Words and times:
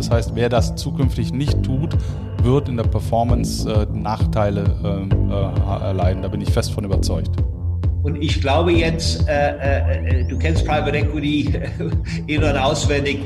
Das 0.00 0.10
heißt, 0.10 0.34
wer 0.34 0.48
das 0.48 0.76
zukünftig 0.76 1.30
nicht 1.30 1.62
tut, 1.62 1.94
wird 2.42 2.70
in 2.70 2.78
der 2.78 2.84
Performance 2.84 3.70
äh, 3.70 3.86
Nachteile 3.94 4.64
ähm, 4.82 5.30
äh, 5.30 5.84
erleiden. 5.84 6.22
Da 6.22 6.28
bin 6.28 6.40
ich 6.40 6.48
fest 6.48 6.72
von 6.72 6.84
überzeugt. 6.84 7.28
Und 8.02 8.16
ich 8.16 8.40
glaube 8.40 8.72
jetzt, 8.72 9.28
äh, 9.28 9.58
äh, 9.58 10.22
äh 10.22 10.24
du 10.24 10.38
kennst 10.38 10.64
Private 10.64 10.96
Equity 10.96 11.52
in- 12.28 12.42
und 12.42 12.56
auswendig, 12.56 13.18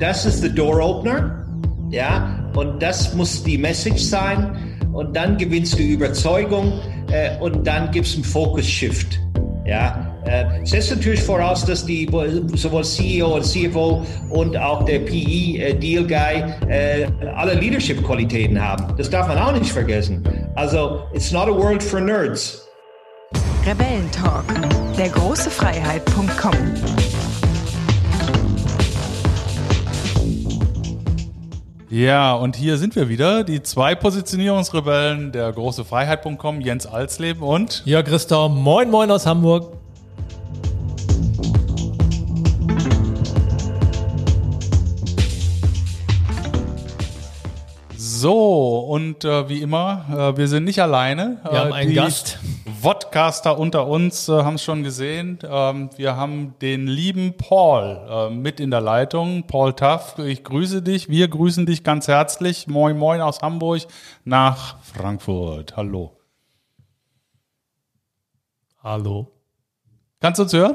das 0.00 0.24
ist 0.24 0.42
der 0.42 0.48
Door 0.48 0.80
Opener, 0.80 1.46
ja, 1.90 2.42
und 2.56 2.82
das 2.82 3.14
muss 3.14 3.42
die 3.44 3.58
Message 3.58 4.00
sein. 4.00 4.56
Und 4.94 5.14
dann 5.14 5.36
gewinnst 5.36 5.78
du 5.78 5.82
Überzeugung 5.82 6.72
äh, 7.10 7.36
und 7.38 7.66
dann 7.66 7.90
gibt 7.90 8.06
es 8.06 8.14
einen 8.14 8.24
Focus 8.24 8.66
Shift. 8.66 9.20
Ja, 9.66 10.10
äh, 10.28 10.44
setzt 10.64 10.90
natürlich 10.90 11.22
voraus, 11.22 11.64
dass 11.64 11.84
die 11.84 12.08
sowohl 12.54 12.84
CEO 12.84 13.36
und 13.36 13.44
CFO 13.44 14.04
und 14.30 14.56
auch 14.56 14.84
der 14.84 15.00
PE 15.00 15.58
äh, 15.58 15.74
Deal 15.74 16.06
Guy 16.06 16.44
äh, 16.68 17.06
alle 17.34 17.54
Leadership 17.54 18.04
Qualitäten 18.04 18.60
haben. 18.62 18.94
Das 18.96 19.08
darf 19.08 19.26
man 19.26 19.38
auch 19.38 19.52
nicht 19.52 19.72
vergessen. 19.72 20.22
Also, 20.54 21.00
it's 21.14 21.32
not 21.32 21.48
a 21.48 21.52
world 21.52 21.82
for 21.82 22.00
nerds. 22.00 22.68
Rebellentalk, 23.66 24.44
der 24.96 25.08
große 25.08 25.50
Freiheit.com. 25.50 26.54
Ja, 31.90 32.34
und 32.34 32.54
hier 32.54 32.76
sind 32.76 32.96
wir 32.96 33.08
wieder, 33.08 33.44
die 33.44 33.62
zwei 33.62 33.94
Positionierungsrebellen 33.94 35.32
der 35.32 35.50
große 35.50 35.86
Freiheit.com, 35.86 36.60
Jens 36.60 36.86
Alsleben 36.86 37.42
und 37.42 37.82
Ja, 37.86 38.02
Christoph, 38.02 38.52
moin 38.52 38.90
moin 38.90 39.10
aus 39.10 39.24
Hamburg. 39.24 39.72
So, 48.20 48.80
und 48.80 49.24
äh, 49.24 49.48
wie 49.48 49.62
immer, 49.62 50.04
äh, 50.10 50.36
wir 50.36 50.48
sind 50.48 50.64
nicht 50.64 50.82
alleine. 50.82 51.40
Wir 51.48 51.60
haben 51.60 51.72
einen 51.72 51.90
die 51.90 51.94
Gast. 51.94 52.40
Vodcaster 52.82 53.56
unter 53.56 53.86
uns 53.86 54.28
äh, 54.28 54.32
haben 54.32 54.56
es 54.56 54.64
schon 54.64 54.82
gesehen. 54.82 55.38
Ähm, 55.48 55.90
wir 55.96 56.16
haben 56.16 56.54
den 56.60 56.88
lieben 56.88 57.36
Paul 57.36 58.00
äh, 58.10 58.30
mit 58.30 58.58
in 58.58 58.72
der 58.72 58.80
Leitung. 58.80 59.44
Paul 59.46 59.72
Taff, 59.72 60.18
ich 60.18 60.42
grüße 60.42 60.82
dich. 60.82 61.08
Wir 61.08 61.28
grüßen 61.28 61.64
dich 61.64 61.84
ganz 61.84 62.08
herzlich. 62.08 62.66
Moin, 62.66 62.98
moin 62.98 63.20
aus 63.20 63.40
Hamburg 63.40 63.82
nach 64.24 64.82
Frankfurt. 64.82 65.76
Hallo. 65.76 66.16
Hallo. 68.82 69.30
Kannst 70.18 70.40
du 70.40 70.42
uns 70.42 70.52
hören? 70.54 70.74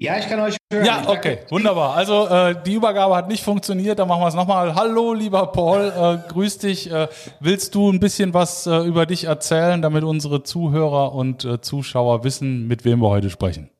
Ja, 0.00 0.16
ich 0.16 0.28
kann 0.28 0.38
euch 0.38 0.56
hören. 0.72 0.86
Ja, 0.86 1.08
okay, 1.08 1.38
wunderbar. 1.48 1.96
Also 1.96 2.28
äh, 2.28 2.54
die 2.64 2.74
Übergabe 2.74 3.16
hat 3.16 3.26
nicht 3.26 3.42
funktioniert, 3.42 3.98
dann 3.98 4.06
machen 4.06 4.20
wir 4.20 4.28
es 4.28 4.34
nochmal. 4.34 4.76
Hallo, 4.76 5.12
lieber 5.12 5.48
Paul, 5.48 5.92
äh, 6.24 6.32
grüß 6.32 6.58
dich. 6.58 6.88
Äh, 6.88 7.08
willst 7.40 7.74
du 7.74 7.90
ein 7.90 7.98
bisschen 7.98 8.32
was 8.32 8.68
äh, 8.68 8.76
über 8.86 9.06
dich 9.06 9.24
erzählen, 9.24 9.82
damit 9.82 10.04
unsere 10.04 10.44
Zuhörer 10.44 11.12
und 11.16 11.44
äh, 11.44 11.60
Zuschauer 11.60 12.22
wissen, 12.22 12.68
mit 12.68 12.84
wem 12.84 13.00
wir 13.00 13.08
heute 13.08 13.28
sprechen? 13.28 13.70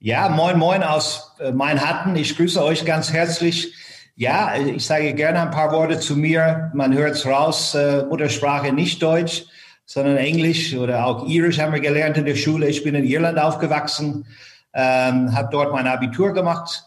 Ja, 0.00 0.28
moin, 0.28 0.58
moin 0.58 0.82
aus 0.82 1.34
äh, 1.40 1.50
Manhattan. 1.50 2.14
Ich 2.14 2.36
grüße 2.36 2.62
euch 2.62 2.84
ganz 2.84 3.10
herzlich. 3.10 3.72
Ja, 4.14 4.54
ich 4.54 4.84
sage 4.84 5.14
gerne 5.14 5.40
ein 5.40 5.50
paar 5.50 5.72
Worte 5.72 5.98
zu 5.98 6.14
mir. 6.14 6.70
Man 6.74 6.92
hört 6.92 7.12
es 7.12 7.24
raus, 7.24 7.74
Muttersprache 8.10 8.70
nicht 8.70 9.02
Deutsch, 9.02 9.44
sondern 9.86 10.18
Englisch 10.18 10.76
oder 10.76 11.06
auch 11.06 11.26
Irisch 11.26 11.58
haben 11.58 11.72
wir 11.72 11.80
gelernt 11.80 12.18
in 12.18 12.26
der 12.26 12.36
Schule. 12.36 12.68
Ich 12.68 12.84
bin 12.84 12.94
in 12.94 13.04
Irland 13.04 13.38
aufgewachsen 13.38 14.26
ähm, 14.74 15.34
habe 15.34 15.48
dort 15.50 15.72
mein 15.72 15.86
Abitur 15.86 16.32
gemacht, 16.32 16.84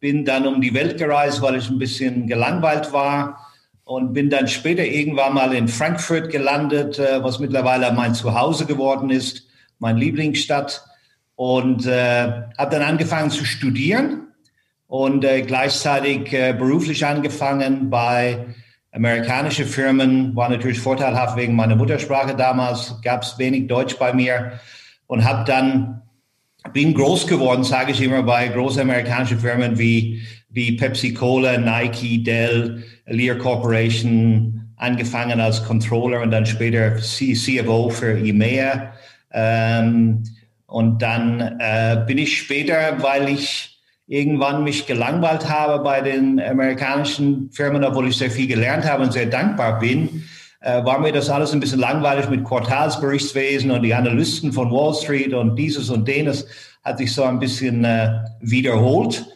bin 0.00 0.24
dann 0.24 0.46
um 0.46 0.60
die 0.60 0.74
Welt 0.74 0.98
gereist, 0.98 1.40
weil 1.42 1.56
ich 1.56 1.70
ein 1.70 1.78
bisschen 1.78 2.26
gelangweilt 2.26 2.92
war 2.92 3.46
und 3.84 4.12
bin 4.12 4.30
dann 4.30 4.48
später 4.48 4.84
irgendwann 4.84 5.34
mal 5.34 5.54
in 5.54 5.68
Frankfurt 5.68 6.30
gelandet, 6.30 6.98
äh, 6.98 7.22
was 7.22 7.38
mittlerweile 7.38 7.92
mein 7.92 8.14
Zuhause 8.14 8.66
geworden 8.66 9.10
ist, 9.10 9.46
meine 9.78 9.98
Lieblingsstadt. 9.98 10.84
Und 11.34 11.86
äh, 11.86 12.42
habe 12.58 12.70
dann 12.70 12.82
angefangen 12.82 13.30
zu 13.30 13.44
studieren 13.44 14.28
und 14.86 15.24
äh, 15.24 15.42
gleichzeitig 15.42 16.32
äh, 16.32 16.52
beruflich 16.52 17.04
angefangen 17.04 17.90
bei 17.90 18.44
amerikanischen 18.92 19.64
Firmen, 19.64 20.36
war 20.36 20.50
natürlich 20.50 20.78
vorteilhaft 20.78 21.36
wegen 21.36 21.56
meiner 21.56 21.76
Muttersprache 21.76 22.36
damals, 22.36 23.00
gab 23.02 23.22
es 23.22 23.38
wenig 23.38 23.66
Deutsch 23.66 23.98
bei 23.98 24.12
mir 24.12 24.60
und 25.06 25.24
habe 25.24 25.44
dann 25.44 26.02
bin 26.72 26.94
groß 26.94 27.26
geworden, 27.26 27.64
sage 27.64 27.92
ich 27.92 28.00
immer, 28.00 28.22
bei 28.22 28.48
großen 28.48 28.82
amerikanischen 28.82 29.40
Firmen 29.40 29.78
wie, 29.78 30.22
wie 30.50 30.76
Pepsi 30.76 31.12
Cola, 31.12 31.58
Nike, 31.58 32.22
Dell, 32.22 32.82
Lear 33.06 33.36
Corporation, 33.36 34.62
angefangen 34.76 35.40
als 35.40 35.64
Controller 35.64 36.22
und 36.22 36.30
dann 36.30 36.46
später 36.46 36.96
CFO 36.96 37.90
für 37.90 38.18
EMEA. 38.18 38.92
Ähm, 39.32 40.24
und 40.66 41.02
dann 41.02 41.40
äh, 41.58 42.02
bin 42.06 42.18
ich 42.18 42.38
später, 42.38 43.02
weil 43.02 43.28
ich 43.28 43.78
irgendwann 44.06 44.64
mich 44.64 44.86
gelangweilt 44.86 45.48
habe 45.48 45.82
bei 45.82 46.00
den 46.00 46.40
amerikanischen 46.40 47.50
Firmen, 47.52 47.84
obwohl 47.84 48.08
ich 48.08 48.16
sehr 48.16 48.30
viel 48.30 48.46
gelernt 48.46 48.84
habe 48.84 49.04
und 49.04 49.12
sehr 49.12 49.26
dankbar 49.26 49.78
bin, 49.78 50.24
äh, 50.62 50.84
war 50.84 50.98
mir 51.00 51.12
das 51.12 51.28
alles 51.28 51.52
ein 51.52 51.60
bisschen 51.60 51.80
langweilig 51.80 52.28
mit 52.28 52.44
Quartalsberichtswesen 52.44 53.70
und 53.70 53.82
die 53.82 53.94
Analysten 53.94 54.52
von 54.52 54.70
Wall 54.70 54.94
Street 54.94 55.34
und 55.34 55.56
dieses 55.56 55.90
und 55.90 56.08
jenes 56.08 56.46
hat 56.84 56.98
sich 56.98 57.12
so 57.12 57.24
ein 57.24 57.38
bisschen 57.38 57.84
äh, 57.84 58.24
wiederholt. 58.40 59.26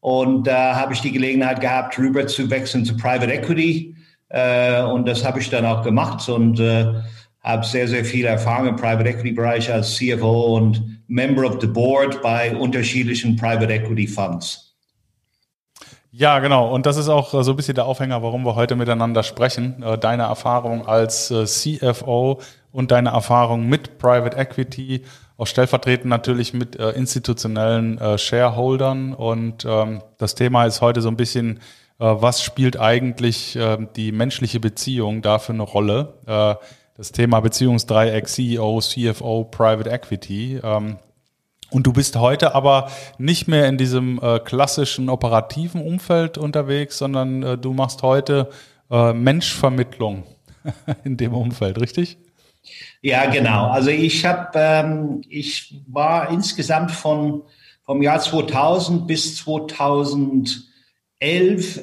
Und 0.00 0.46
da 0.46 0.76
habe 0.76 0.92
ich 0.92 1.00
die 1.00 1.12
Gelegenheit 1.12 1.60
gehabt, 1.60 1.98
rüber 1.98 2.26
zu 2.26 2.50
wechseln 2.50 2.84
zu 2.84 2.96
Private 2.96 3.32
Equity. 3.32 3.96
Äh, 4.28 4.82
und 4.82 5.08
das 5.08 5.24
habe 5.24 5.40
ich 5.40 5.48
dann 5.48 5.64
auch 5.64 5.82
gemacht 5.82 6.28
und 6.28 6.60
äh, 6.60 6.86
habe 7.42 7.64
sehr, 7.64 7.88
sehr 7.88 8.04
viel 8.04 8.26
Erfahrung 8.26 8.68
im 8.68 8.76
Private 8.76 9.08
Equity 9.08 9.32
Bereich 9.32 9.72
als 9.72 9.96
CFO 9.96 10.56
und 10.56 11.00
Member 11.08 11.44
of 11.44 11.60
the 11.60 11.66
Board 11.66 12.20
bei 12.22 12.54
unterschiedlichen 12.54 13.36
Private 13.36 13.72
Equity 13.72 14.06
Funds. 14.06 14.73
Ja, 16.16 16.38
genau. 16.38 16.72
Und 16.72 16.86
das 16.86 16.96
ist 16.96 17.08
auch 17.08 17.34
äh, 17.34 17.42
so 17.42 17.50
ein 17.50 17.56
bisschen 17.56 17.74
der 17.74 17.86
Aufhänger, 17.86 18.22
warum 18.22 18.44
wir 18.44 18.54
heute 18.54 18.76
miteinander 18.76 19.24
sprechen. 19.24 19.82
Äh, 19.82 19.98
deine 19.98 20.22
Erfahrung 20.22 20.86
als 20.86 21.32
äh, 21.32 21.44
CFO 21.44 22.40
und 22.70 22.92
deine 22.92 23.08
Erfahrung 23.08 23.68
mit 23.68 23.98
Private 23.98 24.36
Equity, 24.36 25.02
auch 25.36 25.48
stellvertretend 25.48 26.06
natürlich 26.06 26.54
mit 26.54 26.76
institutionellen 26.76 28.00
Shareholdern. 28.18 29.14
Und 29.14 29.64
ähm, 29.64 30.02
das 30.18 30.36
Thema 30.36 30.64
ist 30.66 30.80
heute 30.80 31.00
so 31.00 31.08
ein 31.08 31.16
bisschen, 31.16 31.60
was 31.98 32.42
spielt 32.42 32.78
eigentlich 32.78 33.58
die 33.96 34.12
menschliche 34.12 34.60
Beziehung 34.60 35.22
da 35.22 35.38
für 35.38 35.52
eine 35.52 35.62
Rolle? 35.62 36.14
Das 36.96 37.12
Thema 37.12 37.40
Beziehungsdreieck 37.40 38.28
CEO, 38.28 38.80
CFO, 38.80 39.44
Private 39.44 39.90
Equity. 39.90 40.60
Und 41.74 41.88
du 41.88 41.92
bist 41.92 42.14
heute 42.14 42.54
aber 42.54 42.88
nicht 43.18 43.48
mehr 43.48 43.66
in 43.68 43.76
diesem 43.76 44.20
äh, 44.22 44.38
klassischen 44.38 45.08
operativen 45.08 45.80
Umfeld 45.80 46.38
unterwegs, 46.38 46.98
sondern 46.98 47.42
äh, 47.42 47.58
du 47.58 47.72
machst 47.72 48.02
heute 48.02 48.48
äh, 48.92 49.12
Menschvermittlung 49.12 50.22
in 51.04 51.16
dem 51.16 51.34
Umfeld, 51.34 51.80
richtig? 51.80 52.16
Ja, 53.02 53.26
genau. 53.26 53.70
Also 53.70 53.90
ich 53.90 54.24
habe, 54.24 54.50
ähm, 54.54 55.22
ich 55.28 55.82
war 55.88 56.30
insgesamt 56.30 56.92
von 56.92 57.42
vom 57.82 58.02
Jahr 58.02 58.20
2000 58.20 59.08
bis 59.08 59.36
2011 59.38 60.62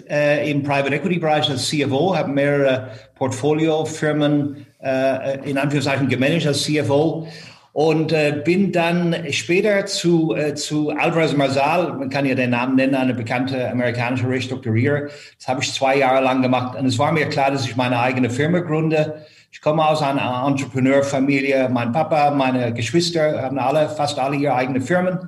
äh, 0.09 0.49
im 0.49 0.63
Private 0.63 0.95
Equity 0.95 1.19
Bereich 1.19 1.49
als 1.49 1.67
CFO, 1.67 2.15
habe 2.15 2.31
mehrere 2.31 2.91
Portfoliofirmen 3.15 4.65
äh, 4.81 5.47
in 5.49 5.57
Anführungszeichen 5.57 6.07
gemanagt 6.07 6.47
als 6.47 6.63
CFO 6.63 7.27
und 7.73 8.11
äh, 8.11 8.41
bin 8.43 8.71
dann 8.71 9.15
später 9.31 9.85
zu, 9.85 10.35
äh, 10.35 10.55
zu 10.55 10.89
Alvarez 10.89 11.33
Marsal, 11.33 11.93
man 11.93 12.09
kann 12.09 12.25
ja 12.25 12.35
den 12.35 12.49
Namen 12.49 12.75
nennen, 12.75 12.95
eine 12.95 13.13
bekannte 13.13 13.69
amerikanische 13.71 14.27
Restrukturierer. 14.27 15.09
Das 15.37 15.47
habe 15.47 15.63
ich 15.63 15.73
zwei 15.73 15.97
Jahre 15.97 16.23
lang 16.23 16.41
gemacht 16.41 16.77
und 16.77 16.85
es 16.85 16.99
war 16.99 17.11
mir 17.11 17.27
klar, 17.27 17.51
dass 17.51 17.65
ich 17.65 17.75
meine 17.75 17.99
eigene 17.99 18.29
Firma 18.29 18.59
gründe. 18.59 19.25
Ich 19.53 19.61
komme 19.61 19.85
aus 19.85 20.01
einer 20.01 20.45
Entrepreneurfamilie. 20.47 21.69
Mein 21.69 21.91
Papa, 21.91 22.31
meine 22.31 22.73
Geschwister 22.73 23.41
haben 23.41 23.59
alle, 23.59 23.89
fast 23.89 24.17
alle 24.17 24.37
ihre 24.37 24.55
eigene 24.55 24.79
Firmen. 24.79 25.27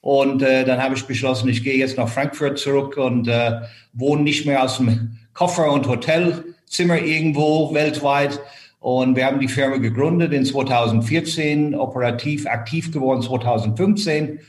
Und 0.00 0.42
äh, 0.42 0.64
dann 0.64 0.82
habe 0.82 0.94
ich 0.94 1.04
beschlossen, 1.04 1.48
ich 1.48 1.64
gehe 1.64 1.76
jetzt 1.76 1.98
nach 1.98 2.08
Frankfurt 2.08 2.58
zurück 2.58 2.96
und 2.96 3.28
äh, 3.28 3.60
wohne 3.92 4.22
nicht 4.22 4.46
mehr 4.46 4.62
aus 4.62 4.78
dem 4.78 5.18
Koffer- 5.34 5.70
und 5.70 5.86
Hotelzimmer 5.86 6.98
irgendwo 6.98 7.74
weltweit, 7.74 8.40
und 8.80 9.16
wir 9.16 9.26
haben 9.26 9.40
die 9.40 9.48
Firma 9.48 9.76
gegründet 9.76 10.32
in 10.32 10.44
2014, 10.44 11.74
operativ 11.74 12.46
aktiv 12.46 12.92
geworden 12.92 13.22
2015 13.22 14.40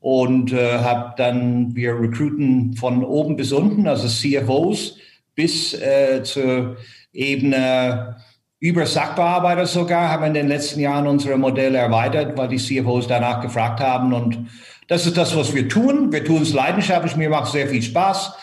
und 0.00 0.52
äh, 0.52 0.78
habe 0.78 1.14
dann, 1.16 1.74
wir 1.74 1.98
recruiten 1.98 2.74
von 2.74 3.04
oben 3.04 3.36
bis 3.36 3.52
unten, 3.52 3.86
also 3.86 4.08
CFOs 4.08 4.98
bis 5.34 5.74
äh, 5.74 6.22
zur 6.22 6.76
Ebene 7.12 8.16
über 8.60 8.86
Sachbearbeiter 8.86 9.66
sogar, 9.66 10.10
haben 10.10 10.24
in 10.24 10.34
den 10.34 10.48
letzten 10.48 10.80
Jahren 10.80 11.06
unsere 11.06 11.36
Modelle 11.36 11.78
erweitert, 11.78 12.36
weil 12.38 12.48
die 12.48 12.56
CFOs 12.56 13.06
danach 13.06 13.40
gefragt 13.40 13.80
haben 13.80 14.12
und 14.12 14.46
das 14.88 15.06
ist 15.06 15.16
das, 15.16 15.34
was 15.34 15.54
wir 15.54 15.68
tun. 15.68 16.12
Wir 16.12 16.24
tun 16.24 16.42
es 16.42 16.52
leidenschaftlich. 16.52 17.16
Mir 17.16 17.30
macht 17.30 17.50
sehr 17.50 17.68
viel 17.68 17.82
Spaß. 17.82 18.34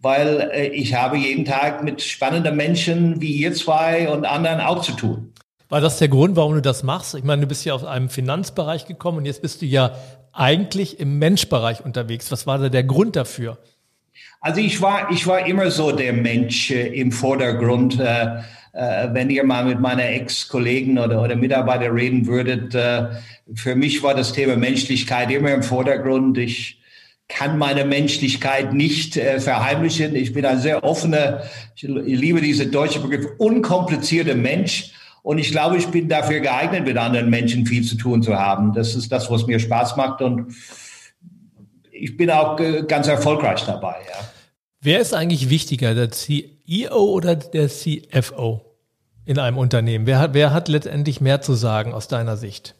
Weil 0.00 0.50
äh, 0.52 0.66
ich 0.68 0.94
habe 0.94 1.16
jeden 1.16 1.44
Tag 1.44 1.82
mit 1.82 2.02
spannenden 2.02 2.56
Menschen 2.56 3.20
wie 3.20 3.32
ihr 3.32 3.52
zwei 3.52 4.08
und 4.08 4.24
anderen 4.24 4.60
auch 4.60 4.82
zu 4.82 4.92
tun. 4.92 5.32
War 5.68 5.80
das 5.80 5.98
der 5.98 6.08
Grund, 6.08 6.36
warum 6.36 6.54
du 6.54 6.62
das 6.62 6.82
machst? 6.82 7.14
Ich 7.14 7.24
meine, 7.24 7.42
du 7.42 7.48
bist 7.48 7.64
ja 7.64 7.74
aus 7.74 7.84
einem 7.84 8.08
Finanzbereich 8.08 8.86
gekommen 8.86 9.18
und 9.18 9.26
jetzt 9.26 9.42
bist 9.42 9.60
du 9.60 9.66
ja 9.66 9.92
eigentlich 10.32 10.98
im 10.98 11.18
Menschbereich 11.18 11.84
unterwegs. 11.84 12.32
Was 12.32 12.46
war 12.46 12.58
da 12.58 12.68
der 12.68 12.84
Grund 12.84 13.16
dafür? 13.16 13.58
Also 14.40 14.60
ich 14.60 14.80
war, 14.80 15.10
ich 15.10 15.26
war 15.26 15.46
immer 15.46 15.70
so 15.70 15.92
der 15.92 16.12
Mensch 16.12 16.70
äh, 16.70 16.86
im 16.86 17.12
Vordergrund. 17.12 17.98
Äh, 17.98 18.40
äh, 18.72 19.08
wenn 19.12 19.28
ihr 19.28 19.44
mal 19.44 19.64
mit 19.64 19.80
meiner 19.80 20.08
Ex-Kollegen 20.08 20.98
oder, 20.98 21.20
oder 21.20 21.34
Mitarbeiter 21.34 21.92
reden 21.92 22.26
würdet, 22.26 22.74
äh, 22.74 23.08
für 23.54 23.74
mich 23.74 24.02
war 24.02 24.14
das 24.14 24.32
Thema 24.32 24.56
Menschlichkeit 24.56 25.30
immer 25.32 25.52
im 25.52 25.62
Vordergrund. 25.62 26.38
Ich 26.38 26.80
kann 27.28 27.58
meine 27.58 27.84
Menschlichkeit 27.84 28.72
nicht 28.72 29.16
äh, 29.16 29.38
verheimlichen. 29.38 30.16
Ich 30.16 30.32
bin 30.32 30.46
ein 30.46 30.60
sehr 30.60 30.82
offener, 30.82 31.42
ich 31.76 31.82
liebe 31.82 32.40
diese 32.40 32.66
deutsche 32.66 33.00
Begriff, 33.00 33.26
unkomplizierter 33.38 34.34
Mensch. 34.34 34.92
Und 35.22 35.38
ich 35.38 35.50
glaube, 35.50 35.76
ich 35.76 35.86
bin 35.88 36.08
dafür 36.08 36.40
geeignet, 36.40 36.86
mit 36.86 36.96
anderen 36.96 37.28
Menschen 37.28 37.66
viel 37.66 37.84
zu 37.84 37.96
tun 37.96 38.22
zu 38.22 38.34
haben. 38.34 38.72
Das 38.72 38.94
ist 38.94 39.12
das, 39.12 39.30
was 39.30 39.46
mir 39.46 39.58
Spaß 39.58 39.96
macht. 39.96 40.22
Und 40.22 40.54
ich 41.92 42.16
bin 42.16 42.30
auch 42.30 42.58
äh, 42.58 42.84
ganz 42.88 43.08
erfolgreich 43.08 43.62
dabei. 43.64 43.96
Ja. 44.08 44.28
Wer 44.80 45.00
ist 45.00 45.12
eigentlich 45.12 45.50
wichtiger, 45.50 45.94
der 45.94 46.10
CEO 46.10 46.96
oder 46.96 47.36
der 47.36 47.68
CFO 47.68 48.64
in 49.26 49.38
einem 49.38 49.58
Unternehmen? 49.58 50.06
Wer 50.06 50.32
wer 50.32 50.54
hat 50.54 50.68
letztendlich 50.68 51.20
mehr 51.20 51.42
zu 51.42 51.54
sagen 51.54 51.92
aus 51.92 52.08
deiner 52.08 52.36
Sicht? 52.36 52.74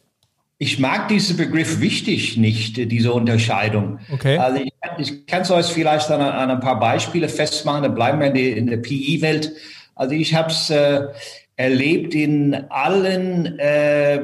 Ich 0.61 0.77
mag 0.77 1.07
diesen 1.07 1.37
Begriff 1.37 1.79
wichtig 1.79 2.35
nicht, 2.35 2.75
diese 2.91 3.13
Unterscheidung. 3.13 3.99
Okay. 4.11 4.37
Also 4.37 4.61
ich, 4.61 4.73
ich 4.97 5.25
kann 5.25 5.43
es 5.43 5.51
euch 5.51 5.67
vielleicht 5.67 6.11
an, 6.11 6.19
an, 6.19 6.51
ein 6.51 6.59
paar 6.59 6.81
Beispiele 6.81 7.29
festmachen, 7.29 7.83
dann 7.83 7.95
bleiben 7.95 8.19
wir 8.19 8.27
in, 8.27 8.33
die, 8.33 8.51
in 8.51 8.67
der 8.67 8.77
PI-Welt. 8.77 9.53
Also 9.95 10.15
ich 10.15 10.35
habe 10.35 10.49
es 10.49 10.69
äh, 10.69 11.07
erlebt 11.55 12.13
in 12.13 12.53
allen 12.69 13.57
äh, 13.57 14.15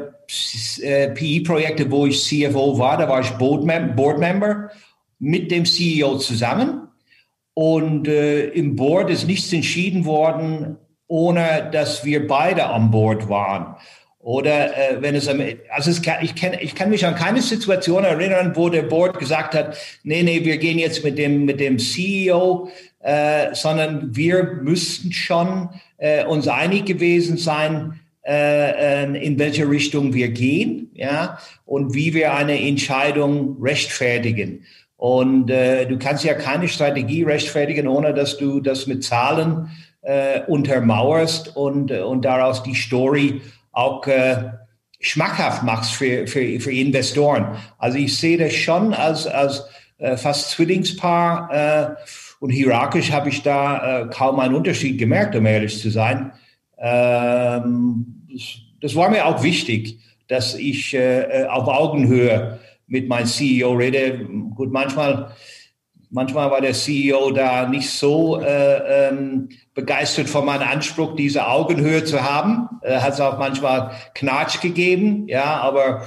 äh 0.81 1.09
PI-Projekten, 1.13 1.89
wo 1.89 2.05
ich 2.05 2.21
CFO 2.21 2.77
war, 2.79 2.97
da 2.97 3.07
war 3.07 3.21
ich 3.21 3.29
Board-Member 3.31 4.71
mit 5.19 5.51
dem 5.51 5.63
CEO 5.63 6.17
zusammen. 6.17 6.89
Und 7.53 8.09
äh, 8.09 8.47
im 8.49 8.75
Board 8.75 9.09
ist 9.09 9.25
nichts 9.25 9.53
entschieden 9.53 10.03
worden, 10.03 10.75
ohne 11.07 11.69
dass 11.71 12.03
wir 12.03 12.27
beide 12.27 12.65
an 12.65 12.91
Bord 12.91 13.29
waren. 13.29 13.77
Oder 14.25 14.75
äh, 14.75 15.03
wenn 15.03 15.13
es, 15.13 15.27
also 15.27 15.91
es 15.91 16.01
kann, 16.01 16.15
ich, 16.23 16.33
kann, 16.33 16.53
ich 16.59 16.73
kann 16.73 16.89
mich 16.89 17.05
an 17.05 17.13
keine 17.13 17.43
Situation 17.43 18.03
erinnern, 18.03 18.53
wo 18.55 18.69
der 18.69 18.81
Board 18.81 19.19
gesagt 19.19 19.53
hat, 19.53 19.77
nee, 20.01 20.23
nee, 20.23 20.43
wir 20.43 20.57
gehen 20.57 20.79
jetzt 20.79 21.03
mit 21.03 21.19
dem, 21.19 21.45
mit 21.45 21.59
dem 21.59 21.77
CEO, 21.77 22.71
äh, 23.01 23.53
sondern 23.53 24.15
wir 24.15 24.61
müssten 24.63 25.11
schon 25.11 25.69
äh, 25.99 26.25
uns 26.25 26.47
einig 26.47 26.87
gewesen 26.87 27.37
sein, 27.37 27.99
äh, 28.25 29.03
äh, 29.03 29.23
in 29.23 29.37
welche 29.37 29.69
Richtung 29.69 30.15
wir 30.15 30.29
gehen, 30.29 30.89
ja, 30.95 31.37
und 31.67 31.93
wie 31.93 32.15
wir 32.15 32.33
eine 32.33 32.59
Entscheidung 32.59 33.61
rechtfertigen. 33.61 34.65
Und 34.97 35.51
äh, 35.51 35.85
du 35.85 35.99
kannst 35.99 36.23
ja 36.23 36.33
keine 36.33 36.67
Strategie 36.67 37.21
rechtfertigen, 37.21 37.87
ohne 37.87 38.11
dass 38.11 38.37
du 38.37 38.59
das 38.59 38.87
mit 38.87 39.03
Zahlen 39.03 39.69
äh, 40.01 40.41
untermauerst 40.47 41.55
und, 41.55 41.91
und 41.91 42.25
daraus 42.25 42.63
die 42.63 42.73
Story 42.73 43.41
auch 43.75 44.07
äh, 44.07 44.51
schmackhaft 44.99 45.63
machst 45.63 45.93
für, 45.93 46.25
für, 46.27 46.59
für 46.59 46.71
Investoren. 46.71 47.57
Also 47.77 47.97
ich 47.97 48.17
sehe 48.17 48.37
das 48.37 48.53
schon 48.53 48.93
als, 48.93 49.27
als 49.27 49.65
äh, 49.97 50.17
fast 50.17 50.51
Zwillingspaar 50.51 51.51
äh, 51.51 51.95
und 52.39 52.49
hierarchisch 52.49 53.11
habe 53.11 53.29
ich 53.29 53.43
da 53.43 54.01
äh, 54.01 54.09
kaum 54.09 54.39
einen 54.39 54.55
Unterschied 54.55 54.97
gemerkt, 54.97 55.35
um 55.35 55.45
ehrlich 55.45 55.79
zu 55.79 55.89
sein. 55.89 56.31
Ähm, 56.77 58.27
das, 58.81 58.95
war 58.95 59.09
mir 59.09 59.25
auch 59.25 59.43
wichtig, 59.43 59.99
dass 60.27 60.55
ich 60.55 60.93
äh, 60.93 61.43
äh 61.43 61.47
auf 61.47 61.67
Augenhöhe 61.67 62.59
mit 62.87 63.07
meinem 63.07 63.27
CEO 63.27 63.73
rede. 63.73 64.25
Gut, 64.55 64.71
manchmal 64.71 65.31
Manchmal 66.09 66.51
war 66.51 66.61
der 66.61 66.73
CEO 66.73 67.31
da 67.31 67.67
nicht 67.67 67.89
so 67.89 68.39
äh, 68.39 69.09
ähm, 69.09 69.49
begeistert 69.73 70.29
von 70.29 70.45
meinem 70.45 70.67
Anspruch, 70.67 71.15
diese 71.15 71.47
Augenhöhe 71.47 72.03
zu 72.03 72.21
haben. 72.21 72.69
Äh, 72.81 72.97
Hat 72.97 73.13
es 73.13 73.21
auch 73.21 73.37
manchmal 73.37 73.91
Knatsch 74.13 74.61
gegeben, 74.61 75.27
ja, 75.27 75.59
aber 75.61 76.05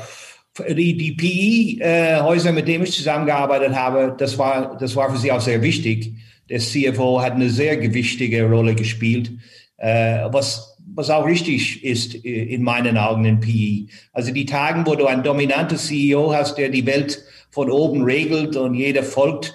die, 0.68 0.96
die 0.96 1.12
PI-Häuser, 1.12 2.52
mit 2.52 2.68
denen 2.68 2.84
ich 2.84 2.92
zusammengearbeitet 2.92 3.74
habe, 3.74 4.14
das 4.18 4.38
war, 4.38 4.76
das 4.78 4.96
war 4.96 5.10
für 5.10 5.18
sie 5.18 5.32
auch 5.32 5.40
sehr 5.40 5.62
wichtig. 5.62 6.14
Der 6.48 6.60
CFO 6.60 7.20
hat 7.20 7.34
eine 7.34 7.50
sehr 7.50 7.76
gewichtige 7.76 8.48
Rolle 8.48 8.74
gespielt, 8.74 9.32
äh, 9.76 10.24
was, 10.30 10.76
was 10.94 11.10
auch 11.10 11.26
richtig 11.26 11.84
ist 11.84 12.24
äh, 12.24 12.44
in 12.44 12.62
meinen 12.62 12.96
Augen 12.96 13.24
in 13.24 13.40
PI. 13.40 13.88
Also 14.12 14.32
die 14.32 14.46
Tagen, 14.46 14.86
wo 14.86 14.94
du 14.94 15.06
einen 15.06 15.22
dominanten 15.22 15.78
CEO 15.78 16.32
hast, 16.32 16.56
der 16.56 16.70
die 16.70 16.86
Welt 16.86 17.22
von 17.50 17.70
oben 17.70 18.02
regelt 18.02 18.56
und 18.56 18.74
jeder 18.74 19.02
folgt, 19.02 19.54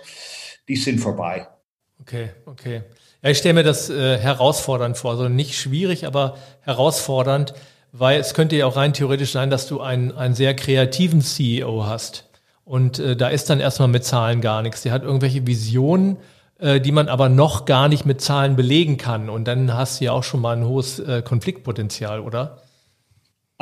die 0.68 0.76
sind 0.76 1.00
vorbei. 1.00 1.48
Okay, 2.02 2.32
okay. 2.46 2.84
Ja, 3.22 3.30
ich 3.30 3.38
stelle 3.38 3.54
mir 3.54 3.64
das 3.64 3.90
äh, 3.90 4.18
herausfordernd 4.18 4.98
vor. 4.98 5.12
Also 5.12 5.30
nicht 5.30 5.56
schwierig, 5.56 6.06
aber 6.06 6.38
herausfordernd, 6.62 7.54
weil 7.92 8.20
es 8.20 8.34
könnte 8.34 8.56
ja 8.56 8.66
auch 8.66 8.76
rein 8.76 8.94
theoretisch 8.94 9.32
sein, 9.32 9.50
dass 9.50 9.68
du 9.68 9.80
einen, 9.80 10.12
einen 10.12 10.36
sehr 10.36 10.56
kreativen 10.56 11.22
CEO 11.22 11.86
hast. 11.86 12.30
Und 12.66 13.00
äh, 13.00 13.16
da 13.16 13.30
ist 13.30 13.50
dann 13.50 13.60
erstmal 13.60 13.88
mit 13.88 14.04
Zahlen 14.04 14.42
gar 14.42 14.62
nichts. 14.62 14.82
Der 14.82 14.92
hat 14.92 15.04
irgendwelche 15.04 15.46
Visionen, 15.48 16.18
äh, 16.60 16.82
die 16.82 16.92
man 16.92 17.08
aber 17.08 17.30
noch 17.30 17.66
gar 17.66 17.88
nicht 17.88 18.06
mit 18.06 18.22
Zahlen 18.22 18.56
belegen 18.56 18.98
kann. 18.98 19.30
Und 19.30 19.46
dann 19.46 19.74
hast 19.74 20.00
du 20.00 20.06
ja 20.06 20.12
auch 20.12 20.24
schon 20.24 20.42
mal 20.42 20.56
ein 20.56 20.66
hohes 20.66 21.00
äh, 21.00 21.22
Konfliktpotenzial, 21.22 22.20
oder? 22.20 22.63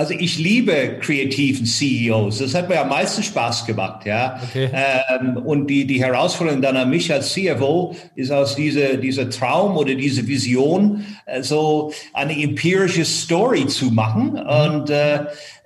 Also 0.01 0.15
ich 0.15 0.39
liebe 0.39 0.98
kreativen 1.00 1.63
CEOs. 1.63 2.39
Das 2.39 2.56
hat 2.56 2.68
mir 2.69 2.81
am 2.81 2.89
meisten 2.89 3.21
Spaß 3.21 3.68
gemacht, 3.68 4.03
ja. 4.07 4.39
Okay. 4.50 4.68
Ähm, 4.74 5.38
und 5.38 5.68
die, 5.68 5.86
die 5.86 6.03
Herausforderung 6.03 6.59
dann 6.59 6.75
an 6.75 6.89
mich 6.89 7.13
als 7.13 7.33
CFO 7.33 7.95
ist 8.15 8.31
aus 8.31 8.56
dieser, 8.56 8.98
dieser 8.98 9.30
Traum 9.30 9.77
oder 9.77 9.94
diese 9.94 10.27
Vision 10.27 11.06
äh, 11.27 11.44
so 11.44 11.94
eine 12.13 12.33
empirische 12.33 13.06
Story 13.06 13.68
zu 13.68 13.92
machen. 13.92 14.31
Mhm. 14.31 14.39
Und 14.39 14.89
äh, 14.89 15.18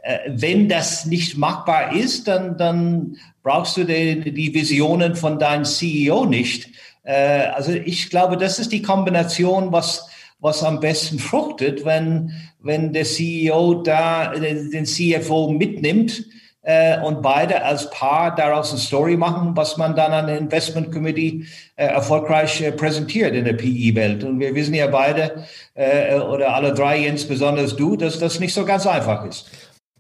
äh, 0.04 0.20
wenn 0.28 0.68
das 0.68 1.06
nicht 1.06 1.38
machbar 1.38 1.96
ist, 1.96 2.28
dann, 2.28 2.58
dann 2.58 3.16
brauchst 3.42 3.78
du 3.78 3.86
die, 3.86 4.34
die 4.34 4.54
Visionen 4.54 5.16
von 5.16 5.40
deinem 5.40 5.64
CEO 5.64 6.26
nicht. 6.26 6.72
Äh, 7.04 7.52
also 7.56 7.72
ich 7.72 8.10
glaube, 8.10 8.36
das 8.36 8.60
ist 8.60 8.74
die 8.74 8.82
Kombination, 8.82 9.72
was 9.72 10.10
was 10.40 10.64
am 10.64 10.80
besten 10.80 11.20
fruchtet, 11.20 11.86
wenn, 11.86 12.32
wenn 12.60 12.94
der 12.94 13.06
CEO 13.06 13.82
da 13.84 14.34
den 14.34 14.86
CFO 14.86 15.52
mitnimmt 15.52 16.26
äh, 16.66 17.00
und 17.00 17.22
beide 17.22 17.64
als 17.64 17.90
Paar 17.90 18.36
daraus 18.36 18.72
eine 18.72 18.80
Story 18.80 19.16
machen, 19.16 19.56
was 19.56 19.78
man 19.78 19.96
dann 19.96 20.12
an 20.12 20.28
der 20.28 20.38
Investment 20.38 20.92
Committee 20.92 21.46
äh, 21.76 21.86
erfolgreich 21.86 22.62
äh, 22.62 22.72
präsentiert 22.72 23.36
in 23.36 23.46
der 23.46 23.54
PE-Welt. 23.54 24.24
Und 24.24 24.40
wir 24.40 24.54
wissen 24.56 24.74
ja 24.74 24.88
beide, 24.88 25.46
äh, 25.76 26.16
oder 26.16 26.54
alle 26.54 26.74
drei, 26.74 27.06
insbesondere 27.06 27.68
du, 27.68 27.96
dass 27.96 28.20
das 28.20 28.40
nicht 28.40 28.54
so 28.54 28.66
ganz 28.66 28.88
einfach 28.88 29.26
ist. 29.26 29.50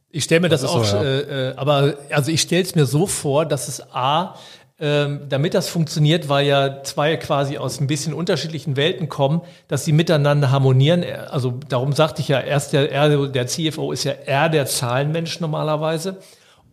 Ich 0.10 0.24
stelle 0.24 0.42
mir 0.42 0.50
das, 0.50 0.62
das 0.62 0.72
auch, 0.72 0.84
so, 0.84 0.98
ja. 0.98 1.04
Äh, 1.04 1.50
äh, 1.50 1.56
aber 1.56 1.96
also 2.10 2.32
ich 2.32 2.42
stelle 2.42 2.64
es 2.64 2.74
mir 2.74 2.86
so 2.86 3.06
vor, 3.06 3.46
dass 3.46 3.68
es 3.68 3.82
A, 3.94 4.36
ähm, 4.78 5.22
damit 5.30 5.54
das 5.54 5.70
funktioniert, 5.70 6.28
weil 6.28 6.46
ja 6.46 6.84
zwei 6.84 7.16
quasi 7.16 7.58
aus 7.58 7.80
ein 7.80 7.88
bisschen 7.88 8.14
unterschiedlichen 8.14 8.76
Welten 8.76 9.08
kommen, 9.08 9.42
dass 9.70 9.86
sie 9.86 9.94
miteinander 9.94 10.52
harmonieren. 10.52 11.06
Also 11.30 11.60
darum 11.70 11.94
sagte 11.94 12.22
ich 12.22 12.28
ja, 12.28 12.42
erst 12.42 12.74
der, 12.74 12.92
er, 12.92 13.28
der 13.28 13.48
CFO 13.48 13.94
ist 13.94 14.04
ja 14.04 14.12
eher 14.12 14.50
der 14.50 14.66
Zahlenmensch 14.66 15.40
normalerweise. 15.40 16.18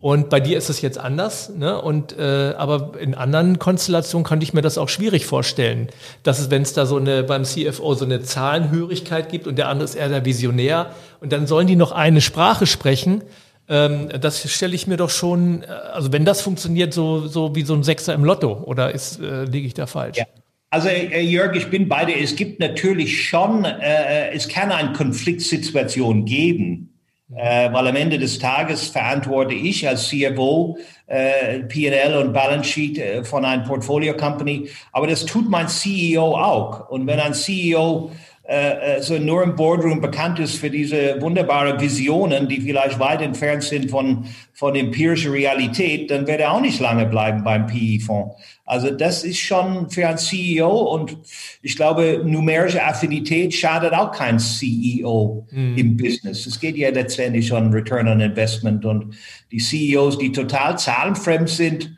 Und 0.01 0.29
bei 0.29 0.41
dir 0.41 0.57
ist 0.57 0.69
es 0.69 0.81
jetzt 0.81 0.97
anders, 0.97 1.47
ne? 1.47 1.81
Und 1.81 2.19
äh, 2.19 2.53
aber 2.57 2.99
in 2.99 3.15
anderen 3.15 3.57
Konstellationen 3.57 4.25
könnte 4.25 4.43
ich 4.43 4.53
mir 4.53 4.61
das 4.61 4.77
auch 4.77 4.89
schwierig 4.89 5.25
vorstellen, 5.25 5.87
dass 6.23 6.39
es, 6.39 6.51
wenn 6.51 6.61
es 6.61 6.73
da 6.73 6.85
so 6.85 6.97
eine 6.97 7.23
beim 7.23 7.45
CFO 7.45 7.93
so 7.93 8.03
eine 8.03 8.21
Zahlenhörigkeit 8.21 9.29
gibt 9.29 9.47
und 9.47 9.55
der 9.57 9.69
andere 9.69 9.85
ist 9.85 9.95
eher 9.95 10.09
der 10.09 10.25
Visionär 10.25 10.87
und 11.21 11.31
dann 11.31 11.47
sollen 11.47 11.67
die 11.67 11.77
noch 11.77 11.93
eine 11.93 12.19
Sprache 12.19 12.65
sprechen 12.65 13.23
ähm, 13.69 14.09
das 14.19 14.49
stelle 14.51 14.75
ich 14.75 14.87
mir 14.87 14.97
doch 14.97 15.09
schon, 15.09 15.63
äh, 15.63 15.67
also 15.67 16.11
wenn 16.11 16.25
das 16.25 16.41
funktioniert, 16.41 16.93
so, 16.93 17.27
so 17.27 17.55
wie 17.55 17.63
so 17.63 17.73
ein 17.73 17.83
Sechser 17.83 18.13
im 18.13 18.23
Lotto, 18.23 18.63
oder 18.65 18.91
ist, 18.91 19.19
äh, 19.19 19.45
liege 19.45 19.67
ich 19.67 19.73
da 19.73 19.87
falsch? 19.87 20.17
Ja. 20.17 20.25
Also 20.69 20.89
äh, 20.89 21.21
Jörg, 21.21 21.55
ich 21.55 21.69
bin 21.69 21.87
bei 21.87 22.03
dir. 22.03 22.19
Es 22.19 22.35
gibt 22.35 22.59
natürlich 22.59 23.27
schon, 23.27 23.63
äh, 23.63 24.31
es 24.31 24.49
kann 24.49 24.71
eine 24.71 24.93
Konfliktsituation 24.93 26.25
geben, 26.25 26.99
äh, 27.35 27.71
weil 27.71 27.87
am 27.87 27.95
Ende 27.95 28.17
des 28.17 28.39
Tages 28.39 28.87
verantworte 28.87 29.53
ich 29.53 29.87
als 29.87 30.09
CFO 30.09 30.77
äh, 31.05 31.59
P&L 31.59 32.17
und 32.17 32.33
Balance 32.33 32.69
Sheet 32.69 32.97
äh, 32.97 33.23
von 33.23 33.45
einer 33.45 33.63
Portfolio 33.63 34.15
Company, 34.17 34.67
aber 34.91 35.05
das 35.05 35.25
tut 35.25 35.47
mein 35.47 35.67
CEO 35.67 36.35
auch. 36.35 36.89
Und 36.89 37.05
wenn 37.05 37.19
ein 37.19 37.35
CEO 37.35 38.11
äh, 38.45 39.01
so 39.01 39.17
nur 39.17 39.41
im 39.41 39.55
Boardroom 39.55 40.01
bekannt 40.01 40.37
ist 40.37 40.57
für 40.57 40.69
diese 40.69 41.21
wunderbare 41.21 41.79
Visionen, 41.79 42.49
die 42.49 42.59
vielleicht 42.59 42.99
weit 42.99 43.21
entfernt 43.21 43.63
sind 43.63 43.89
von, 43.89 44.25
von 44.53 44.75
empirischer 44.75 45.31
Realität, 45.31 46.11
dann 46.11 46.27
wird 46.27 46.41
er 46.41 46.51
auch 46.51 46.59
nicht 46.59 46.81
lange 46.81 47.05
bleiben 47.05 47.45
beim 47.45 47.67
PE-Fonds. 47.67 48.35
Also 48.65 48.91
das 48.91 49.23
ist 49.23 49.39
schon 49.39 49.89
für 49.89 50.09
ein 50.09 50.17
CEO 50.17 50.69
und 50.69 51.17
ich 51.61 51.77
glaube, 51.77 52.21
numerische 52.25 52.83
Affinität 52.83 53.53
schadet 53.53 53.93
auch 53.93 54.11
kein 54.11 54.39
CEO 54.39 55.47
mhm. 55.49 55.77
im 55.77 55.97
Business. 55.97 56.45
Es 56.45 56.59
geht 56.59 56.75
ja 56.75 56.89
letztendlich 56.89 57.51
um 57.53 57.71
Return 57.71 58.09
on 58.09 58.19
Investment 58.19 58.83
und 58.83 59.15
die 59.51 59.59
CEOs, 59.59 60.17
die 60.17 60.33
total 60.33 60.77
zahlenfremd 60.77 61.47
sind, 61.47 61.95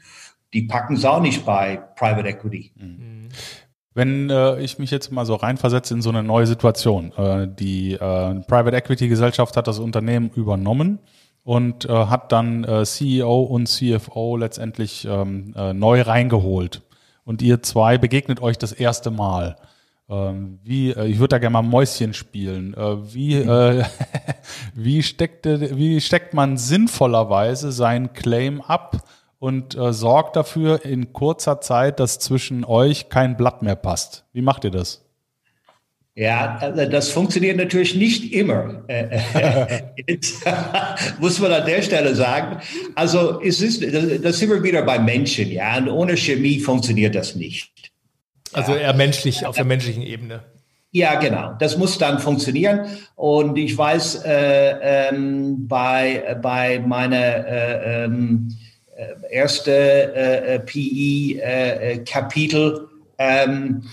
die 0.54 0.64
packen 0.64 0.96
es 0.96 1.06
auch 1.06 1.22
nicht 1.22 1.44
bei 1.44 1.78
Private 1.96 2.30
Equity. 2.30 2.72
Mhm. 2.76 3.05
Wenn 3.96 4.30
äh, 4.30 4.60
ich 4.60 4.78
mich 4.78 4.92
jetzt 4.92 5.12
mal 5.14 5.26
so 5.26 5.36
reinversetze 5.36 5.94
in 5.94 6.02
so 6.02 6.10
eine 6.10 6.22
neue 6.22 6.46
Situation, 6.46 7.14
äh, 7.18 7.48
die 7.48 7.94
äh, 7.94 7.98
Private 8.42 8.76
Equity 8.76 9.08
Gesellschaft 9.08 9.56
hat 9.56 9.68
das 9.68 9.80
Unternehmen 9.80 10.30
übernommen 10.36 11.00
und 11.46 11.86
äh, 11.86 11.94
hat 11.94 12.34
dann 12.34 12.66
äh, 12.66 12.84
CEO 12.84 13.44
und 13.44 13.68
CFO 13.68 14.36
letztendlich 14.36 15.08
ähm, 15.10 15.54
äh, 15.56 15.74
neu 15.74 16.02
reingeholt. 16.02 16.82
Und 17.24 17.42
ihr 17.42 17.64
zwei 17.64 17.98
begegnet 17.98 18.42
euch 18.42 18.58
das 18.58 18.74
erste 18.74 19.12
Mal. 19.12 19.56
Ähm, 20.10 20.60
wie, 20.62 20.92
äh, 20.92 21.06
ich 21.06 21.20
würde 21.20 21.30
da 21.30 21.38
gerne 21.38 21.54
mal 21.54 21.62
Mäuschen 21.62 22.14
spielen. 22.14 22.74
Äh, 22.74 23.14
wie, 23.14 23.36
äh, 23.36 23.86
wie, 24.76 25.04
steckt, 25.04 25.46
wie 25.46 26.02
steckt 26.02 26.34
man 26.34 26.58
sinnvollerweise 26.58 27.72
seinen 27.72 28.12
Claim 28.12 28.60
ab 28.60 29.08
und 29.46 29.78
äh, 29.78 29.94
sorgt 29.94 30.36
dafür 30.38 30.84
in 30.84 31.14
kurzer 31.14 31.62
Zeit, 31.62 32.00
dass 32.00 32.18
zwischen 32.18 32.66
euch 32.66 33.10
kein 33.10 33.38
Blatt 33.38 33.62
mehr 33.62 33.76
passt? 33.76 34.26
Wie 34.34 34.42
macht 34.42 34.64
ihr 34.64 34.72
das? 34.72 35.04
Ja, 36.16 36.58
also 36.60 36.86
das 36.90 37.12
funktioniert 37.12 37.58
natürlich 37.58 37.94
nicht 37.94 38.34
immer. 38.34 38.82
Jetzt 40.08 40.44
muss 41.20 41.40
man 41.40 41.52
an 41.52 41.64
der 41.64 41.84
Stelle 41.84 42.16
sagen. 42.16 42.60
Also 42.96 43.40
es 43.40 43.62
ist, 43.62 43.84
das 43.84 44.40
sind 44.40 44.50
wir 44.50 44.64
wieder 44.64 44.82
bei 44.82 44.98
Menschen, 44.98 45.52
ja. 45.52 45.78
Und 45.78 45.90
ohne 45.90 46.18
Chemie 46.18 46.60
funktioniert 46.60 47.14
das 47.14 47.36
nicht. 47.36 47.72
Also 48.52 48.74
eher 48.74 48.94
menschlich, 48.96 49.46
auf 49.46 49.58
der 49.58 49.66
menschlichen 49.66 50.02
Ebene. 50.02 50.40
Ja, 50.90 51.20
genau. 51.20 51.54
Das 51.60 51.78
muss 51.78 52.00
dann 52.00 52.18
funktionieren. 52.18 52.88
Und 53.16 53.58
ich 53.58 53.78
weiß, 53.78 54.24
äh, 54.26 55.10
ähm, 55.10 55.68
bei, 55.68 56.36
bei 56.42 56.80
meiner 56.80 57.46
äh, 57.46 58.06
ähm, 58.06 58.48
äh, 58.50 58.65
erste 59.30 59.72
äh, 60.14 60.56
äh, 60.56 62.04
ähm, 63.18 63.84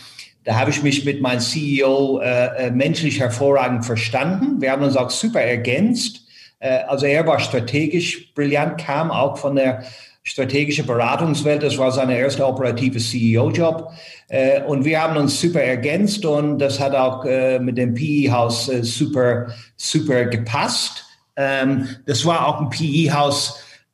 da 0.44 0.56
habe 0.56 0.70
ich 0.70 0.82
mich 0.82 1.04
mit 1.04 1.20
meinem 1.20 1.40
CEO 1.40 2.20
äh, 2.20 2.66
äh, 2.66 2.70
menschlich 2.70 3.20
hervorragend 3.20 3.84
verstanden. 3.84 4.60
Wir 4.60 4.72
haben 4.72 4.82
uns 4.82 4.96
auch 4.96 5.10
super 5.10 5.40
ergänzt. 5.40 6.26
Äh, 6.58 6.80
also 6.88 7.06
er 7.06 7.26
war 7.26 7.38
strategisch 7.38 8.32
brillant, 8.34 8.80
kam 8.80 9.10
auch 9.10 9.38
von 9.38 9.54
der 9.54 9.84
strategischen 10.24 10.86
Beratungswelt. 10.86 11.62
Das 11.62 11.78
war 11.78 11.92
sein 11.92 12.10
erster 12.10 12.48
operative 12.48 12.98
CEO-Job. 12.98 13.92
Äh, 14.28 14.62
und 14.62 14.84
wir 14.84 15.00
haben 15.00 15.16
uns 15.16 15.40
super 15.40 15.62
ergänzt 15.62 16.24
und 16.24 16.58
das 16.58 16.80
hat 16.80 16.94
auch 16.94 17.24
äh, 17.24 17.58
mit 17.60 17.78
dem 17.78 17.94
PE-Haus 17.94 18.68
äh, 18.68 18.82
super, 18.82 19.48
super 19.76 20.24
gepasst. 20.24 21.04
Ähm, 21.36 21.88
das 22.06 22.24
war 22.24 22.46
auch 22.46 22.60
ein 22.60 22.70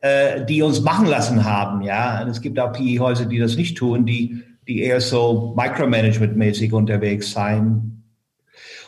PE-Haus, 0.00 0.44
die 0.46 0.62
uns 0.62 0.80
machen 0.80 1.06
lassen 1.06 1.44
haben. 1.44 1.82
Ja, 1.82 2.22
und 2.22 2.28
es 2.28 2.40
gibt 2.40 2.58
auch 2.58 2.72
PE-Häuser, 2.72 3.26
die 3.26 3.38
das 3.38 3.56
nicht 3.56 3.76
tun, 3.76 4.06
die 4.06 4.42
die 4.68 4.82
eher 4.82 5.00
so 5.00 5.54
Micromanagement-mäßig 5.56 6.72
unterwegs 6.72 7.32
sein 7.32 8.04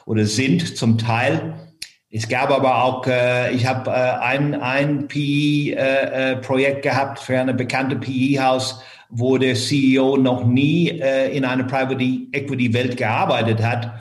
oder 0.05 0.27
sind 0.27 0.77
zum 0.77 0.99
Teil. 0.99 1.55
Es 2.11 2.29
gab 2.29 2.51
aber 2.51 2.85
auch, 2.85 3.07
äh, 3.07 3.53
ich 3.55 3.67
habe 3.67 3.91
äh, 3.91 3.95
ein, 3.95 4.55
ein 4.55 5.09
PE-Projekt 5.09 6.77
äh, 6.77 6.79
äh 6.79 6.83
gehabt 6.83 7.21
für 7.21 7.39
eine 7.39 7.55
bekannte 7.55 7.97
PE-Haus, 7.97 8.83
wo 9.09 9.39
der 9.39 9.55
CEO 9.55 10.17
noch 10.17 10.45
nie 10.45 10.91
äh, 10.91 11.35
in 11.35 11.45
einer 11.45 11.65
Private 11.65 12.05
Equity-Welt 12.33 12.97
gearbeitet 12.97 13.63
hat. 13.63 13.93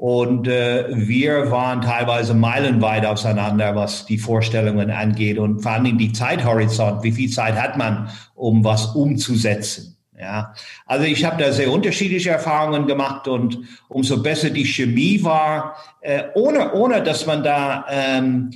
Und 0.00 0.48
äh, 0.48 0.86
wir 0.88 1.50
waren 1.50 1.82
teilweise 1.82 2.32
meilenweit 2.32 3.04
auseinander, 3.04 3.76
was 3.76 4.06
die 4.06 4.16
Vorstellungen 4.16 4.90
angeht 4.90 5.36
und 5.36 5.60
vor 5.60 5.72
allem 5.72 5.98
die 5.98 6.10
Zeithorizont. 6.10 7.02
Wie 7.02 7.12
viel 7.12 7.28
Zeit 7.28 7.54
hat 7.60 7.76
man, 7.76 8.08
um 8.34 8.64
was 8.64 8.94
umzusetzen? 8.94 9.98
Ja, 10.18 10.54
also 10.86 11.04
ich 11.04 11.22
habe 11.26 11.42
da 11.42 11.52
sehr 11.52 11.70
unterschiedliche 11.70 12.30
Erfahrungen 12.30 12.86
gemacht 12.86 13.28
und 13.28 13.58
umso 13.88 14.22
besser 14.22 14.48
die 14.48 14.64
Chemie 14.64 15.22
war, 15.22 15.76
äh, 16.00 16.22
ohne, 16.32 16.72
ohne 16.72 17.02
dass 17.02 17.26
man 17.26 17.42
da 17.42 17.84
ähm, 17.90 18.52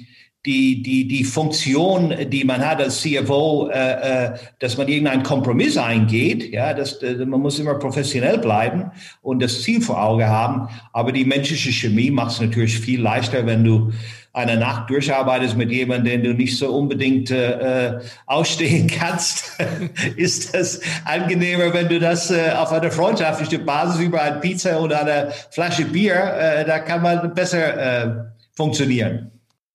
die, 0.46 0.82
die, 0.82 1.08
die 1.08 1.24
Funktion, 1.24 2.14
die 2.28 2.44
man 2.44 2.66
hat 2.66 2.80
als 2.80 3.00
CFO, 3.00 3.70
äh, 3.70 4.24
äh, 4.26 4.32
dass 4.58 4.76
man 4.76 4.88
irgendeinen 4.88 5.22
Kompromiss 5.22 5.78
eingeht. 5.78 6.52
Ja, 6.52 6.74
das, 6.74 7.02
äh, 7.02 7.24
man 7.24 7.40
muss 7.40 7.58
immer 7.58 7.74
professionell 7.74 8.38
bleiben 8.38 8.90
und 9.22 9.42
das 9.42 9.62
Ziel 9.62 9.80
vor 9.80 10.02
Auge 10.02 10.28
haben. 10.28 10.68
Aber 10.92 11.12
die 11.12 11.24
menschliche 11.24 11.72
Chemie 11.72 12.10
macht 12.10 12.32
es 12.32 12.40
natürlich 12.40 12.78
viel 12.78 13.00
leichter, 13.00 13.46
wenn 13.46 13.64
du 13.64 13.92
eine 14.34 14.56
Nacht 14.56 14.90
durcharbeitest 14.90 15.56
mit 15.56 15.70
jemandem, 15.70 16.20
den 16.20 16.24
du 16.24 16.34
nicht 16.34 16.58
so 16.58 16.74
unbedingt 16.74 17.30
äh, 17.30 18.00
ausstehen 18.26 18.88
kannst, 18.88 19.58
ist 20.16 20.54
das 20.54 20.80
angenehmer, 21.04 21.72
wenn 21.72 21.88
du 21.88 22.00
das 22.00 22.30
äh, 22.30 22.50
auf 22.50 22.72
einer 22.72 22.90
freundschaftlichen 22.90 23.64
Basis 23.64 24.00
über 24.00 24.20
eine 24.20 24.40
Pizza 24.40 24.80
oder 24.80 25.00
eine 25.00 25.32
Flasche 25.50 25.84
Bier, 25.84 26.16
äh, 26.16 26.64
da 26.66 26.80
kann 26.80 27.00
man 27.00 27.32
besser 27.32 28.04
äh, 28.04 28.10
funktionieren. 28.54 29.30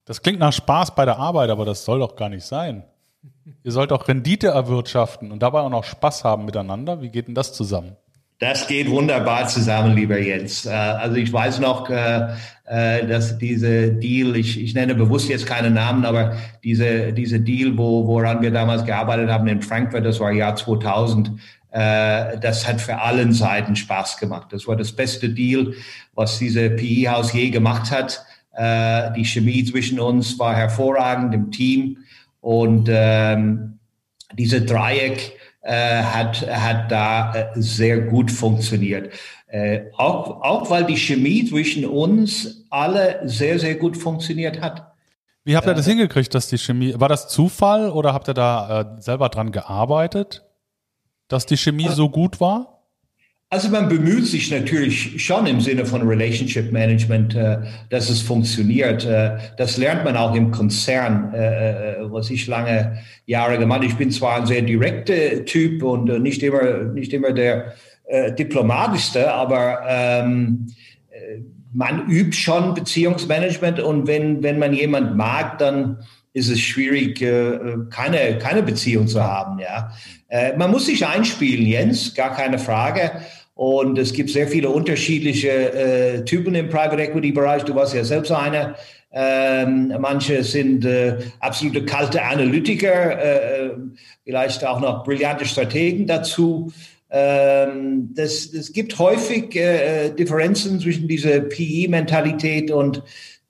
Das 0.09 0.23
klingt 0.23 0.39
nach 0.39 0.51
Spaß 0.51 0.95
bei 0.95 1.05
der 1.05 1.19
Arbeit, 1.19 1.51
aber 1.51 1.65
das 1.65 1.85
soll 1.85 1.99
doch 1.99 2.15
gar 2.15 2.29
nicht 2.29 2.43
sein. 2.43 2.81
Ihr 3.63 3.71
sollt 3.71 3.91
auch 3.91 4.07
Rendite 4.07 4.47
erwirtschaften 4.47 5.31
und 5.31 5.43
dabei 5.43 5.59
auch 5.59 5.69
noch 5.69 5.83
Spaß 5.83 6.23
haben 6.23 6.45
miteinander. 6.45 6.99
Wie 7.03 7.09
geht 7.09 7.27
denn 7.27 7.35
das 7.35 7.53
zusammen? 7.53 7.95
Das 8.39 8.65
geht 8.65 8.89
wunderbar 8.89 9.47
zusammen, 9.47 9.95
lieber 9.95 10.17
Jens. 10.17 10.65
Äh, 10.65 10.71
also 10.71 11.17
ich 11.17 11.31
weiß 11.31 11.59
noch, 11.59 11.91
äh, 11.91 12.27
äh, 12.65 13.05
dass 13.05 13.37
diese 13.37 13.91
Deal, 13.91 14.35
ich, 14.35 14.59
ich 14.59 14.73
nenne 14.73 14.95
bewusst 14.95 15.29
jetzt 15.29 15.45
keine 15.45 15.69
Namen, 15.69 16.03
aber 16.05 16.37
diese, 16.63 17.13
diese 17.13 17.39
Deal, 17.39 17.77
wo, 17.77 18.07
woran 18.07 18.41
wir 18.41 18.49
damals 18.49 18.85
gearbeitet 18.85 19.29
haben 19.29 19.47
in 19.47 19.61
Frankfurt, 19.61 20.05
das 20.05 20.19
war 20.19 20.31
Jahr 20.31 20.55
2000, 20.55 21.33
das 21.71 22.67
hat 22.67 22.81
für 22.81 22.99
allen 22.99 23.31
Seiten 23.31 23.75
Spaß 23.75 24.17
gemacht. 24.17 24.47
Das 24.49 24.67
war 24.67 24.75
das 24.75 24.91
beste 24.91 25.29
Deal, 25.29 25.75
was 26.15 26.39
diese 26.39 26.71
PE-Haus 26.71 27.31
je 27.31 27.51
gemacht 27.51 27.91
hat. 27.91 28.25
Die 28.59 29.23
Chemie 29.23 29.63
zwischen 29.63 30.01
uns 30.01 30.37
war 30.37 30.53
hervorragend 30.53 31.33
im 31.33 31.49
Team 31.49 31.99
und 32.41 32.89
ähm, 32.91 33.79
diese 34.33 34.61
Dreieck, 34.61 35.39
äh, 35.61 36.03
hat, 36.03 36.47
hat 36.49 36.89
da 36.89 37.33
äh, 37.33 37.47
sehr 37.55 37.99
gut 38.01 38.31
funktioniert. 38.31 39.13
Äh, 39.47 39.91
auch, 39.97 40.41
auch 40.41 40.69
weil 40.69 40.85
die 40.85 40.95
Chemie 40.95 41.45
zwischen 41.45 41.85
uns 41.85 42.65
alle 42.69 43.19
sehr, 43.25 43.59
sehr 43.59 43.75
gut 43.75 43.97
funktioniert 43.97 44.61
hat. 44.61 44.93
Wie 45.43 45.57
habt 45.57 45.67
ihr 45.67 45.73
das 45.73 45.85
hingekriegt, 45.85 46.33
dass 46.33 46.47
die 46.47 46.57
Chemie, 46.57 46.93
war 46.97 47.09
das 47.09 47.27
Zufall 47.27 47.89
oder 47.89 48.13
habt 48.13 48.29
ihr 48.29 48.33
da 48.33 48.81
äh, 48.81 49.01
selber 49.01 49.29
dran 49.29 49.51
gearbeitet, 49.51 50.45
dass 51.27 51.45
die 51.45 51.57
Chemie 51.57 51.89
also, 51.89 52.03
so 52.03 52.09
gut 52.09 52.39
war? 52.39 52.78
Also 53.51 53.69
man 53.69 53.89
bemüht 53.89 54.27
sich 54.27 54.51
natürlich 54.51 55.25
schon 55.25 55.47
im 55.47 55.59
Sinne 55.59 55.83
von 55.83 56.07
Relationship 56.07 56.71
Management, 56.71 57.33
äh, 57.33 57.57
dass 57.89 58.07
es 58.11 58.21
funktioniert. 58.21 59.05
Äh, 59.05 59.37
das 59.57 59.77
lernt 59.77 60.05
man 60.05 60.15
auch 60.15 60.35
im 60.35 60.51
Konzern, 60.51 61.33
äh, 61.33 61.95
was 62.01 62.29
ich 62.29 62.45
lange 62.45 62.99
Jahre 63.25 63.57
gemacht. 63.57 63.81
Ich 63.83 63.95
bin 63.95 64.11
zwar 64.11 64.35
ein 64.35 64.45
sehr 64.45 64.61
direkter 64.61 65.45
Typ 65.45 65.81
und 65.81 66.21
nicht 66.21 66.43
immer 66.43 66.83
nicht 66.93 67.11
immer 67.13 67.31
der 67.31 67.73
diplomatischste, 68.39 69.31
aber 69.31 69.81
ähm, 69.87 70.65
man 71.71 72.07
übt 72.09 72.35
schon 72.35 72.73
Beziehungsmanagement 72.73 73.79
und 73.79 74.07
wenn 74.07 74.41
wenn 74.41 74.57
man 74.57 74.73
jemand 74.73 75.15
mag, 75.15 75.59
dann 75.59 75.99
ist 76.33 76.49
es 76.49 76.59
schwierig, 76.59 77.19
keine 77.19 78.39
keine 78.39 78.63
Beziehung 78.63 79.07
zu 79.07 79.23
haben. 79.23 79.59
Ja, 79.59 79.91
man 80.57 80.71
muss 80.71 80.87
sich 80.87 81.05
einspielen, 81.05 81.67
Jens, 81.67 82.15
gar 82.15 82.35
keine 82.35 82.57
Frage. 82.57 83.11
Und 83.59 83.97
es 83.97 84.13
gibt 84.13 84.29
sehr 84.29 84.47
viele 84.47 84.69
unterschiedliche 84.69 85.49
äh, 85.49 86.23
Typen 86.23 86.55
im 86.55 86.69
Private 86.69 87.01
Equity 87.01 87.33
Bereich. 87.33 87.63
Du 87.63 87.75
warst 87.75 87.93
ja 87.93 88.05
selbst 88.05 88.31
einer. 88.31 88.77
Ähm, 89.11 89.93
manche 89.99 90.45
sind 90.45 90.85
äh, 90.85 91.17
absolute 91.41 91.83
kalte 91.83 92.23
Analytiker, 92.23 93.19
äh, 93.21 93.65
äh 93.65 93.71
vielleicht 94.23 94.63
auch 94.65 94.79
noch 94.79 95.03
brillante 95.03 95.43
Strategen 95.43 96.07
dazu. 96.07 96.71
Ähm, 97.09 98.11
das, 98.15 98.49
das 98.51 98.71
gibt 98.71 98.97
häufig 98.97 99.53
äh, 99.57 100.11
Differenzen 100.11 100.79
zwischen 100.79 101.09
dieser 101.09 101.41
PE-Mentalität 101.41 102.71
und 102.71 103.03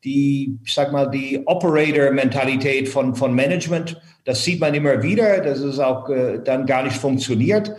die, 0.04 0.58
ich 0.66 0.74
sag 0.74 0.92
mal, 0.92 1.06
die 1.06 1.44
Operator-Mentalität 1.46 2.89
von, 2.89 3.13
von 3.13 3.36
Management. 3.36 4.01
Das 4.25 4.44
sieht 4.44 4.60
man 4.60 4.74
immer 4.74 5.04
wieder, 5.04 5.39
dass 5.42 5.60
es 5.60 5.78
auch 5.78 6.10
äh, 6.10 6.39
dann 6.44 6.66
gar 6.66 6.82
nicht 6.82 6.98
funktioniert. 6.98 7.75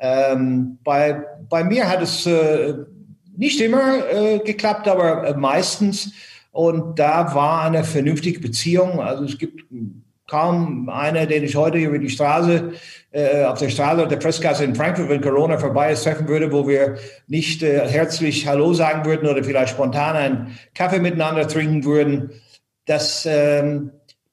Ähm, 0.00 0.78
bei, 0.82 1.22
bei 1.48 1.62
mir 1.62 1.88
hat 1.88 2.02
es 2.02 2.26
äh, 2.26 2.74
nicht 3.36 3.60
immer 3.60 4.10
äh, 4.12 4.38
geklappt, 4.38 4.88
aber 4.88 5.26
äh, 5.26 5.34
meistens. 5.34 6.12
Und 6.52 6.98
da 6.98 7.34
war 7.34 7.62
eine 7.62 7.84
vernünftige 7.84 8.40
Beziehung. 8.40 9.00
Also 9.00 9.24
es 9.24 9.38
gibt 9.38 9.64
kaum 10.26 10.88
einer, 10.88 11.26
den 11.26 11.44
ich 11.44 11.56
heute 11.56 11.78
über 11.78 11.98
die 11.98 12.08
Straße, 12.08 12.72
äh, 13.10 13.44
auf 13.44 13.58
der 13.58 13.68
Straße 13.68 14.06
der 14.06 14.16
Presskasse 14.16 14.64
in 14.64 14.74
Frankfurt, 14.74 15.08
wenn 15.08 15.20
Corona 15.20 15.58
vorbei 15.58 15.92
ist, 15.92 16.04
treffen 16.04 16.28
würde, 16.28 16.52
wo 16.52 16.66
wir 16.66 16.96
nicht 17.26 17.62
äh, 17.62 17.86
herzlich 17.88 18.46
Hallo 18.46 18.72
sagen 18.72 19.04
würden 19.04 19.28
oder 19.28 19.44
vielleicht 19.44 19.74
spontan 19.74 20.16
einen 20.16 20.58
Kaffee 20.74 21.00
miteinander 21.00 21.46
trinken 21.46 21.84
würden. 21.84 22.30
Das, 22.86 23.26
ähm, 23.26 23.90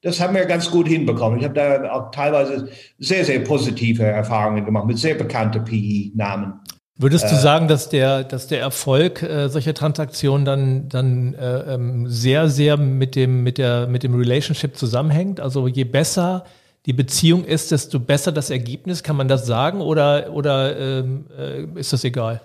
das 0.07 0.21
haben 0.21 0.35
wir 0.35 0.45
ganz 0.45 0.71
gut 0.71 0.87
hinbekommen. 0.87 1.37
Ich 1.37 1.43
habe 1.43 1.53
da 1.53 1.91
auch 1.91 2.11
teilweise 2.11 2.69
sehr, 2.97 3.25
sehr 3.25 3.39
positive 3.39 4.03
Erfahrungen 4.03 4.63
gemacht 4.63 4.85
mit 4.85 4.97
sehr 4.97 5.15
bekannten 5.15 5.65
PI-Namen. 5.65 6.53
Würdest 6.95 7.29
du 7.29 7.35
äh, 7.35 7.39
sagen, 7.39 7.67
dass 7.67 7.89
der, 7.89 8.23
dass 8.23 8.47
der 8.47 8.61
Erfolg 8.61 9.21
äh, 9.21 9.49
solcher 9.49 9.73
Transaktionen 9.73 10.45
dann, 10.45 10.87
dann 10.87 11.33
äh, 11.33 11.73
ähm, 11.73 12.07
sehr, 12.07 12.47
sehr 12.47 12.77
mit 12.77 13.15
dem, 13.17 13.43
mit, 13.43 13.57
der, 13.57 13.87
mit 13.87 14.03
dem 14.03 14.15
Relationship 14.15 14.77
zusammenhängt? 14.77 15.41
Also 15.41 15.67
je 15.67 15.83
besser 15.83 16.45
die 16.85 16.93
Beziehung 16.93 17.43
ist, 17.43 17.71
desto 17.71 17.99
besser 17.99 18.31
das 18.31 18.49
Ergebnis. 18.49 19.03
Kann 19.03 19.17
man 19.17 19.27
das 19.27 19.45
sagen 19.45 19.81
oder, 19.81 20.31
oder 20.31 20.79
ähm, 20.79 21.25
äh, 21.37 21.79
ist 21.79 21.91
das 21.91 22.05
egal? 22.05 22.39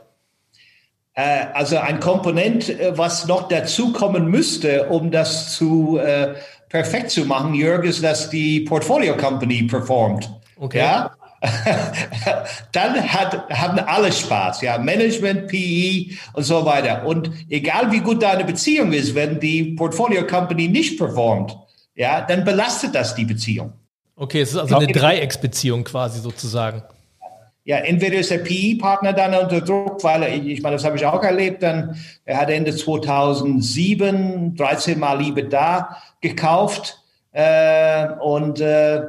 Äh, 1.15 1.47
also 1.53 1.77
ein 1.77 2.01
Komponent, 2.01 2.69
äh, 2.69 2.97
was 2.97 3.27
noch 3.27 3.49
dazu 3.49 3.93
kommen 3.93 4.27
müsste, 4.27 4.89
um 4.89 5.11
das 5.11 5.55
zu 5.55 6.01
perfekt 6.73 7.11
zu 7.11 7.27
machen, 7.27 7.55
Jörg, 7.55 7.85
ist, 7.85 8.03
dass 8.03 8.31
die 8.31 8.61
Portfolio 8.61 9.15
Company 9.17 9.63
performt. 9.65 10.29
Okay. 10.57 10.79
Ja? 10.79 11.13
dann 12.73 13.13
hat, 13.13 13.51
haben 13.51 13.79
alle 13.81 14.11
Spaß, 14.11 14.63
ja, 14.63 14.79
Management, 14.79 15.49
PE 15.49 16.15
und 16.33 16.45
so 16.45 16.65
weiter. 16.65 17.05
Und 17.05 17.31
egal 17.51 17.93
wie 17.93 18.01
gut 18.01 18.23
deine 18.23 18.45
Beziehung 18.45 18.93
ist, 18.93 19.15
wenn 19.15 19.39
die 19.39 19.75
Portfolio 19.75 20.27
Company 20.27 20.69
nicht 20.69 20.99
performt, 20.99 21.57
ja, 21.95 22.23
dann 22.23 22.45
belastet 22.45 22.95
das 22.95 23.15
die 23.15 23.25
Beziehung. 23.27 23.75
Okay, 24.17 24.41
es 24.41 24.53
ist 24.53 24.57
also 24.57 24.77
eine 24.77 24.87
Dreiecksbeziehung 24.87 25.85
quasi 25.85 26.21
sozusagen. 26.21 26.83
Ja, 27.65 27.77
entweder 27.79 28.19
ist 28.19 28.31
der 28.31 28.39
PE-Partner 28.39 29.13
dann 29.13 29.35
unter 29.35 29.61
Druck, 29.61 30.03
weil 30.03 30.25
er, 30.25 30.35
ich 30.35 30.63
meine, 30.63 30.77
das 30.77 30.85
habe 30.85 30.97
ich 30.97 31.07
auch 31.07 31.23
erlebt, 31.23 31.63
dann, 31.63 31.97
er 32.25 32.39
hat 32.39 32.51
Ende 32.51 32.75
2007 32.75 34.57
13 34.57 34.99
Mal 34.99 35.21
Liebe 35.21 35.45
da 35.45 35.97
gekauft 36.21 36.99
äh, 37.31 38.09
und 38.21 38.61
äh, 38.61 39.03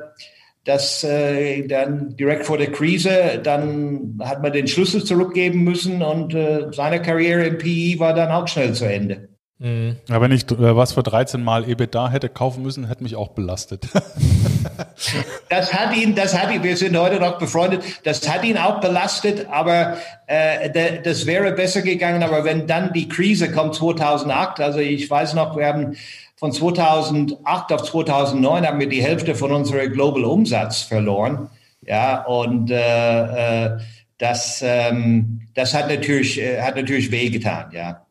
das 0.66 1.04
äh, 1.04 1.68
dann 1.68 2.16
direkt 2.16 2.46
vor 2.46 2.58
der 2.58 2.72
Krise, 2.72 3.42
dann 3.44 4.20
hat 4.24 4.42
man 4.44 4.54
den 4.54 4.68
Schlüssel 4.68 5.04
zurückgeben 5.04 5.64
müssen 5.64 6.04
und 6.04 6.36
äh, 6.36 6.68
seine 6.72 7.02
Karriere 7.02 7.46
im 7.46 7.58
PE 7.58 8.00
war 8.00 8.14
dann 8.14 8.32
auch 8.32 8.48
schnell 8.48 8.74
zu 8.74 8.86
Ende. 8.86 9.30
Mhm. 9.64 9.96
Ja, 10.10 10.20
wenn 10.20 10.34
ich 10.34 10.44
äh, 10.52 10.76
was 10.76 10.92
für 10.92 11.04
13 11.04 11.42
Mal 11.42 11.70
EBITDA 11.70 12.10
hätte 12.10 12.28
kaufen 12.28 12.64
müssen, 12.64 12.86
hätte 12.90 13.02
mich 13.02 13.16
auch 13.16 13.30
belastet. 13.30 13.88
das 15.50 15.74
hat 15.74 15.96
ihn, 15.96 16.16
das 16.16 16.38
hat 16.38 16.54
ihn, 16.54 16.64
wir 16.64 16.76
sind 16.76 16.98
heute 16.98 17.18
noch 17.18 17.38
befreundet, 17.38 17.82
das 18.04 18.28
hat 18.30 18.44
ihn 18.44 18.58
auch 18.58 18.82
belastet, 18.82 19.48
aber 19.50 19.96
äh, 20.28 21.00
das 21.02 21.26
wäre 21.26 21.54
besser 21.54 21.82
gegangen. 21.82 22.24
Aber 22.24 22.44
wenn 22.44 22.68
dann 22.68 22.92
die 22.92 23.08
Krise 23.08 23.54
kommt 23.54 23.76
2008, 23.76 24.60
also 24.60 24.80
ich 24.80 25.10
weiß 25.10 25.34
noch, 25.34 25.56
wir 25.56 25.66
haben 25.66 25.96
von 26.36 26.52
2008 26.52 27.72
auf 27.72 27.84
2009 27.84 28.68
haben 28.68 28.82
wir 28.82 28.90
die 28.90 29.02
Hälfte 29.02 29.34
von 29.34 29.54
unserem 29.54 29.94
Global 29.94 30.26
Umsatz 30.26 30.82
verloren. 30.82 31.50
Ja, 31.86 32.26
und 32.26 32.70
äh, 32.70 33.68
äh, 33.68 33.78
das, 34.18 34.62
ähm, 34.62 35.48
das 35.54 35.74
hat 35.74 35.88
natürlich, 35.88 36.38
äh, 36.38 36.62
hat 36.62 36.76
natürlich 36.76 37.12
wehgetan, 37.12 37.72
ja. 37.72 38.03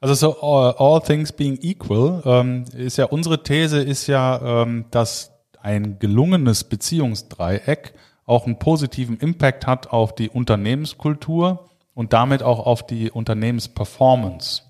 Also 0.00 0.14
so 0.14 0.40
all, 0.40 0.74
all 0.78 1.00
things 1.00 1.32
being 1.32 1.58
equal 1.62 2.22
ähm, 2.24 2.64
ist 2.76 2.98
ja 2.98 3.06
unsere 3.06 3.42
These 3.42 3.80
ist 3.80 4.06
ja, 4.06 4.62
ähm, 4.62 4.86
dass 4.90 5.32
ein 5.60 5.98
gelungenes 5.98 6.64
Beziehungsdreieck 6.64 7.94
auch 8.24 8.46
einen 8.46 8.58
positiven 8.58 9.16
Impact 9.18 9.66
hat 9.66 9.92
auf 9.92 10.14
die 10.14 10.28
Unternehmenskultur 10.28 11.68
und 11.94 12.12
damit 12.12 12.42
auch 12.42 12.66
auf 12.66 12.86
die 12.86 13.10
Unternehmensperformance. 13.10 14.62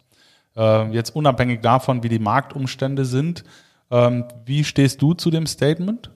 Äh, 0.56 0.90
jetzt 0.92 1.14
unabhängig 1.14 1.60
davon, 1.60 2.02
wie 2.02 2.08
die 2.08 2.18
Marktumstände 2.18 3.04
sind. 3.04 3.44
Ähm, 3.90 4.24
wie 4.44 4.64
stehst 4.64 5.02
du 5.02 5.14
zu 5.14 5.30
dem 5.30 5.46
Statement? 5.46 6.10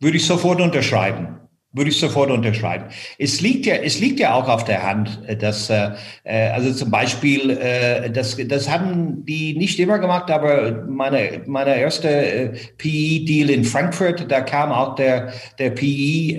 Würde 0.00 0.16
ich 0.16 0.26
sofort 0.26 0.60
unterschreiben. 0.60 1.40
Würde 1.76 1.90
ich 1.90 2.00
sofort 2.00 2.30
unterschreiben. 2.30 2.86
Es 3.18 3.42
liegt 3.42 3.66
ja, 3.66 3.74
es 3.74 4.00
liegt 4.00 4.18
ja 4.18 4.32
auch 4.32 4.48
auf 4.48 4.64
der 4.64 4.82
Hand, 4.82 5.20
äh, 5.26 5.36
dass, 5.36 5.68
äh, 5.68 5.90
äh, 6.24 6.48
also 6.48 6.72
zum 6.72 6.90
Beispiel, 6.90 7.50
äh, 7.50 8.10
das, 8.10 8.34
das 8.48 8.70
haben 8.70 9.26
die 9.26 9.54
nicht 9.58 9.78
immer 9.78 9.98
gemacht, 9.98 10.30
aber 10.30 10.86
meine, 10.88 11.42
meine 11.44 11.78
erste 11.78 12.08
äh, 12.08 12.48
PE-Deal 12.78 13.50
in 13.50 13.64
Frankfurt, 13.64 14.24
da 14.30 14.40
kam 14.40 14.72
auch 14.72 14.94
der, 14.94 15.34
der 15.58 15.68
PE, 15.68 16.38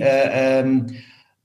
ähm, 0.60 0.86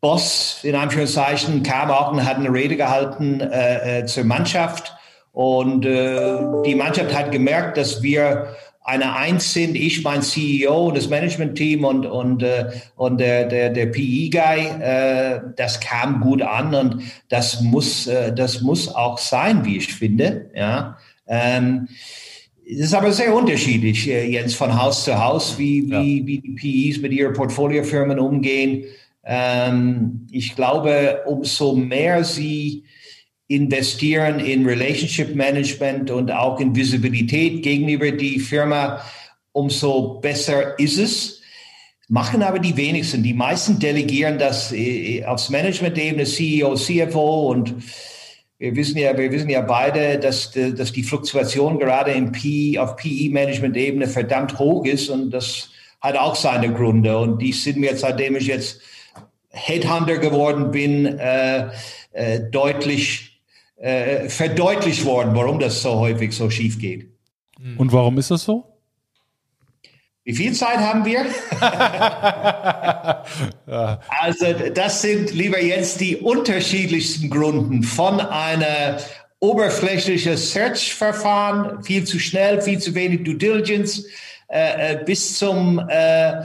Boss, 0.02 0.62
in 0.64 0.74
Anführungszeichen, 0.74 1.62
kam 1.62 1.92
auch 1.92 2.12
und 2.12 2.26
hat 2.26 2.38
eine 2.38 2.52
Rede 2.52 2.76
gehalten 2.76 3.42
äh, 3.42 4.00
äh 4.00 4.06
zur 4.08 4.24
Mannschaft 4.24 4.92
und 5.34 5.86
äh, 5.86 6.40
die 6.66 6.76
Mannschaft 6.76 7.16
hat 7.16 7.32
gemerkt, 7.32 7.78
dass 7.78 8.02
wir 8.02 8.56
eine 8.84 9.16
Eins 9.16 9.54
sind, 9.54 9.76
ich, 9.76 10.04
mein 10.04 10.22
CEO, 10.22 10.92
das 10.92 11.10
Management-Team 11.10 11.86
und, 11.86 12.06
und, 12.06 12.44
äh, 12.44 12.72
und 12.96 13.20
der, 13.20 13.48
der, 13.48 13.70
der 13.70 13.86
PE-Guy, 13.88 14.82
äh, 14.82 15.40
das 15.56 15.80
kam 15.80 16.20
gut 16.20 16.42
an 16.42 16.76
und 16.76 17.04
das 17.30 17.62
muss, 17.62 18.08
äh, 18.08 18.34
das 18.34 18.62
muss 18.62 18.94
auch 18.94 19.18
sein, 19.18 19.64
wie 19.64 19.78
ich 19.78 19.94
finde. 19.94 20.50
Ja. 20.54 20.98
Ähm, 21.28 21.88
es 22.66 22.80
ist 22.80 22.94
aber 22.94 23.12
sehr 23.14 23.34
unterschiedlich, 23.34 24.10
äh, 24.10 24.26
Jens, 24.26 24.54
von 24.54 24.82
Haus 24.82 25.06
zu 25.06 25.18
Haus, 25.18 25.58
wie, 25.58 25.90
ja. 25.90 26.02
wie, 26.02 26.26
wie 26.26 26.40
die 26.40 26.92
PEs 26.92 27.02
mit 27.02 27.14
ihren 27.14 27.34
Portfoliofirmen 27.34 28.20
umgehen. 28.20 28.84
Ähm, 29.24 30.28
ich 30.30 30.56
glaube, 30.56 31.22
umso 31.26 31.74
mehr 31.74 32.24
sie 32.26 32.84
investieren 33.48 34.40
in 34.40 34.66
Relationship 34.66 35.36
Management 35.36 36.10
und 36.10 36.32
auch 36.32 36.60
in 36.60 36.76
Visibilität 36.76 37.64
gegenüber 37.64 38.12
die 38.12 38.40
Firma, 38.40 39.02
umso 39.52 40.20
besser 40.20 40.78
ist 40.80 40.98
es. 40.98 41.42
Machen 42.08 42.44
aber 42.44 42.60
die 42.60 42.76
wenigsten. 42.76 43.24
Die 43.24 43.34
meisten 43.34 43.80
delegieren 43.80 44.38
das 44.38 44.72
äh, 44.72 45.24
aufs 45.26 45.50
Management-Ebene, 45.50 46.26
CEO, 46.26 46.76
CFO 46.76 47.50
und 47.52 47.76
wir 48.60 48.76
wissen 48.76 48.98
ja, 48.98 49.18
wir 49.18 49.32
wissen 49.32 49.50
ja 49.50 49.62
beide, 49.62 50.20
dass, 50.20 50.52
dass 50.52 50.94
die 50.94 51.04
Fluktuation 51.04 51.80
gerade 51.80 52.12
im 52.12 52.32
P, 52.32 52.78
auf 52.80 52.96
PE-Management-Ebene 52.96 54.08
verdammt 54.08 54.58
hoch 54.58 54.86
ist 54.86 55.10
und 55.10 55.32
das 55.32 55.70
hat 56.00 56.18
auch 56.18 56.36
seine 56.36 56.72
Gründe. 56.72 57.18
Und 57.18 57.42
die 57.42 57.52
sind 57.52 57.78
mir, 57.78 57.96
seitdem 57.98 58.36
ich 58.36 58.48
jetzt 58.48 58.80
Headhunter 59.50 60.18
geworden 60.18 60.72
bin, 60.72 61.06
äh, 61.06 61.70
äh, 62.12 62.40
deutlich 62.52 63.33
äh, 63.84 64.30
verdeutlicht 64.30 65.04
worden, 65.04 65.36
warum 65.36 65.60
das 65.60 65.82
so 65.82 66.00
häufig 66.00 66.34
so 66.34 66.50
schief 66.50 66.80
geht. 66.80 67.10
Hm. 67.60 67.78
Und 67.78 67.92
warum 67.92 68.18
ist 68.18 68.32
das 68.32 68.44
so? 68.44 68.64
Wie 70.24 70.34
viel 70.34 70.54
Zeit 70.54 70.78
haben 70.78 71.04
wir? 71.04 71.26
ja. 73.68 74.00
Also 74.22 74.46
das 74.74 75.02
sind, 75.02 75.34
lieber 75.34 75.62
Jens, 75.62 75.98
die 75.98 76.16
unterschiedlichsten 76.16 77.30
Gründen 77.30 77.84
von 77.84 78.22
einer 78.22 79.00
oberflächlichen 79.42 80.38
Search-Verfahren, 80.38 81.84
viel 81.84 82.06
zu 82.06 82.20
schnell, 82.20 82.62
viel 82.62 82.80
zu 82.80 82.96
wenig 82.96 83.26
Due 83.26 83.36
Diligence, 83.36 84.06
äh, 84.48 84.94
äh 84.94 85.04
bis 85.04 85.38
zum 85.38 85.80
äh, 85.90 86.42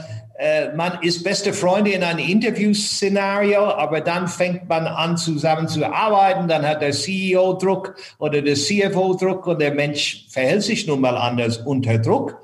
man 0.75 0.99
ist 1.01 1.23
beste 1.23 1.51
Freunde 1.51 1.91
in 1.91 2.01
einem 2.01 2.25
Interviewszenario, 2.25 3.61
aber 3.61 3.99
dann 3.99 4.27
fängt 4.29 4.69
man 4.69 4.87
an 4.87 5.17
zusammen 5.17 5.67
zu 5.67 5.85
arbeiten, 5.85 6.47
dann 6.47 6.65
hat 6.65 6.81
der 6.81 6.91
CEO 6.91 7.53
Druck 7.53 7.95
oder 8.19 8.41
der 8.41 8.55
CFO 8.55 9.15
Druck 9.15 9.47
und 9.47 9.59
der 9.59 9.73
Mensch 9.73 10.27
verhält 10.29 10.63
sich 10.63 10.87
nun 10.87 11.01
mal 11.01 11.17
anders 11.17 11.57
unter 11.57 11.97
Druck. 11.97 12.41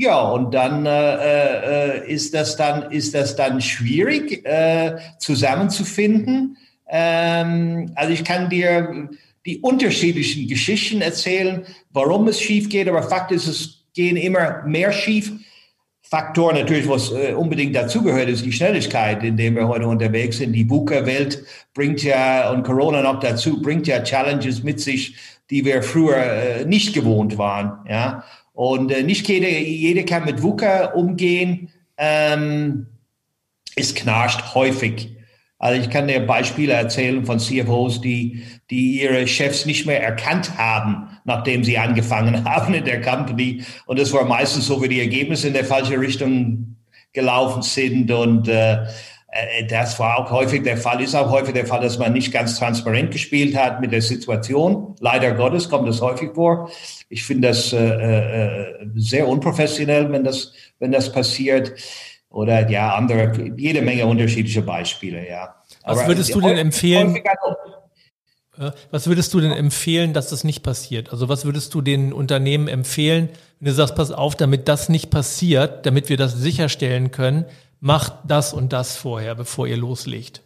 Ja, 0.00 0.20
und 0.20 0.54
dann 0.54 0.86
äh, 0.86 1.96
äh, 2.04 2.12
ist 2.12 2.32
das 2.32 2.56
dann 2.56 2.92
ist 2.92 3.14
das 3.14 3.34
dann 3.34 3.60
schwierig 3.60 4.46
äh, 4.46 4.96
zusammenzufinden. 5.18 6.56
Ähm, 6.88 7.90
also 7.96 8.12
ich 8.12 8.24
kann 8.24 8.48
dir 8.48 9.08
die 9.44 9.58
unterschiedlichen 9.58 10.46
Geschichten 10.46 11.00
erzählen, 11.00 11.66
warum 11.90 12.28
es 12.28 12.40
schief 12.40 12.68
geht, 12.68 12.88
aber 12.88 13.02
Fakt 13.02 13.32
ist, 13.32 13.48
es 13.48 13.86
gehen 13.92 14.16
immer 14.16 14.62
mehr 14.64 14.92
schief 14.92 15.32
Faktor 16.10 16.54
natürlich, 16.54 16.88
was 16.88 17.12
äh, 17.12 17.34
unbedingt 17.34 17.76
dazugehört, 17.76 18.30
ist 18.30 18.44
die 18.44 18.52
Schnelligkeit, 18.52 19.22
in 19.22 19.36
der 19.36 19.54
wir 19.54 19.68
heute 19.68 19.86
unterwegs 19.86 20.38
sind. 20.38 20.54
Die 20.54 20.68
VUCA-Welt 20.68 21.44
bringt 21.74 22.02
ja, 22.02 22.50
und 22.50 22.62
Corona 22.62 23.02
noch 23.02 23.20
dazu, 23.20 23.60
bringt 23.60 23.86
ja 23.86 24.02
Challenges 24.02 24.62
mit 24.62 24.80
sich, 24.80 25.16
die 25.50 25.66
wir 25.66 25.82
früher 25.82 26.16
äh, 26.16 26.64
nicht 26.64 26.94
gewohnt 26.94 27.36
waren. 27.36 27.86
Ja? 27.86 28.24
Und 28.54 28.90
äh, 28.90 29.02
nicht 29.02 29.28
jeder, 29.28 29.50
jeder 29.50 30.04
kann 30.04 30.24
mit 30.24 30.42
VUCA 30.42 30.92
umgehen. 30.92 31.70
Ähm, 31.98 32.86
es 33.76 33.94
knascht 33.94 34.54
häufig. 34.54 35.14
Also 35.58 35.80
ich 35.80 35.90
kann 35.90 36.08
dir 36.08 36.20
Beispiele 36.20 36.72
erzählen 36.72 37.26
von 37.26 37.38
CFOs, 37.38 38.00
die, 38.00 38.44
die 38.70 39.02
ihre 39.02 39.26
Chefs 39.26 39.66
nicht 39.66 39.86
mehr 39.86 40.02
erkannt 40.02 40.56
haben, 40.56 41.08
nachdem 41.28 41.62
sie 41.62 41.78
angefangen 41.78 42.44
haben 42.48 42.74
in 42.74 42.84
der 42.84 43.00
Company. 43.00 43.62
Und 43.86 44.00
das 44.00 44.12
war 44.12 44.24
meistens 44.24 44.66
so, 44.66 44.82
wie 44.82 44.88
die 44.88 45.00
Ergebnisse 45.00 45.46
in 45.46 45.54
der 45.54 45.64
falsche 45.64 46.00
Richtung 46.00 46.76
gelaufen 47.12 47.62
sind. 47.62 48.10
Und 48.10 48.48
äh, 48.48 48.78
äh, 49.30 49.66
das 49.68 49.98
war 49.98 50.18
auch 50.18 50.30
häufig 50.30 50.62
der 50.62 50.76
Fall, 50.76 51.00
ist 51.02 51.14
auch 51.14 51.30
häufig 51.30 51.54
der 51.54 51.66
Fall, 51.66 51.80
dass 51.80 51.98
man 51.98 52.12
nicht 52.12 52.32
ganz 52.32 52.58
transparent 52.58 53.12
gespielt 53.12 53.56
hat 53.56 53.80
mit 53.80 53.92
der 53.92 54.02
Situation. 54.02 54.96
Leider 55.00 55.32
Gottes 55.32 55.68
kommt 55.68 55.86
das 55.86 56.00
häufig 56.00 56.30
vor. 56.34 56.70
Ich 57.08 57.22
finde 57.24 57.48
das 57.48 57.72
äh, 57.72 57.78
äh, 57.78 58.86
sehr 58.96 59.28
unprofessionell, 59.28 60.10
wenn 60.10 60.24
das, 60.24 60.52
wenn 60.78 60.90
das 60.90 61.12
passiert 61.12 61.74
oder 62.30 62.68
ja, 62.68 62.94
andere, 62.94 63.52
jede 63.56 63.82
Menge 63.82 64.06
unterschiedliche 64.06 64.62
Beispiele, 64.62 65.26
ja. 65.28 65.54
Was 65.84 66.06
würdest 66.06 66.34
du 66.34 66.40
denn 66.40 66.58
empfehlen? 66.58 67.18
Was 68.90 69.06
würdest 69.06 69.32
du 69.34 69.40
denn 69.40 69.52
empfehlen, 69.52 70.12
dass 70.12 70.28
das 70.28 70.44
nicht 70.44 70.62
passiert? 70.62 71.12
Also 71.12 71.28
was 71.28 71.44
würdest 71.44 71.74
du 71.74 71.80
den 71.80 72.12
Unternehmen 72.12 72.68
empfehlen, 72.68 73.28
wenn 73.60 73.66
du 73.66 73.74
sagst, 73.74 73.94
pass 73.94 74.12
auf, 74.12 74.36
damit 74.36 74.68
das 74.68 74.88
nicht 74.88 75.10
passiert, 75.10 75.86
damit 75.86 76.08
wir 76.08 76.16
das 76.16 76.34
sicherstellen 76.34 77.10
können, 77.10 77.44
macht 77.80 78.12
das 78.26 78.52
und 78.52 78.72
das 78.72 78.96
vorher, 78.96 79.34
bevor 79.34 79.66
ihr 79.66 79.76
loslegt? 79.76 80.42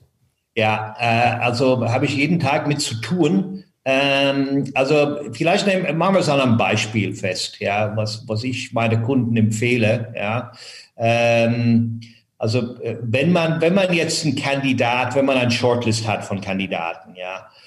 Ja, 0.55 0.94
äh, 0.98 1.40
also 1.40 1.88
habe 1.88 2.05
ich 2.05 2.14
jeden 2.14 2.40
Tag 2.40 2.66
mit 2.66 2.81
zu 2.81 3.01
tun. 3.01 3.64
Ähm, 3.85 4.70
also 4.75 5.18
vielleicht 5.33 5.66
nehmen, 5.66 5.96
machen 5.96 6.14
wir 6.14 6.20
es 6.20 6.29
an 6.29 6.40
einem 6.40 6.57
Beispiel 6.57 7.14
fest, 7.14 7.59
ja, 7.59 7.96
was, 7.96 8.29
was 8.29 8.44
ich 8.44 8.72
meine 8.72 9.03
Kunden 9.03 9.37
empfehle, 9.37 10.12
ja. 10.14 10.53
Ähm, 10.96 12.01
also 12.38 12.77
äh, 12.81 12.98
wenn 13.03 13.33
man, 13.33 13.61
wenn 13.61 13.75
man 13.75 13.92
jetzt 13.92 14.25
einen 14.25 14.37
Kandidat, 14.37 15.14
wenn 15.14 15.25
man 15.25 15.37
ein 15.37 15.51
Shortlist 15.51 16.07
hat 16.07 16.25
von 16.25 16.40
Kandidaten, 16.40 17.14
ja, 17.16 17.38
äh, 17.38 17.62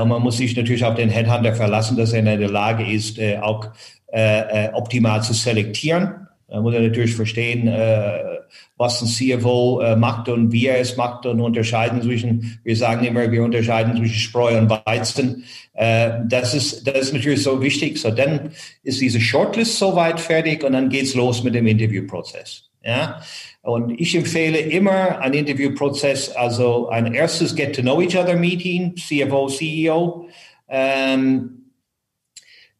und 0.00 0.08
man 0.08 0.22
muss 0.22 0.38
sich 0.38 0.56
natürlich 0.56 0.84
auf 0.84 0.94
den 0.94 1.10
Headhunter 1.10 1.54
verlassen, 1.54 1.96
dass 1.96 2.12
er 2.12 2.20
in 2.20 2.24
der 2.24 2.50
Lage 2.50 2.90
ist, 2.90 3.18
äh, 3.18 3.38
auch 3.38 3.66
äh, 4.12 4.66
äh 4.66 4.72
optimal 4.72 5.22
zu 5.22 5.34
selektieren. 5.34 6.26
Da 6.48 6.62
muss 6.62 6.72
er 6.72 6.80
natürlich 6.80 7.14
verstehen, 7.14 7.68
äh, 7.68 8.38
was 8.78 9.02
ein 9.02 9.08
CFO 9.08 9.80
äh, 9.80 9.96
macht 9.96 10.30
und 10.30 10.50
wie 10.50 10.66
er 10.66 10.80
es 10.80 10.96
macht 10.96 11.26
und 11.26 11.40
unterscheiden 11.40 12.00
zwischen, 12.00 12.58
wir 12.64 12.76
sagen 12.76 13.04
immer, 13.04 13.30
wir 13.30 13.42
unterscheiden 13.42 13.94
zwischen 13.96 14.18
Spreu 14.18 14.56
und 14.56 14.70
Weizen. 14.70 15.44
Äh, 15.74 16.20
das, 16.26 16.54
ist, 16.54 16.86
das 16.86 16.98
ist 16.98 17.12
natürlich 17.12 17.42
so 17.42 17.60
wichtig. 17.60 18.00
So, 18.00 18.10
dann 18.10 18.52
ist 18.82 19.00
diese 19.00 19.20
Shortlist 19.20 19.78
soweit 19.78 20.20
fertig 20.20 20.64
und 20.64 20.72
dann 20.72 20.88
geht's 20.88 21.14
los 21.14 21.42
mit 21.42 21.54
dem 21.54 21.66
Interviewprozess. 21.66 22.70
Ja? 22.82 23.20
Und 23.68 24.00
ich 24.00 24.16
empfehle 24.16 24.58
immer 24.58 25.20
einen 25.20 25.34
Interviewprozess, 25.34 26.30
also 26.30 26.88
ein 26.88 27.12
erstes 27.12 27.54
Get-to-Know-Each-Other-Meeting, 27.54 28.96
CFO, 28.96 29.48
CEO, 29.48 30.26
ähm, 30.70 31.70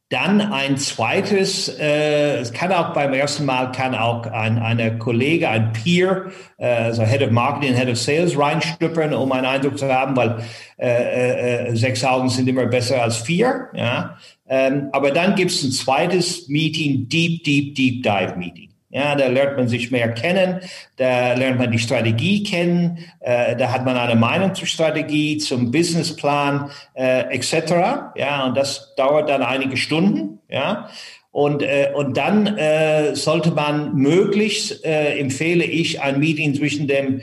dann 0.08 0.40
ein 0.40 0.78
zweites, 0.78 1.68
äh, 1.78 2.38
es 2.38 2.54
kann 2.54 2.72
auch 2.72 2.94
beim 2.94 3.12
ersten 3.12 3.44
Mal, 3.44 3.70
kann 3.72 3.94
auch 3.94 4.24
ein 4.28 4.58
eine 4.58 4.96
Kollege, 4.96 5.50
ein 5.50 5.74
Peer, 5.74 6.32
äh, 6.56 6.66
also 6.66 7.02
Head 7.02 7.20
of 7.20 7.32
Marketing, 7.32 7.74
Head 7.74 7.90
of 7.90 7.98
Sales 7.98 8.38
reinstüppern, 8.38 9.12
um 9.12 9.30
einen 9.32 9.44
Eindruck 9.44 9.78
zu 9.78 9.92
haben, 9.92 10.16
weil 10.16 10.42
äh, 10.78 11.66
äh, 11.66 11.76
sechs 11.76 12.02
Augen 12.02 12.30
sind 12.30 12.48
immer 12.48 12.64
besser 12.64 13.02
als 13.02 13.18
vier. 13.18 13.68
Ja? 13.74 14.16
Ähm, 14.48 14.88
aber 14.92 15.10
dann 15.10 15.34
gibt 15.34 15.50
es 15.50 15.62
ein 15.62 15.70
zweites 15.70 16.48
Meeting, 16.48 17.10
Deep, 17.10 17.44
Deep, 17.44 17.74
Deep 17.74 18.02
Dive 18.02 18.36
Meeting. 18.38 18.70
Ja, 18.90 19.14
da 19.14 19.26
lernt 19.26 19.58
man 19.58 19.68
sich 19.68 19.90
mehr 19.90 20.10
kennen, 20.12 20.60
da 20.96 21.34
lernt 21.34 21.58
man 21.58 21.70
die 21.70 21.78
Strategie 21.78 22.42
kennen, 22.42 22.98
äh, 23.20 23.54
da 23.54 23.70
hat 23.70 23.84
man 23.84 23.98
eine 23.98 24.18
Meinung 24.18 24.54
zur 24.54 24.66
Strategie, 24.66 25.36
zum 25.36 25.70
Businessplan 25.70 26.70
äh, 26.94 27.34
etc. 27.34 28.14
Ja, 28.16 28.46
und 28.46 28.56
das 28.56 28.94
dauert 28.96 29.28
dann 29.28 29.42
einige 29.42 29.76
Stunden. 29.76 30.38
Ja, 30.48 30.88
und, 31.30 31.62
äh, 31.62 31.92
und 31.94 32.16
dann 32.16 32.56
äh, 32.56 33.14
sollte 33.14 33.50
man 33.50 33.94
möglichst, 33.94 34.84
äh, 34.84 35.18
empfehle 35.18 35.64
ich, 35.64 36.00
ein 36.00 36.18
Meeting 36.18 36.54
zwischen 36.54 36.88
dem 36.88 37.20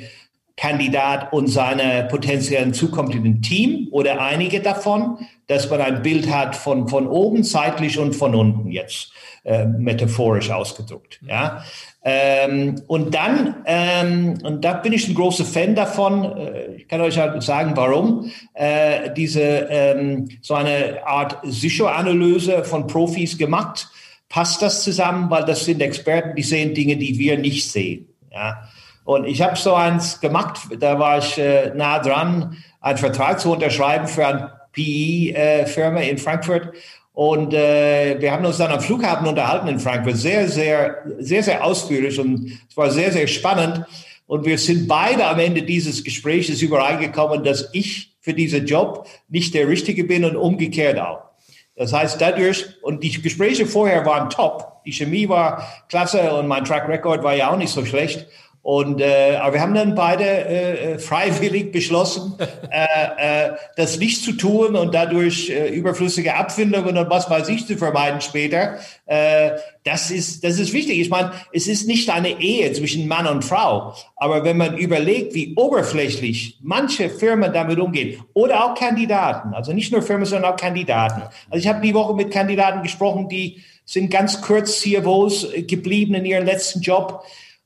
Kandidat 0.58 1.34
und 1.34 1.48
seinem 1.48 2.08
potenziellen 2.08 2.74
zukünftigen 2.74 3.42
Team 3.42 3.90
oder 3.92 4.22
einige 4.22 4.62
davon, 4.62 5.18
dass 5.48 5.70
man 5.70 5.82
ein 5.82 6.02
Bild 6.02 6.32
hat 6.32 6.56
von, 6.56 6.88
von 6.88 7.08
oben, 7.08 7.44
zeitlich 7.44 8.00
und 8.00 8.14
von 8.14 8.34
unten 8.34 8.72
jetzt 8.72 9.12
äh, 9.44 9.66
metaphorisch 9.66 10.50
ausgedrückt. 10.50 11.20
Ja. 11.28 11.64
Ähm, 12.04 12.82
und 12.88 13.14
dann, 13.14 13.56
ähm, 13.66 14.38
und 14.44 14.64
da 14.64 14.74
bin 14.74 14.94
ich 14.94 15.08
ein 15.08 15.16
großer 15.16 15.44
Fan 15.44 15.76
davon, 15.76 16.24
äh, 16.38 16.76
ich 16.76 16.88
kann 16.88 17.02
euch 17.02 17.18
halt 17.18 17.44
sagen, 17.44 17.74
warum, 17.76 18.32
äh, 18.54 19.12
diese 19.14 19.42
ähm, 19.42 20.30
so 20.42 20.54
eine 20.54 21.06
Art 21.06 21.40
Sicheranalyse 21.44 22.64
von 22.64 22.88
Profis 22.88 23.38
gemacht. 23.38 23.90
Passt 24.30 24.62
das 24.62 24.84
zusammen? 24.84 25.30
Weil 25.30 25.46
das 25.46 25.66
sind 25.66 25.82
Experten, 25.82 26.36
die 26.36 26.44
sehen 26.44 26.74
Dinge, 26.74 26.96
die 26.96 27.20
wir 27.20 27.38
nicht 27.38 27.70
sehen. 27.70 28.08
Ja. 28.32 28.70
Und 29.06 29.26
ich 29.26 29.42
habe 29.42 29.56
so 29.56 29.76
eins 29.76 30.20
gemacht, 30.20 30.60
da 30.80 31.00
war 31.00 31.20
ich 31.20 31.38
äh, 31.38 31.72
nah 31.76 32.00
dran, 32.00 32.58
einen 32.82 32.98
Vertrag 32.98 33.40
zu 33.40 33.54
unterschreiben 33.54 34.08
für 34.08 34.28
eine 34.28 34.52
PE-Firma 34.74 36.00
äh, 36.00 36.10
in 36.10 36.18
Frankfurt. 36.18 36.74
Und 37.14 37.54
äh, 37.54 38.20
wir 38.20 38.32
haben 38.32 38.44
uns 38.44 38.58
dann 38.58 38.72
am 38.72 38.82
Flughafen 38.82 39.28
unterhalten 39.28 39.68
in 39.68 39.80
Frankfurt, 39.80 40.18
sehr, 40.18 40.50
sehr, 40.50 41.04
sehr, 41.20 41.44
sehr 41.44 41.64
ausführlich 41.64 42.20
und 42.20 42.52
es 42.68 42.76
war 42.76 42.90
sehr, 42.90 43.12
sehr 43.12 43.28
spannend. 43.28 43.86
Und 44.28 44.44
wir 44.44 44.58
sind 44.58 44.88
beide 44.88 45.26
am 45.28 45.40
Ende 45.40 45.62
dieses 45.62 46.04
Gespräches 46.04 46.64
übereingekommen, 46.64 47.44
dass 47.44 47.70
ich 47.74 48.16
für 48.20 48.34
diesen 48.34 48.66
Job 48.66 49.08
nicht 49.30 49.54
der 49.54 49.68
Richtige 49.68 50.04
bin 50.04 50.26
und 50.26 50.36
umgekehrt 50.36 51.00
auch. 51.00 51.22
Das 51.76 51.94
heißt, 51.94 52.20
dadurch, 52.20 52.66
und 52.82 53.04
die 53.04 53.22
Gespräche 53.22 53.68
vorher 53.68 54.06
waren 54.06 54.30
top, 54.30 54.84
die 54.86 54.94
Chemie 54.94 55.30
war 55.30 55.68
klasse 55.90 56.34
und 56.34 56.48
mein 56.48 56.66
Track 56.66 56.88
Record 56.88 57.24
war 57.24 57.36
ja 57.36 57.52
auch 57.52 57.58
nicht 57.58 57.72
so 57.72 57.86
schlecht. 57.86 58.28
Und 58.66 59.00
äh, 59.00 59.36
aber 59.40 59.54
wir 59.54 59.62
haben 59.62 59.76
dann 59.76 59.94
beide 59.94 60.24
äh, 60.24 60.94
äh 60.94 60.98
freiwillig 60.98 61.72
beschlossen, 61.72 62.34
äh, 62.72 63.50
äh, 63.50 63.52
das 63.76 64.00
nicht 64.00 64.24
zu 64.24 64.32
tun 64.32 64.76
und 64.76 64.96
dadurch 64.96 65.52
äh, 65.52 65.68
überflüssige 65.68 66.34
Abfindungen 66.34 66.98
und 66.98 67.08
was 67.12 67.30
weiß 67.30 67.48
ich 67.50 67.68
zu 67.68 67.78
vermeiden 67.78 68.22
später. 68.22 68.80
Äh, 69.06 69.52
das 69.84 70.10
ist 70.10 70.44
das 70.44 70.58
ist 70.58 70.74
wichtig. 70.74 71.00
Ich 71.00 71.12
meine, 71.12 71.32
es 71.54 71.68
ist 71.68 71.88
nicht 71.88 72.10
eine 72.10 72.42
Ehe 72.42 72.74
zwischen 72.74 73.08
Mann 73.08 73.28
und 73.28 73.46
Frau, 73.46 73.94
aber 74.16 74.44
wenn 74.44 74.58
man 74.58 74.80
überlegt, 74.80 75.36
wie 75.36 75.54
oberflächlich 75.56 76.58
manche 76.64 77.12
Firmen 77.12 77.54
damit 77.54 77.78
umgehen 77.78 78.24
oder 78.34 78.66
auch 78.66 78.74
Kandidaten, 78.74 79.54
also 79.54 79.74
nicht 79.74 79.92
nur 79.92 80.02
Firmen, 80.02 80.26
sondern 80.26 80.52
auch 80.52 80.58
Kandidaten. 80.58 81.22
Also 81.52 81.62
ich 81.62 81.68
habe 81.68 81.86
die 81.86 81.94
Woche 81.94 82.16
mit 82.16 82.32
Kandidaten 82.32 82.82
gesprochen, 82.82 83.30
die 83.30 83.62
sind 83.86 84.10
ganz 84.10 84.42
kurz 84.42 84.82
CFOs 84.82 85.50
geblieben 85.68 86.16
in 86.16 86.26
ihrem 86.26 86.46
letzten 86.46 86.82
Job 86.82 87.24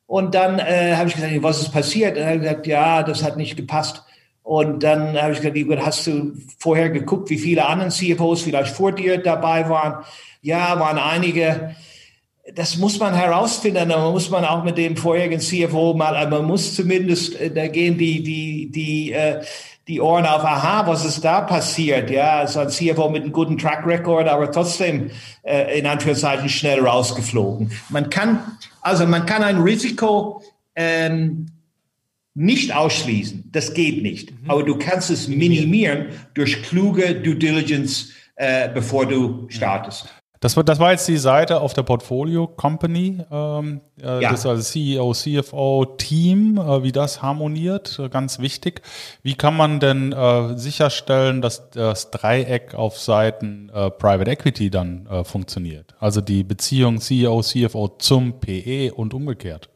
und 0.09 0.33
dann 0.33 0.57
äh, 0.57 0.95
habe 0.95 1.07
ich 1.07 1.13
gesagt, 1.13 1.31
was 1.43 1.61
ist 1.61 1.71
passiert? 1.71 2.17
Und 2.17 2.23
er 2.23 2.31
hat 2.31 2.39
gesagt, 2.39 2.65
ja, 2.65 3.03
das 3.03 3.21
hat 3.21 3.37
nicht 3.37 3.55
gepasst. 3.55 4.03
Und 4.41 4.81
dann 4.81 5.15
habe 5.21 5.33
ich 5.33 5.41
gesagt, 5.41 5.85
hast 5.85 6.07
du 6.07 6.33
vorher 6.57 6.89
geguckt, 6.89 7.29
wie 7.29 7.37
viele 7.37 7.67
anderen 7.67 7.91
CFOs 7.91 8.41
vielleicht 8.41 8.75
vor 8.75 8.91
dir 8.91 9.19
dabei 9.19 9.69
waren? 9.69 10.03
Ja, 10.41 10.79
waren 10.79 10.97
einige. 10.97 11.75
Das 12.55 12.77
muss 12.77 12.99
man 12.99 13.13
herausfinden. 13.13 13.87
Da 13.87 14.09
muss 14.09 14.31
man 14.31 14.45
auch 14.45 14.63
mit 14.63 14.79
dem 14.79 14.97
vorherigen 14.97 15.39
CFO 15.39 15.93
mal, 15.93 16.27
man 16.27 16.43
muss 16.43 16.73
zumindest, 16.73 17.39
äh, 17.39 17.51
da 17.51 17.67
gehen 17.67 17.99
die, 17.99 18.23
die, 18.23 18.71
die, 18.71 19.11
äh, 19.11 19.43
die 19.87 20.01
Ohren 20.01 20.25
auf, 20.25 20.43
aha, 20.43 20.87
was 20.87 21.05
ist 21.05 21.23
da 21.23 21.41
passiert? 21.41 22.09
Ja, 22.09 22.47
so 22.47 22.61
ein 22.61 22.69
CFO 22.69 23.09
mit 23.09 23.21
einem 23.21 23.31
guten 23.31 23.59
Track 23.59 23.85
Record, 23.85 24.27
aber 24.27 24.51
trotzdem 24.51 25.11
äh, 25.43 25.77
in 25.77 25.85
Anführungszeichen 25.85 26.49
schnell 26.49 26.79
rausgeflogen. 26.79 27.71
Man 27.89 28.09
kann 28.09 28.39
also 28.81 29.05
man 29.05 29.25
kann 29.25 29.43
ein 29.43 29.61
Risiko 29.61 30.43
ähm, 30.75 31.47
nicht 32.33 32.73
ausschließen. 32.73 33.49
Das 33.51 33.73
geht 33.73 34.01
nicht. 34.01 34.31
Mhm. 34.31 34.49
Aber 34.49 34.63
du 34.63 34.77
kannst 34.77 35.09
es 35.09 35.27
minimieren 35.27 36.07
durch 36.33 36.63
kluge 36.63 37.15
Due 37.15 37.35
Diligence, 37.35 38.11
äh, 38.35 38.69
bevor 38.69 39.05
du 39.05 39.45
startest. 39.49 40.07
Das 40.41 40.55
war, 40.55 40.63
das 40.63 40.79
war 40.79 40.91
jetzt 40.91 41.05
die 41.07 41.17
Seite 41.17 41.59
auf 41.59 41.73
der 41.73 41.83
Portfolio 41.83 42.47
Company, 42.47 43.17
ähm, 43.29 43.81
äh, 44.01 44.23
ja. 44.23 44.31
das 44.31 44.45
also 44.45 44.61
CEO, 44.63 45.11
CFO, 45.13 45.85
Team, 45.97 46.57
äh, 46.57 46.81
wie 46.81 46.93
das 46.93 47.21
harmoniert, 47.21 47.99
äh, 47.99 48.07
ganz 48.07 48.39
wichtig. 48.39 48.81
Wie 49.21 49.33
kann 49.33 49.57
man 49.57 49.81
denn 49.81 50.13
äh, 50.13 50.57
sicherstellen, 50.57 51.41
dass 51.41 51.69
das 51.71 52.11
Dreieck 52.11 52.73
auf 52.73 52.97
Seiten 52.97 53.69
äh, 53.73 53.91
Private 53.91 54.31
Equity 54.31 54.69
dann 54.69 55.07
äh, 55.07 55.25
funktioniert? 55.25 55.93
Also 55.99 56.21
die 56.21 56.45
Beziehung 56.45 57.01
CEO, 57.01 57.41
CFO 57.41 57.89
zum 57.99 58.39
PE 58.39 58.93
und 58.93 59.13
umgekehrt. 59.13 59.67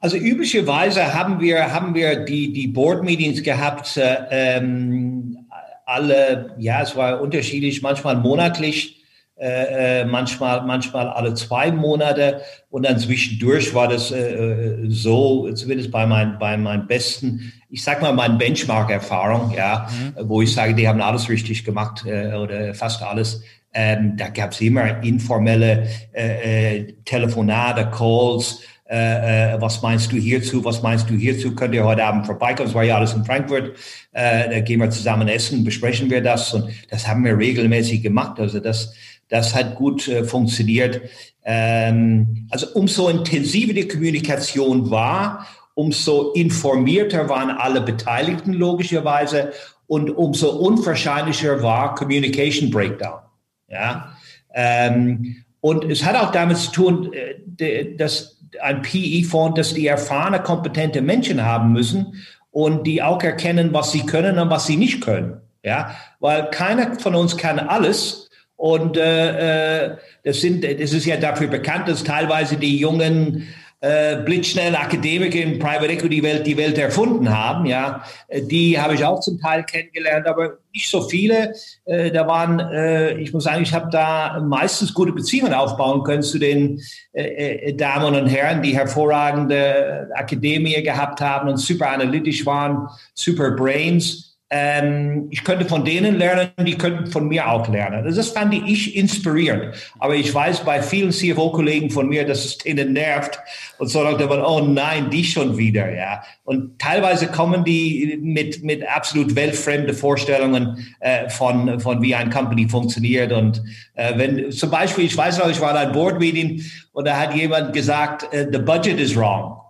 Also 0.00 0.16
üblicherweise 0.16 1.14
haben 1.14 1.40
wir, 1.40 1.72
haben 1.72 1.94
wir 1.94 2.24
die, 2.24 2.52
die 2.52 2.66
Board 2.66 3.04
Meetings 3.04 3.44
gehabt, 3.44 3.96
äh, 3.96 4.16
ähm, 4.30 5.38
alle, 5.84 6.56
ja, 6.58 6.82
es 6.82 6.96
war 6.96 7.20
unterschiedlich, 7.20 7.80
manchmal 7.80 8.16
monatlich 8.16 9.04
äh, 9.38 10.00
äh, 10.00 10.04
manchmal, 10.06 10.62
manchmal 10.64 11.08
alle 11.08 11.34
zwei 11.34 11.70
Monate. 11.70 12.40
Und 12.70 12.86
dann 12.86 12.98
zwischendurch 12.98 13.74
war 13.74 13.86
das 13.86 14.10
äh, 14.10 14.32
äh 14.32 14.88
so, 14.88 15.52
zumindest 15.52 15.90
bei, 15.90 16.06
mein, 16.06 16.38
bei 16.38 16.56
meinen 16.56 16.86
besten, 16.86 17.52
ich 17.68 17.84
sag 17.84 18.00
mal, 18.00 18.14
meinen 18.14 18.38
Benchmark-Erfahrung, 18.38 19.52
ja, 19.54 19.88
mhm. 19.90 20.28
wo 20.30 20.40
ich 20.40 20.54
sage, 20.54 20.74
die 20.74 20.88
haben 20.88 21.02
alles 21.02 21.28
richtig 21.28 21.66
gemacht 21.66 22.04
äh, 22.06 22.32
oder 22.34 22.72
fast 22.72 23.02
alles. 23.02 23.42
Ähm, 23.74 24.16
da 24.16 24.28
gab 24.28 24.52
es 24.52 24.60
immer 24.62 25.02
informelle 25.02 25.86
äh, 26.12 26.84
Telefonate, 27.04 27.90
Calls, 27.90 28.62
äh, 28.86 29.60
was 29.60 29.82
meinst 29.82 30.12
du 30.12 30.16
hierzu, 30.16 30.64
was 30.64 30.80
meinst 30.80 31.10
du 31.10 31.14
hierzu, 31.14 31.54
könnt 31.54 31.74
ihr 31.74 31.84
heute 31.84 32.04
Abend 32.04 32.24
vorbeikommen, 32.24 32.70
es 32.70 32.74
war 32.74 32.84
ja 32.84 32.96
alles 32.96 33.12
in 33.12 33.24
Frankfurt, 33.24 33.76
äh, 34.12 34.48
da 34.48 34.60
gehen 34.60 34.80
wir 34.80 34.88
zusammen 34.88 35.28
essen, 35.28 35.62
besprechen 35.64 36.08
wir 36.08 36.22
das 36.22 36.54
und 36.54 36.70
das 36.88 37.06
haben 37.06 37.24
wir 37.24 37.36
regelmäßig 37.36 38.02
gemacht, 38.02 38.40
also 38.40 38.60
das, 38.60 38.94
das 39.28 39.54
hat 39.54 39.74
gut 39.74 40.08
äh, 40.08 40.24
funktioniert. 40.24 41.00
Ähm, 41.44 42.46
also 42.50 42.66
umso 42.74 43.08
intensiver 43.08 43.72
die 43.72 43.88
Kommunikation 43.88 44.90
war, 44.90 45.46
umso 45.74 46.32
informierter 46.32 47.28
waren 47.28 47.50
alle 47.50 47.80
Beteiligten 47.80 48.52
logischerweise 48.52 49.52
und 49.86 50.10
umso 50.10 50.50
unwahrscheinlicher 50.50 51.62
war 51.62 51.94
Communication 51.94 52.70
Breakdown. 52.70 53.20
Ja, 53.68 54.16
ähm, 54.54 55.44
und 55.60 55.84
es 55.84 56.04
hat 56.04 56.16
auch 56.16 56.30
damit 56.30 56.56
zu 56.58 56.72
tun, 56.72 57.12
äh, 57.12 57.96
dass 57.96 58.40
ein 58.60 58.82
PE-Fonds, 58.82 59.56
dass 59.56 59.74
die 59.74 59.86
erfahrene, 59.86 60.40
kompetente 60.40 61.02
Menschen 61.02 61.44
haben 61.44 61.72
müssen 61.72 62.14
und 62.50 62.86
die 62.86 63.02
auch 63.02 63.22
erkennen, 63.22 63.72
was 63.72 63.92
sie 63.92 64.06
können 64.06 64.38
und 64.38 64.50
was 64.50 64.66
sie 64.66 64.76
nicht 64.76 65.02
können. 65.02 65.40
Ja, 65.62 65.96
weil 66.20 66.48
keiner 66.50 66.98
von 67.00 67.14
uns 67.14 67.36
kann 67.36 67.58
alles. 67.58 68.25
Und 68.56 68.96
äh, 68.96 69.84
äh 69.84 69.96
das 70.24 70.40
sind, 70.40 70.64
das 70.64 70.92
ist 70.92 71.06
ja 71.06 71.16
dafür 71.16 71.46
bekannt, 71.46 71.88
dass 71.88 72.02
teilweise 72.02 72.56
die 72.56 72.78
jungen 72.78 73.46
äh, 73.80 74.16
blitzschnelle 74.16 74.78
Akademiker 74.78 75.38
in 75.38 75.58
Private 75.58 75.92
Equity 75.92 76.22
Welt 76.22 76.46
die 76.46 76.56
Welt 76.56 76.78
erfunden 76.78 77.28
haben. 77.28 77.66
Ja, 77.66 78.02
äh, 78.28 78.42
die 78.42 78.80
habe 78.80 78.94
ich 78.94 79.04
auch 79.04 79.20
zum 79.20 79.38
Teil 79.38 79.64
kennengelernt, 79.64 80.26
aber 80.26 80.58
nicht 80.72 80.88
so 80.88 81.02
viele. 81.02 81.54
Äh, 81.84 82.10
da 82.10 82.26
waren, 82.26 82.58
äh, 82.58 83.18
ich 83.18 83.32
muss 83.32 83.44
sagen, 83.44 83.62
ich 83.62 83.74
habe 83.74 83.88
da 83.92 84.40
meistens 84.40 84.94
gute 84.94 85.12
Beziehungen 85.12 85.52
aufbauen 85.52 86.02
können 86.04 86.22
zu 86.22 86.38
den 86.38 86.80
äh, 87.12 87.68
äh, 87.68 87.72
Damen 87.74 88.14
und 88.14 88.26
Herren, 88.26 88.62
die 88.62 88.74
hervorragende 88.74 90.08
Akademie 90.14 90.82
gehabt 90.82 91.20
haben 91.20 91.48
und 91.48 91.58
super 91.58 91.90
analytisch 91.90 92.46
waren, 92.46 92.88
super 93.14 93.50
Brains. 93.50 94.25
Ähm, 94.48 95.26
ich 95.30 95.42
könnte 95.42 95.64
von 95.64 95.84
denen 95.84 96.18
lernen, 96.18 96.50
die 96.60 96.78
könnten 96.78 97.08
von 97.08 97.26
mir 97.26 97.50
auch 97.50 97.68
lernen. 97.68 98.04
Also 98.04 98.18
das 98.18 98.28
fand 98.28 98.54
ich 98.54 98.94
inspirierend. 98.96 99.74
Aber 99.98 100.14
ich 100.14 100.32
weiß 100.32 100.60
bei 100.60 100.80
vielen 100.82 101.10
CFO-Kollegen 101.10 101.90
von 101.90 102.08
mir, 102.08 102.24
dass 102.24 102.44
es 102.44 102.58
denen 102.58 102.92
nervt 102.92 103.40
und 103.78 103.88
so 103.88 104.02
sagt 104.02 104.20
man, 104.20 104.40
oh 104.40 104.60
nein, 104.60 105.10
die 105.10 105.24
schon 105.24 105.58
wieder, 105.58 105.92
ja. 105.92 106.22
Und 106.44 106.78
teilweise 106.78 107.26
kommen 107.26 107.64
die 107.64 108.18
mit, 108.22 108.62
mit 108.62 108.86
absolut 108.86 109.34
weltfremde 109.34 109.94
Vorstellungen 109.94 110.94
äh, 111.00 111.28
von, 111.28 111.80
von 111.80 112.00
wie 112.00 112.14
ein 112.14 112.30
Company 112.30 112.68
funktioniert. 112.68 113.32
Und 113.32 113.62
äh, 113.94 114.16
wenn 114.16 114.52
zum 114.52 114.70
Beispiel, 114.70 115.06
ich 115.06 115.16
weiß 115.16 115.38
noch, 115.38 115.50
ich 115.50 115.60
war 115.60 115.72
in 115.72 115.76
einem 115.76 115.92
Board-Meeting 115.92 116.62
und 116.92 117.06
da 117.06 117.18
hat 117.18 117.34
jemand 117.34 117.72
gesagt, 117.72 118.28
uh, 118.32 118.46
the 118.52 118.58
budget 118.58 119.00
is 119.00 119.16
wrong. 119.16 119.65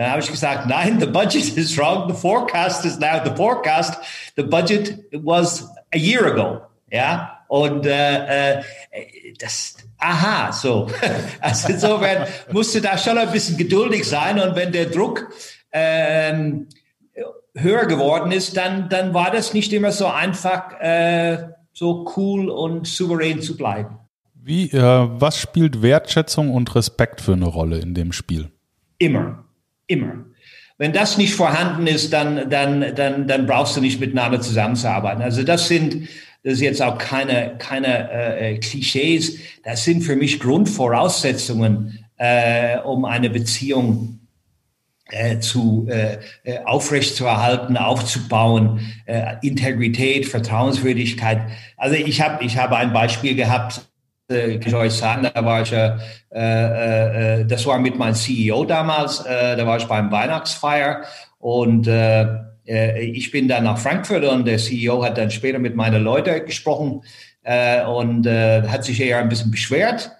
Dann 0.00 0.12
habe 0.12 0.22
ich 0.22 0.30
gesagt, 0.30 0.66
nein, 0.66 0.98
the 0.98 1.04
budget 1.04 1.44
is 1.58 1.76
wrong. 1.76 2.08
The 2.08 2.14
forecast 2.14 2.86
is 2.86 2.98
now 2.98 3.22
the 3.22 3.36
forecast. 3.36 4.00
The 4.34 4.44
budget 4.44 4.98
was 5.12 5.68
a 5.92 5.98
year 5.98 6.24
ago. 6.24 6.62
Ja, 6.90 7.44
und 7.48 7.84
äh, 7.84 8.54
äh, 8.60 8.62
das, 9.38 9.76
aha, 9.98 10.52
so. 10.52 10.88
Also 11.40 11.68
insofern 11.68 12.26
musste 12.50 12.80
da 12.80 12.96
schon 12.96 13.18
ein 13.18 13.30
bisschen 13.30 13.58
geduldig 13.58 14.08
sein. 14.08 14.40
Und 14.40 14.56
wenn 14.56 14.72
der 14.72 14.86
Druck 14.86 15.28
ähm, 15.70 16.68
höher 17.54 17.84
geworden 17.84 18.32
ist, 18.32 18.56
dann, 18.56 18.88
dann 18.88 19.12
war 19.12 19.30
das 19.30 19.52
nicht 19.52 19.70
immer 19.70 19.92
so 19.92 20.06
einfach, 20.06 20.80
äh, 20.80 21.50
so 21.74 22.10
cool 22.16 22.48
und 22.48 22.86
souverän 22.86 23.42
zu 23.42 23.54
bleiben. 23.54 23.98
Wie, 24.32 24.70
äh, 24.70 24.80
was 24.80 25.38
spielt 25.38 25.82
Wertschätzung 25.82 26.54
und 26.54 26.74
Respekt 26.74 27.20
für 27.20 27.34
eine 27.34 27.48
Rolle 27.48 27.80
in 27.80 27.92
dem 27.92 28.12
Spiel? 28.12 28.50
Immer. 28.96 29.44
Immer. 29.90 30.24
Wenn 30.78 30.92
das 30.92 31.18
nicht 31.18 31.34
vorhanden 31.34 31.88
ist, 31.88 32.12
dann, 32.12 32.48
dann, 32.48 32.94
dann, 32.94 33.26
dann 33.26 33.46
brauchst 33.46 33.76
du 33.76 33.80
nicht 33.80 33.98
miteinander 33.98 34.40
zusammenzuarbeiten. 34.40 35.20
Also 35.20 35.42
das 35.42 35.66
sind, 35.66 36.08
das 36.44 36.54
ist 36.54 36.60
jetzt 36.60 36.80
auch 36.80 36.96
keine, 36.96 37.56
keine 37.58 38.08
äh, 38.10 38.58
Klischees, 38.58 39.38
das 39.64 39.84
sind 39.84 40.02
für 40.02 40.14
mich 40.14 40.38
Grundvoraussetzungen, 40.38 41.98
äh, 42.18 42.78
um 42.78 43.04
eine 43.04 43.30
Beziehung 43.30 44.20
äh, 45.08 45.40
zu 45.40 45.88
äh, 45.90 46.18
äh 46.44 46.60
aufrechtzuerhalten, 46.64 47.76
aufzubauen, 47.76 48.92
äh, 49.06 49.34
Integrität, 49.42 50.28
Vertrauenswürdigkeit. 50.28 51.40
Also 51.76 51.96
ich 51.96 52.20
habe 52.20 52.44
ich 52.44 52.56
habe 52.56 52.76
ein 52.76 52.92
Beispiel 52.92 53.34
gehabt 53.34 53.78
äh, 53.78 53.89
ich 54.30 54.74
euch 54.74 54.92
sagen, 54.92 55.28
da 55.34 55.44
war 55.44 55.62
ich, 55.62 55.72
äh, 55.72 55.96
äh, 56.32 57.40
äh, 57.40 57.46
das 57.46 57.66
war 57.66 57.78
mit 57.78 57.98
meinem 57.98 58.14
CEO 58.14 58.64
damals, 58.64 59.24
äh, 59.26 59.56
da 59.56 59.66
war 59.66 59.76
ich 59.76 59.86
beim 59.86 60.10
Weihnachtsfeier 60.10 61.02
und 61.38 61.86
äh, 61.88 62.26
äh, 62.66 63.00
ich 63.02 63.30
bin 63.30 63.48
dann 63.48 63.64
nach 63.64 63.78
Frankfurt 63.78 64.24
und 64.24 64.46
der 64.46 64.58
CEO 64.58 65.04
hat 65.04 65.18
dann 65.18 65.30
später 65.30 65.58
mit 65.58 65.74
meinen 65.74 66.02
Leuten 66.02 66.46
gesprochen 66.46 67.02
und 67.42 68.26
hat 68.26 68.84
sich 68.84 69.00
eher 69.00 69.18
ein 69.18 69.30
bisschen 69.30 69.50
beschwert. 69.50 70.12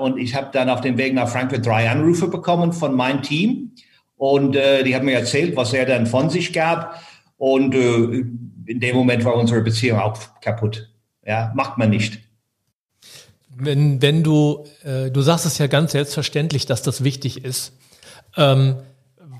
Und 0.00 0.18
ich 0.18 0.34
habe 0.34 0.48
dann 0.50 0.70
auf 0.70 0.80
dem 0.80 0.96
Weg 0.96 1.12
nach 1.12 1.28
Frankfurt 1.28 1.66
drei 1.66 1.90
Anrufe 1.90 2.28
bekommen 2.28 2.72
von 2.72 2.94
meinem 2.94 3.20
Team. 3.20 3.72
Und 4.16 4.54
die 4.54 4.94
haben 4.96 5.04
mir 5.04 5.18
erzählt, 5.18 5.54
was 5.54 5.74
er 5.74 5.84
dann 5.84 6.06
von 6.06 6.30
sich 6.30 6.54
gab. 6.54 6.98
Und 7.36 7.74
in 7.74 8.80
dem 8.80 8.96
Moment 8.96 9.22
war 9.26 9.36
unsere 9.36 9.60
Beziehung 9.60 9.98
auch 10.00 10.16
kaputt. 10.40 10.90
Ja, 11.26 11.52
macht 11.54 11.76
man 11.76 11.90
nicht. 11.90 12.20
Wenn, 13.54 14.00
wenn 14.00 14.22
du, 14.22 14.66
äh, 14.82 15.10
du 15.10 15.20
sagst 15.20 15.46
es 15.46 15.58
ja 15.58 15.66
ganz 15.66 15.92
selbstverständlich, 15.92 16.66
dass 16.66 16.82
das 16.82 17.04
wichtig 17.04 17.44
ist. 17.44 17.72
Ähm, 18.36 18.76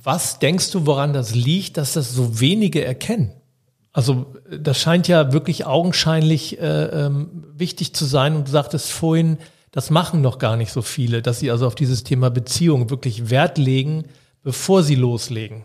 was 0.02 0.38
denkst 0.38 0.70
du, 0.72 0.86
woran 0.86 1.12
das 1.12 1.34
liegt, 1.34 1.76
dass 1.76 1.92
das 1.92 2.12
so 2.12 2.40
wenige 2.40 2.84
erkennen? 2.84 3.32
Also 3.92 4.34
das 4.50 4.80
scheint 4.80 5.06
ja 5.06 5.32
wirklich 5.32 5.66
augenscheinlich 5.66 6.58
äh, 6.60 6.84
ähm, 6.84 7.44
wichtig 7.54 7.94
zu 7.94 8.04
sein. 8.04 8.34
Und 8.34 8.48
du 8.48 8.52
sagtest 8.52 8.90
vorhin, 8.90 9.38
das 9.70 9.90
machen 9.90 10.20
noch 10.20 10.38
gar 10.38 10.56
nicht 10.56 10.72
so 10.72 10.82
viele, 10.82 11.22
dass 11.22 11.40
sie 11.40 11.50
also 11.50 11.66
auf 11.66 11.74
dieses 11.74 12.02
Thema 12.02 12.30
Beziehung 12.30 12.90
wirklich 12.90 13.30
Wert 13.30 13.58
legen, 13.58 14.04
bevor 14.42 14.82
sie 14.82 14.94
loslegen. 14.94 15.64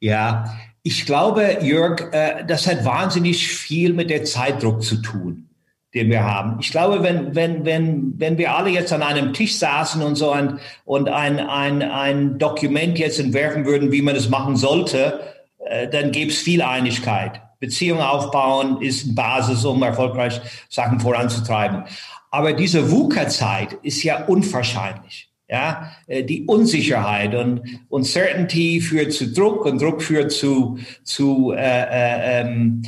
Ja, 0.00 0.56
ich 0.82 1.06
glaube, 1.06 1.58
Jörg, 1.62 2.12
äh, 2.12 2.44
das 2.46 2.66
hat 2.66 2.84
wahnsinnig 2.84 3.48
viel 3.48 3.92
mit 3.92 4.10
der 4.10 4.24
Zeitdruck 4.24 4.82
zu 4.82 4.96
tun 4.96 5.48
den 5.96 6.10
wir 6.10 6.22
haben. 6.22 6.58
Ich 6.60 6.70
glaube, 6.70 7.02
wenn, 7.02 7.34
wenn, 7.34 7.64
wenn, 7.64 8.12
wenn 8.18 8.36
wir 8.36 8.54
alle 8.54 8.68
jetzt 8.68 8.92
an 8.92 9.02
einem 9.02 9.32
Tisch 9.32 9.56
saßen 9.56 10.02
und 10.02 10.14
so 10.16 10.30
ein, 10.30 10.60
und 10.84 11.08
ein, 11.08 11.40
ein, 11.40 11.82
ein 11.82 12.38
Dokument 12.38 12.98
jetzt 12.98 13.18
entwerfen 13.18 13.64
würden, 13.64 13.90
wie 13.90 14.02
man 14.02 14.14
es 14.14 14.28
machen 14.28 14.56
sollte, 14.56 15.18
äh, 15.58 15.88
dann 15.88 16.12
gäbe 16.12 16.30
es 16.30 16.38
viel 16.38 16.60
Einigkeit. 16.60 17.40
Beziehungen 17.60 18.02
aufbauen 18.02 18.82
ist 18.82 19.14
Basis, 19.14 19.64
um 19.64 19.82
erfolgreich 19.82 20.38
Sachen 20.68 21.00
voranzutreiben. 21.00 21.84
Aber 22.30 22.52
diese 22.52 22.90
VUCA-Zeit 22.90 23.78
ist 23.82 24.02
ja 24.02 24.24
unwahrscheinlich. 24.26 25.30
Ja, 25.48 25.92
äh, 26.08 26.24
die 26.24 26.44
Unsicherheit 26.46 27.32
und 27.36 27.60
Uncertainty 27.88 28.80
führt 28.80 29.12
zu 29.12 29.32
Druck 29.32 29.64
und 29.64 29.80
Druck 29.80 30.02
führt 30.02 30.32
zu, 30.32 30.78
zu 31.04 31.52
äh, 31.52 31.60
äh, 31.60 32.40
ähm, 32.40 32.82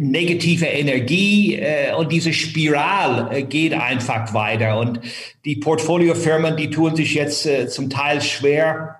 negativer 0.00 0.68
Energie 0.68 1.54
äh, 1.54 1.94
und 1.94 2.10
diese 2.10 2.32
Spiral 2.32 3.28
äh, 3.32 3.42
geht 3.44 3.74
einfach 3.74 4.34
weiter. 4.34 4.80
Und 4.80 5.00
die 5.44 5.56
Portfoliofirmen, 5.56 6.56
die 6.56 6.70
tun 6.70 6.96
sich 6.96 7.14
jetzt 7.14 7.46
äh, 7.46 7.68
zum 7.68 7.90
Teil 7.90 8.20
schwer. 8.20 8.96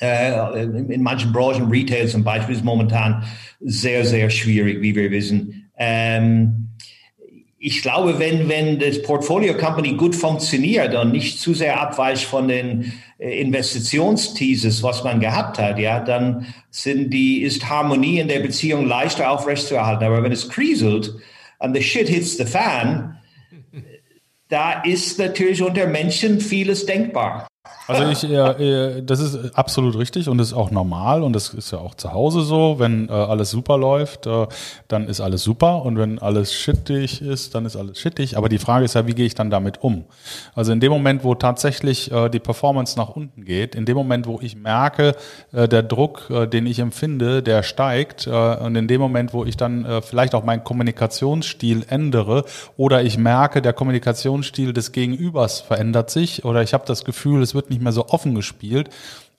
Äh, 0.00 0.62
in, 0.62 0.90
in 0.90 1.02
manchen 1.02 1.32
Branchen, 1.32 1.70
Retail 1.70 2.08
zum 2.08 2.24
Beispiel, 2.24 2.56
ist 2.56 2.64
momentan 2.64 3.24
sehr, 3.60 4.04
sehr 4.04 4.28
schwierig, 4.30 4.80
wie 4.80 4.96
wir 4.96 5.12
wissen. 5.12 5.70
Ähm, 5.76 6.70
ich 7.60 7.82
glaube, 7.82 8.18
wenn, 8.18 8.48
wenn 8.48 8.78
das 8.78 9.02
Portfolio 9.02 9.56
Company 9.56 9.94
gut 9.94 10.14
funktioniert 10.14 10.94
und 10.94 11.10
nicht 11.10 11.40
zu 11.40 11.54
sehr 11.54 11.80
abweicht 11.80 12.24
von 12.24 12.46
den 12.46 12.92
äh, 13.18 13.40
Investitionsthesis, 13.40 14.82
was 14.82 15.02
man 15.02 15.18
gehabt 15.18 15.58
hat, 15.58 15.78
ja, 15.78 15.98
dann 15.98 16.46
sind 16.70 17.10
die, 17.10 17.42
ist 17.42 17.68
Harmonie 17.68 18.20
in 18.20 18.28
der 18.28 18.40
Beziehung 18.40 18.86
leichter 18.86 19.30
aufrechtzuerhalten. 19.30 20.04
Aber 20.04 20.22
wenn 20.22 20.32
es 20.32 20.48
kriselt 20.48 21.12
and 21.58 21.76
the 21.76 21.82
shit 21.82 22.08
hits 22.08 22.36
the 22.36 22.44
fan, 22.44 23.18
da 24.48 24.80
ist 24.82 25.18
natürlich 25.18 25.60
unter 25.60 25.86
Menschen 25.86 26.40
vieles 26.40 26.86
denkbar. 26.86 27.48
Also 27.88 28.04
ich, 28.04 28.30
äh, 28.30 29.00
das 29.02 29.20
ist 29.20 29.56
absolut 29.56 29.96
richtig 29.96 30.28
und 30.28 30.38
ist 30.40 30.52
auch 30.52 30.70
normal 30.70 31.22
und 31.22 31.32
das 31.32 31.54
ist 31.54 31.70
ja 31.70 31.78
auch 31.78 31.94
zu 31.94 32.12
Hause 32.12 32.42
so. 32.42 32.78
Wenn 32.78 33.08
äh, 33.08 33.12
alles 33.12 33.50
super 33.50 33.78
läuft, 33.78 34.26
äh, 34.26 34.46
dann 34.88 35.08
ist 35.08 35.22
alles 35.22 35.42
super 35.42 35.82
und 35.86 35.96
wenn 35.96 36.18
alles 36.18 36.52
shittig 36.52 37.22
ist, 37.22 37.54
dann 37.54 37.64
ist 37.64 37.76
alles 37.76 37.98
shittig. 37.98 38.36
Aber 38.36 38.50
die 38.50 38.58
Frage 38.58 38.84
ist 38.84 38.94
ja, 38.94 39.06
wie 39.06 39.14
gehe 39.14 39.24
ich 39.24 39.34
dann 39.34 39.48
damit 39.48 39.82
um? 39.82 40.04
Also 40.54 40.72
in 40.72 40.80
dem 40.80 40.92
Moment, 40.92 41.24
wo 41.24 41.34
tatsächlich 41.34 42.12
äh, 42.12 42.28
die 42.28 42.40
Performance 42.40 42.98
nach 42.98 43.08
unten 43.08 43.46
geht, 43.46 43.74
in 43.74 43.86
dem 43.86 43.96
Moment, 43.96 44.26
wo 44.26 44.38
ich 44.42 44.54
merke, 44.54 45.14
äh, 45.52 45.66
der 45.66 45.82
Druck, 45.82 46.28
äh, 46.28 46.46
den 46.46 46.66
ich 46.66 46.80
empfinde, 46.80 47.42
der 47.42 47.62
steigt 47.62 48.26
und 48.26 48.76
in 48.76 48.88
dem 48.88 49.00
Moment, 49.00 49.32
wo 49.32 49.44
ich 49.44 49.56
dann 49.56 50.02
vielleicht 50.02 50.34
auch 50.34 50.44
meinen 50.44 50.64
Kommunikationsstil 50.64 51.84
ändere 51.88 52.44
oder 52.76 53.02
ich 53.02 53.16
merke, 53.16 53.62
der 53.62 53.72
Kommunikationsstil 53.72 54.72
des 54.72 54.92
Gegenübers 54.92 55.60
verändert 55.60 56.10
sich 56.10 56.44
oder 56.44 56.62
ich 56.62 56.74
habe 56.74 56.84
das 56.86 57.04
Gefühl, 57.04 57.42
es 57.42 57.54
wird 57.54 57.70
nicht 57.70 57.77
nicht 57.78 57.84
mehr 57.84 57.92
so 57.92 58.08
offen 58.08 58.34
gespielt. 58.34 58.90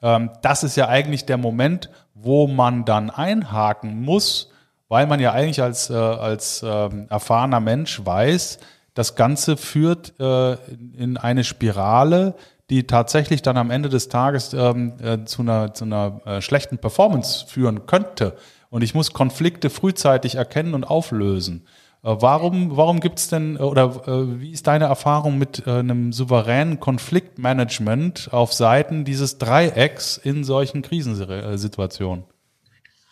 Ähm, 0.02 0.32
das 0.42 0.64
ist 0.64 0.76
ja 0.76 0.88
eigentlich 0.88 1.26
der 1.26 1.38
Moment, 1.38 1.90
wo 2.14 2.48
man 2.48 2.86
dann 2.86 3.10
einhaken 3.10 4.02
muss, 4.02 4.52
weil 4.88 5.08
man 5.08 5.20
ja 5.20 5.32
eigentlich 5.32 5.62
als, 5.62 5.90
äh, 5.90 5.94
als 5.94 6.64
ähm, 6.66 7.08
erfahrener 7.10 7.60
Mensch 7.60 8.02
weiß, 8.04 8.60
das 8.94 9.16
Ganze 9.16 9.56
führt 9.56 10.20
äh, 10.20 10.54
in 10.98 11.18
eine 11.18 11.44
Spirale, 11.44 12.34
die 12.70 12.86
tatsächlich 12.86 13.42
dann 13.42 13.58
am 13.58 13.72
Ende 13.72 13.90
des 13.90 14.10
Tages 14.10 14.54
ähm, 14.54 14.94
äh, 15.02 15.26
zu 15.26 15.42
einer, 15.42 15.74
zu 15.74 15.86
einer 15.86 16.22
äh, 16.26 16.42
schlechten 16.42 16.78
Performance 16.78 17.46
führen 17.48 17.86
könnte. 17.86 18.36
Und 18.70 18.84
ich 18.84 18.94
muss 18.94 19.14
Konflikte 19.14 19.70
frühzeitig 19.70 20.36
erkennen 20.36 20.74
und 20.74 20.84
auflösen. 20.84 21.66
Äh, 22.04 22.16
warum, 22.20 22.78
warum 22.78 23.00
gibt 23.00 23.20
es 23.20 23.28
denn 23.28 23.58
äh, 23.58 23.60
oder 23.60 24.02
äh, 24.08 24.42
wie 24.42 24.52
ist 24.52 24.68
deine 24.68 24.86
Erfahrung 24.86 25.38
mit 25.38 25.68
einem 25.68 26.14
souveränen 26.14 26.80
Konfliktmanagement 26.80 28.30
auf 28.32 28.54
Seiten 28.54 29.04
dieses 29.04 29.38
Dreiecks 29.38 30.18
in 30.18 30.44
solchen 30.44 30.82
Krisensituationen? 30.82 32.24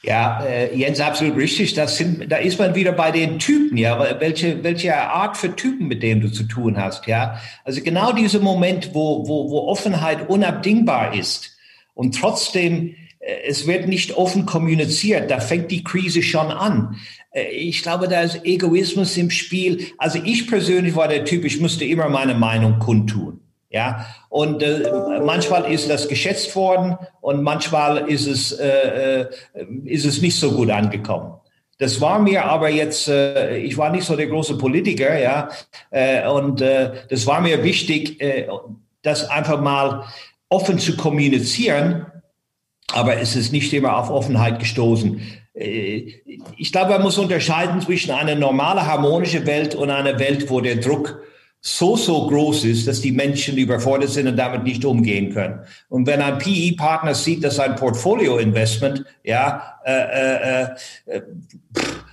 Ja, 0.04 0.41
äh, 0.43 0.73
Jens, 0.78 1.02
absolut 1.02 1.36
richtig. 1.36 1.73
Das 1.73 1.97
sind, 1.97 2.32
da 2.32 2.38
ist 2.38 2.60
man 2.60 2.76
wieder 2.76 2.93
bei 2.93 3.12
den 3.12 3.39
Typen, 3.39 3.78
ja, 3.78 4.19
welche, 4.21 4.63
welche 4.63 4.95
Art 4.95 5.36
für 5.36 5.54
Typen, 5.54 5.88
mit 5.88 6.02
denen 6.02 6.21
du 6.21 6.32
zu 6.32 6.43
tun 6.43 6.78
hast, 6.78 7.08
ja. 7.08 7.39
Also 7.65 7.82
genau 7.82 8.13
dieser 8.13 8.39
Moment, 8.39 8.91
wo, 8.93 9.28
wo, 9.28 9.50
wo 9.50 9.67
Offenheit 9.67 10.30
unabdingbar 10.30 11.13
ist 11.13 11.58
und 11.93 12.15
trotzdem 12.17 12.95
es 13.45 13.67
wird 13.67 13.88
nicht 13.88 14.15
offen 14.15 14.45
kommuniziert, 14.45 15.30
da 15.30 15.39
fängt 15.39 15.71
die 15.71 15.84
Krise 15.84 16.23
schon 16.23 16.50
an. 16.52 16.95
Äh, 17.38 17.50
ich 17.52 17.84
glaube, 17.84 18.08
da 18.08 18.21
ist 18.21 18.43
Egoismus 18.43 19.15
im 19.17 19.30
Spiel. 19.30 19.88
Also 19.97 20.19
ich 20.23 20.47
persönlich 20.47 20.95
war 20.95 21.08
der 21.08 21.26
Typ, 21.26 21.45
ich 21.45 21.60
musste 21.60 21.86
immer 21.86 22.10
meine 22.10 22.34
Meinung 22.34 22.80
kundtun. 22.80 23.41
Ja, 23.69 24.06
und 24.30 24.63
äh, 24.63 24.89
manchmal 25.26 25.69
ist 25.71 25.89
das 25.89 26.08
geschätzt 26.08 26.56
worden 26.56 26.97
und 27.19 27.43
manchmal 27.43 28.10
ist 28.10 28.26
es, 28.26 28.54
äh, 28.54 29.23
äh, 29.23 29.28
ist 29.84 30.06
es 30.06 30.21
nicht 30.21 30.39
so 30.39 30.54
gut 30.54 30.69
angekommen. 30.69 31.34
Das 31.78 32.00
war 32.00 32.17
mir 32.17 32.45
aber 32.45 32.69
jetzt, 32.69 33.10
äh, 33.10 33.58
ich 33.58 33.78
war 33.78 33.89
nicht 33.89 34.06
so 34.06 34.15
der 34.15 34.28
große 34.28 34.58
Politiker, 34.58 35.19
ja, 35.19 35.50
äh, 35.91 36.26
und 36.30 36.62
das 36.62 37.28
war 37.28 37.41
mir 37.41 37.62
wichtig, 37.62 38.17
das 39.02 39.30
einfach 39.30 39.60
mal 39.60 40.06
offen 40.47 40.80
zu 40.80 40.95
kommunizieren, 40.95 42.06
aber 42.93 43.17
es 43.17 43.36
ist 43.36 43.52
nicht 43.52 43.73
immer 43.73 43.97
auf 43.97 44.10
Offenheit 44.10 44.60
gestoßen. 44.60 45.21
Äh, 45.58 46.22
ich 46.58 46.72
glaube, 46.72 46.91
man 46.91 47.04
muss 47.04 47.17
unterscheiden 47.17 47.82
zwischen 47.82 48.12
einer 48.12 48.36
normalen 48.36 48.86
harmonischen 48.86 49.46
Welt 49.46 49.76
und 49.76 49.89
einer 49.89 50.20
Welt, 50.20 50.50
wo 50.50 50.62
der 50.62 50.78
Druck 50.78 51.22
so, 51.60 51.98
so 51.98 52.28
groß 52.28 52.65
ist, 52.65 52.88
dass 52.88 53.02
die 53.02 53.12
Menschen 53.12 53.58
überfordert 53.58 54.10
sind 54.10 54.28
und 54.28 54.38
damit 54.38 54.63
nicht 54.63 54.86
umgehen 54.86 55.34
können. 55.34 55.60
Und 55.89 56.06
wenn 56.06 56.22
ein 56.22 56.38
PE-Partner 56.38 57.15
sieht, 57.15 57.43
dass 57.43 57.60
ein 57.60 57.76
Portfolio-Investment, 57.76 59.04
ja, 59.24 59.80
äh, 59.84 59.91
äh, 59.91 60.67
äh, 61.08 61.22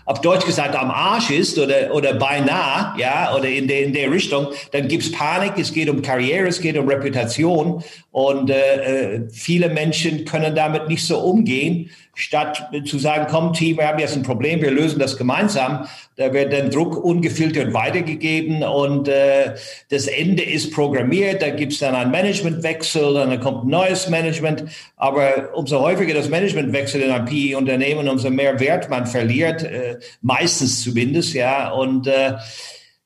auf 0.07 0.21
Deutsch 0.23 0.45
gesagt 0.45 0.75
am 0.75 0.91
Arsch 0.91 1.31
ist 1.31 1.59
oder, 1.59 1.95
oder 1.95 2.15
beinahe, 2.15 2.99
ja, 2.99 3.35
oder 3.35 3.49
in 3.49 3.69
der, 3.69 3.85
in 3.85 3.93
der 3.93 4.11
Richtung, 4.11 4.49
dann 4.73 4.89
gibt's 4.89 5.13
Panik, 5.13 5.53
es 5.57 5.73
geht 5.73 5.89
um 5.89 6.03
Karriere, 6.03 6.49
es 6.49 6.61
geht 6.61 6.77
um 6.77 6.89
Reputation 6.89 7.83
und 8.11 8.51
äh, 8.51 9.15
äh 9.15 9.31
viele 9.31 9.69
Menschen 9.69 10.25
können 10.25 10.55
damit 10.55 10.89
nicht 10.89 11.07
so 11.07 11.19
umgehen 11.19 11.91
statt 12.15 12.71
zu 12.85 12.99
sagen, 12.99 13.27
komm 13.31 13.53
Team, 13.53 13.79
wir 13.79 13.89
haben 13.89 13.99
jetzt 13.99 14.17
ein 14.17 14.23
Problem, 14.23 14.63
wir 14.63 14.71
lösen 14.71 14.99
das 14.99 15.17
gemeinsam, 15.17 15.87
da 16.17 16.33
wird 16.33 16.53
dann 16.53 16.71
Druck 16.71 17.03
ungefiltert 17.03 17.75
weitergegeben 17.75 18.63
und 18.63 19.09
äh, 19.09 19.55
das 19.91 20.07
Ende 20.07 20.43
ist 20.43 20.73
programmiert, 20.73 21.43
da 21.43 21.51
gibt's 21.51 21.79
dann 21.79 21.95
einen 21.95 22.11
Managementwechsel, 22.11 23.15
dann 23.15 23.41
kommt 23.41 23.65
ein 23.65 23.71
neues 23.71 24.09
Management, 24.09 24.65
aber 24.97 25.51
umso 25.55 25.81
häufiger 25.81 26.15
das 26.15 26.29
Management 26.29 26.73
wechselt 26.73 27.05
in 27.05 27.11
einem 27.11 27.25
PE-Unternehmen, 27.25 28.09
umso 28.09 28.31
mehr 28.31 28.61
Wert 28.61 28.89
man 28.91 29.07
verliert, 29.07 29.65
äh, 29.65 29.99
meistens 30.23 30.83
zumindest, 30.83 31.35
ja, 31.35 31.71
und 31.71 32.07
äh, 32.07 32.35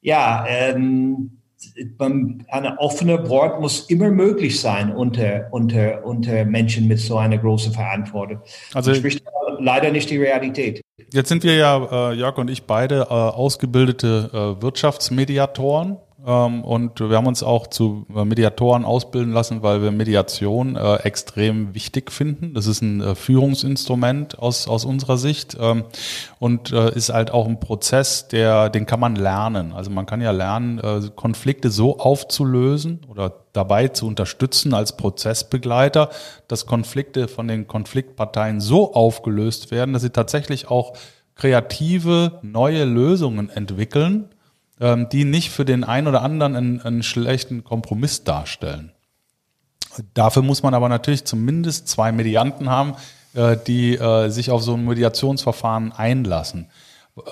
ja, 0.01 0.45
ähm, 0.49 1.38
eine 2.49 2.79
offene 2.79 3.29
Wort 3.29 3.61
muss 3.61 3.91
immer 3.91 4.11
möglich 4.11 4.61
sein 4.61 4.95
unter, 4.95 5.49
unter, 5.51 6.05
unter 6.05 6.45
Menschen 6.45 6.87
mit 6.87 7.01
so 7.01 7.19
einer 7.19 7.39
großen 7.39 7.73
Verantwortung. 7.73 8.41
Also 8.75 8.91
das 8.91 8.99
spricht 8.99 9.23
leider 9.59 9.91
nicht 9.91 10.11
die 10.11 10.19
Realität. 10.19 10.81
Jetzt 11.13 11.29
sind 11.29 11.43
wir 11.43 11.57
ja, 11.57 12.11
äh, 12.11 12.15
Jörg 12.15 12.37
und 12.39 12.51
ich, 12.51 12.65
beide 12.65 13.07
äh, 13.09 13.13
ausgebildete 13.13 14.57
äh, 14.59 14.63
Wirtschaftsmediatoren. 14.63 15.97
Ähm, 16.27 16.65
und 16.65 17.01
wir 17.01 17.17
haben 17.17 17.27
uns 17.27 17.43
auch 17.43 17.69
zu 17.69 18.07
äh, 18.15 18.25
Mediatoren 18.25 18.85
ausbilden 18.85 19.33
lassen, 19.33 19.63
weil 19.63 19.83
wir 19.83 19.93
Mediation 19.93 20.77
äh, 20.77 20.97
extrem 20.97 21.75
wichtig 21.75 22.11
finden. 22.11 22.55
Das 22.55 22.67
ist 22.67 22.83
ein 22.83 23.01
äh, 23.01 23.15
Führungsinstrument 23.15 24.39
aus, 24.39 24.67
aus 24.67 24.85
unserer 24.85 25.17
Sicht 25.17 25.57
ähm, 25.61 25.85
und 26.39 26.71
ist 26.71 27.13
halt 27.13 27.31
auch 27.31 27.47
ein 27.47 27.61
Prozess, 27.61 28.29
der, 28.29 28.71
den 28.71 28.87
kann 28.87 29.01
man 29.01 29.17
lernen. 29.17 29.73
Also 29.73 29.91
man 29.91 30.07
kann 30.07 30.21
ja 30.21 30.31
lernen, 30.31 30.81
Konflikte 31.17 31.71
so 31.71 31.99
aufzulösen 31.99 33.01
oder 33.09 33.33
dabei 33.53 33.89
zu 33.89 34.07
unterstützen 34.07 34.75
als 34.75 34.97
Prozessbegleiter, 34.97 36.11
dass 36.47 36.67
Konflikte 36.67 37.29
von 37.29 37.49
den 37.49 37.67
Konfliktparteien 37.67 38.61
so 38.61 38.95
aufgelöst 38.95 39.71
werden, 39.71 39.93
dass 39.93 40.03
sie 40.03 40.11
tatsächlich 40.11 40.71
auch 40.71 40.95
kreative 41.35 42.39
neue 42.43 42.85
Lösungen 42.85 43.51
entwickeln, 43.51 44.29
ähm, 44.81 45.09
die 45.11 45.25
nicht 45.25 45.51
für 45.51 45.65
den 45.65 45.85
einen 45.85 46.07
oder 46.07 46.23
anderen 46.23 46.57
einen, 46.57 46.81
einen 46.81 47.03
schlechten 47.03 47.65
Kompromiss 47.65 48.25
darstellen. 48.25 48.93
Dafür 50.15 50.43
muss 50.43 50.63
man 50.63 50.75
aber 50.75 50.89
natürlich 50.89 51.25
zumindest 51.25 51.89
zwei 51.89 52.13
Medianten 52.13 52.69
haben, 52.69 52.95
äh, 53.35 53.57
die 53.67 53.97
äh, 53.97 54.29
sich 54.31 54.51
auf 54.51 54.63
so 54.63 54.75
ein 54.75 54.85
Mediationsverfahren 54.85 55.93
einlassen. 55.93 56.71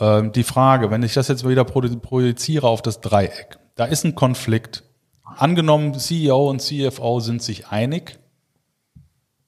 Ähm, 0.01 0.33
die 0.33 0.43
Frage, 0.43 0.91
wenn 0.91 1.03
ich 1.03 1.15
das 1.15 1.29
jetzt 1.29 1.47
wieder 1.49 1.65
projiziere 1.65 2.67
auf 2.67 2.83
das 2.83 3.01
Dreieck, 3.01 3.59
da 3.77 3.85
ist 3.85 4.05
ein 4.05 4.15
Konflikt. 4.15 4.83
Angenommen, 5.25 5.95
CEO 5.95 6.49
und 6.49 6.63
CFO 6.63 7.21
sind 7.21 7.43
sich 7.43 7.69
einig, 7.69 8.19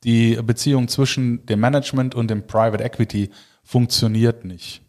die 0.05 0.37
Beziehung 0.37 0.89
zwischen 0.89 1.47
dem 1.47 1.61
Management 1.61 2.15
und 2.15 2.29
dem 2.29 2.47
Private 2.47 2.85
Equity 2.85 3.31
funktioniert 3.65 4.45
nicht. 4.45 4.83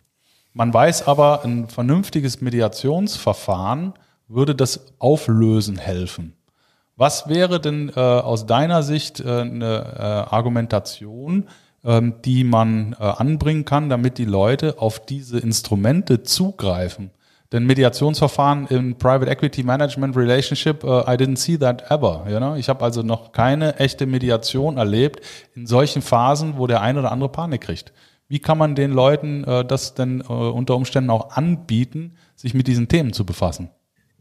Man 0.54 0.74
weiß 0.74 1.08
aber, 1.08 1.44
ein 1.44 1.68
vernünftiges 1.68 2.42
Mediationsverfahren 2.42 3.94
würde 4.28 4.56
das 4.56 4.94
Auflösen 5.00 5.78
helfen. 5.78 6.34
Was 6.96 7.30
wäre 7.30 7.62
denn 7.62 7.92
äh, 7.96 8.00
aus 8.00 8.46
deiner 8.46 8.84
Sicht 8.84 9.20
äh, 9.22 9.42
eine 9.42 9.96
äh, 9.98 10.02
Argumentation, 10.36 11.48
ähm, 11.84 12.16
die 12.26 12.44
man 12.44 12.96
äh, 13.00 13.04
anbringen 13.04 13.64
kann, 13.64 13.90
damit 13.90 14.18
die 14.18 14.26
Leute 14.26 14.76
auf 14.80 15.00
diese 15.00 15.40
Instrumente 15.40 16.24
zugreifen? 16.24 17.12
Denn 17.52 17.66
Mediationsverfahren 17.66 18.68
in 18.68 18.96
Private 18.98 19.32
Equity 19.32 19.64
Management 19.64 20.16
Relationship, 20.16 20.84
uh, 20.84 21.00
I 21.08 21.16
didn't 21.16 21.38
see 21.38 21.58
that 21.58 21.90
ever. 21.90 22.26
You 22.30 22.38
know? 22.38 22.56
Ich 22.56 22.70
habe 22.70 22.84
also 22.84 23.02
noch 23.02 23.32
keine 23.32 23.78
echte 23.78 24.06
Mediation 24.06 24.78
erlebt 24.78 25.26
in 25.56 25.66
solchen 25.66 26.04
Phasen, 26.04 26.58
wo 26.58 26.68
der 26.68 26.82
eine 26.82 27.00
oder 27.00 27.12
andere 27.12 27.30
Panik 27.30 27.62
kriegt. 27.62 27.92
Wie 28.30 28.40
kann 28.40 28.60
man 28.60 28.76
den 28.76 28.92
Leuten 28.92 29.44
äh, 29.44 29.66
das 29.66 29.96
denn 29.96 30.22
äh, 30.22 30.24
unter 30.32 30.76
Umständen 30.76 31.10
auch 31.10 31.32
anbieten, 31.32 32.14
sich 32.36 32.54
mit 32.54 32.68
diesen 32.68 32.88
Themen 32.88 33.12
zu 33.12 33.26
befassen? 33.26 33.70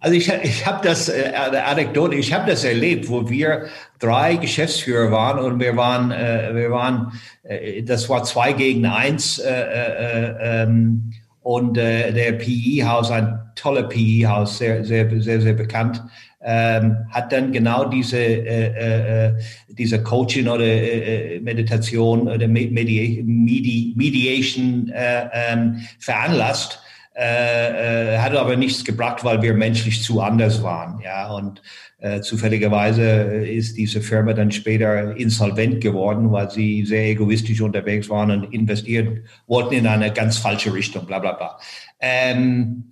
Also 0.01 0.17
ich, 0.17 0.33
ich 0.43 0.65
habe 0.65 0.87
das, 0.87 1.09
äh, 1.09 1.33
Anekdote, 1.35 2.15
ich 2.15 2.33
habe 2.33 2.51
das 2.51 2.65
erlebt, 2.65 3.11
wo 3.11 3.29
wir 3.29 3.67
drei 3.99 4.37
Geschäftsführer 4.37 5.11
waren 5.11 5.41
und 5.41 5.61
wir 5.61 5.77
waren, 5.77 6.11
äh, 6.11 6.55
wir 6.55 6.71
waren, 6.71 7.13
äh, 7.43 7.83
das 7.83 8.09
war 8.09 8.23
zwei 8.25 8.53
gegen 8.53 8.87
eins 8.87 9.39
äh, 9.39 9.51
äh, 9.51 10.63
ähm, 10.63 11.13
und 11.41 11.77
äh, 11.77 12.13
der 12.13 12.33
PE-Haus, 12.33 13.11
ein 13.11 13.41
toller 13.57 13.83
PE-Haus, 13.85 14.59
sehr, 14.59 14.85
sehr, 14.85 15.21
sehr, 15.21 15.41
sehr 15.41 15.55
bekannt, 15.55 16.03
ähm, 16.41 17.07
hat 17.11 17.33
dann 17.33 17.53
genau 17.53 17.87
diese, 17.87 18.19
äh, 18.19 19.27
äh, 19.27 19.35
diese 19.69 20.03
Coaching 20.03 20.49
oder 20.49 20.65
äh, 20.65 21.41
Meditation 21.41 22.29
oder 22.29 22.47
Medi 22.49 23.23
Medi 23.25 23.95
Mediation 23.97 24.91
äh, 24.95 25.29
ähm, 25.33 25.81
veranlasst. 25.99 26.81
äh, 27.19 28.15
äh, 28.15 28.19
hat 28.19 28.37
aber 28.37 28.55
nichts 28.57 28.85
gebracht, 28.85 29.25
weil 29.25 29.43
wir 29.43 29.53
menschlich 29.53 30.05
zu 30.05 30.21
anders 30.21 30.63
waren. 30.63 31.01
Ja, 31.01 31.33
und 31.33 31.61
äh, 31.99 32.21
zufälligerweise 32.21 33.03
ist 33.03 33.77
diese 33.77 34.01
Firma 34.01 34.35
dann 34.35 34.53
später 34.53 35.17
insolvent 35.17 35.81
geworden, 35.81 36.31
weil 36.31 36.49
sie 36.49 36.85
sehr 36.85 37.07
egoistisch 37.09 37.61
unterwegs 37.61 38.09
waren 38.09 38.31
und 38.31 38.55
investiert 38.55 39.25
wollten 39.49 39.75
in 39.75 39.89
eine 39.89 40.13
ganz 40.13 40.37
falsche 40.39 40.73
Richtung, 40.73 41.07
bla 41.07 41.19
bla 41.19 41.33
bla. 41.33 41.59
Ähm, 41.99 42.85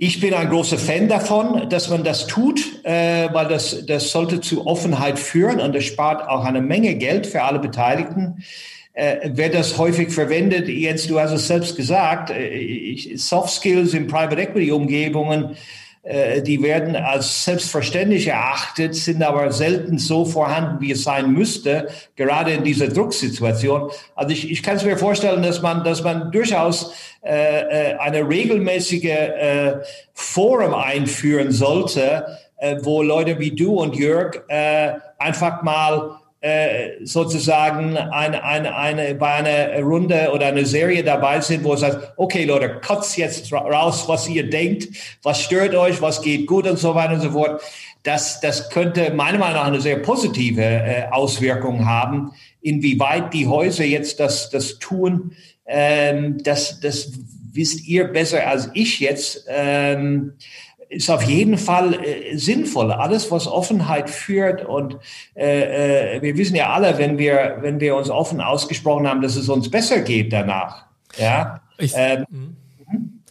ich 0.00 0.20
bin 0.20 0.32
ein 0.32 0.48
großer 0.48 0.78
Fan 0.78 1.08
davon, 1.08 1.68
dass 1.68 1.90
man 1.90 2.04
das 2.04 2.28
tut, 2.28 2.84
äh, 2.84 3.28
weil 3.32 3.48
das, 3.48 3.84
das 3.84 4.12
sollte 4.12 4.40
zu 4.40 4.64
Offenheit 4.64 5.18
führen 5.18 5.60
und 5.60 5.74
das 5.74 5.84
spart 5.84 6.28
auch 6.28 6.44
eine 6.44 6.60
Menge 6.60 6.94
Geld 6.94 7.26
für 7.26 7.42
alle 7.42 7.58
Beteiligten. 7.58 8.44
Äh, 8.92 9.30
wird 9.36 9.54
das 9.54 9.76
häufig 9.76 10.10
verwendet? 10.10 10.68
Jens, 10.68 11.08
du 11.08 11.18
hast 11.18 11.32
es 11.32 11.48
selbst 11.48 11.76
gesagt, 11.76 12.30
äh, 12.30 13.16
Soft 13.16 13.50
Skills 13.50 13.92
in 13.92 14.06
Private 14.06 14.40
Equity 14.40 14.70
Umgebungen 14.70 15.56
die 16.42 16.62
werden 16.62 16.96
als 16.96 17.44
selbstverständlich 17.44 18.28
erachtet, 18.28 18.94
sind 18.94 19.22
aber 19.22 19.52
selten 19.52 19.98
so 19.98 20.24
vorhanden, 20.24 20.80
wie 20.80 20.92
es 20.92 21.02
sein 21.02 21.32
müsste, 21.32 21.88
gerade 22.16 22.52
in 22.52 22.64
dieser 22.64 22.88
Drucksituation. 22.88 23.90
Also 24.14 24.32
ich, 24.32 24.50
ich 24.50 24.62
kann 24.62 24.76
es 24.76 24.84
mir 24.84 24.96
vorstellen, 24.96 25.42
dass 25.42 25.60
man, 25.60 25.84
dass 25.84 26.02
man 26.02 26.32
durchaus 26.32 26.94
äh, 27.22 27.92
äh 27.92 27.94
eine 27.98 28.26
regelmäßige 28.26 29.04
äh, 29.04 29.74
Forum 30.14 30.74
einführen 30.74 31.52
sollte, 31.52 32.38
äh, 32.56 32.76
wo 32.82 33.02
Leute 33.02 33.38
wie 33.38 33.50
du 33.50 33.74
und 33.74 33.96
Jörg 33.96 34.42
äh, 34.48 34.92
einfach 35.18 35.62
mal 35.62 36.17
äh, 36.40 37.04
sozusagen 37.04 37.96
eine, 37.96 38.44
eine, 38.44 38.76
eine, 38.76 39.14
bei 39.16 39.32
einer 39.34 39.82
Runde 39.82 40.30
oder 40.32 40.46
einer 40.46 40.64
Serie 40.64 41.02
dabei 41.02 41.40
sind, 41.40 41.64
wo 41.64 41.74
es 41.74 41.82
heißt, 41.82 41.98
okay 42.16 42.44
Leute, 42.44 42.80
kotzt 42.80 43.16
jetzt 43.16 43.52
raus, 43.52 44.04
was 44.06 44.28
ihr 44.28 44.48
denkt, 44.48 44.88
was 45.22 45.42
stört 45.42 45.74
euch, 45.74 46.00
was 46.00 46.22
geht 46.22 46.46
gut 46.46 46.68
und 46.68 46.78
so 46.78 46.94
weiter 46.94 47.14
und 47.14 47.22
so 47.22 47.32
fort. 47.32 47.60
Das, 48.04 48.40
das 48.40 48.70
könnte 48.70 49.12
meiner 49.12 49.38
Meinung 49.38 49.56
nach 49.56 49.66
eine 49.66 49.80
sehr 49.80 49.98
positive 49.98 50.62
äh, 50.62 51.08
Auswirkung 51.10 51.86
haben. 51.86 52.30
Inwieweit 52.60 53.34
die 53.34 53.48
Häuser 53.48 53.84
jetzt 53.84 54.20
das, 54.20 54.50
das 54.50 54.78
tun, 54.78 55.32
ähm, 55.66 56.42
das, 56.44 56.78
das 56.80 57.12
wisst 57.52 57.86
ihr 57.86 58.04
besser 58.04 58.46
als 58.46 58.70
ich 58.74 59.00
jetzt. 59.00 59.44
Ähm, 59.48 60.34
ist 60.88 61.10
auf 61.10 61.22
jeden 61.22 61.58
Fall 61.58 61.94
äh, 61.94 62.36
sinnvoll. 62.36 62.92
Alles, 62.92 63.30
was 63.30 63.46
Offenheit 63.46 64.08
führt 64.10 64.64
und 64.64 64.96
äh, 65.34 66.16
äh, 66.16 66.22
wir 66.22 66.36
wissen 66.36 66.56
ja 66.56 66.72
alle, 66.72 66.98
wenn 66.98 67.18
wir, 67.18 67.58
wenn 67.60 67.80
wir 67.80 67.96
uns 67.96 68.10
offen 68.10 68.40
ausgesprochen 68.40 69.06
haben, 69.06 69.20
dass 69.20 69.36
es 69.36 69.48
uns 69.48 69.70
besser 69.70 70.00
geht 70.00 70.32
danach. 70.32 70.86
Ja. 71.18 71.60
Ich, 71.78 71.92
ähm, 71.94 72.24
mhm. 72.30 73.22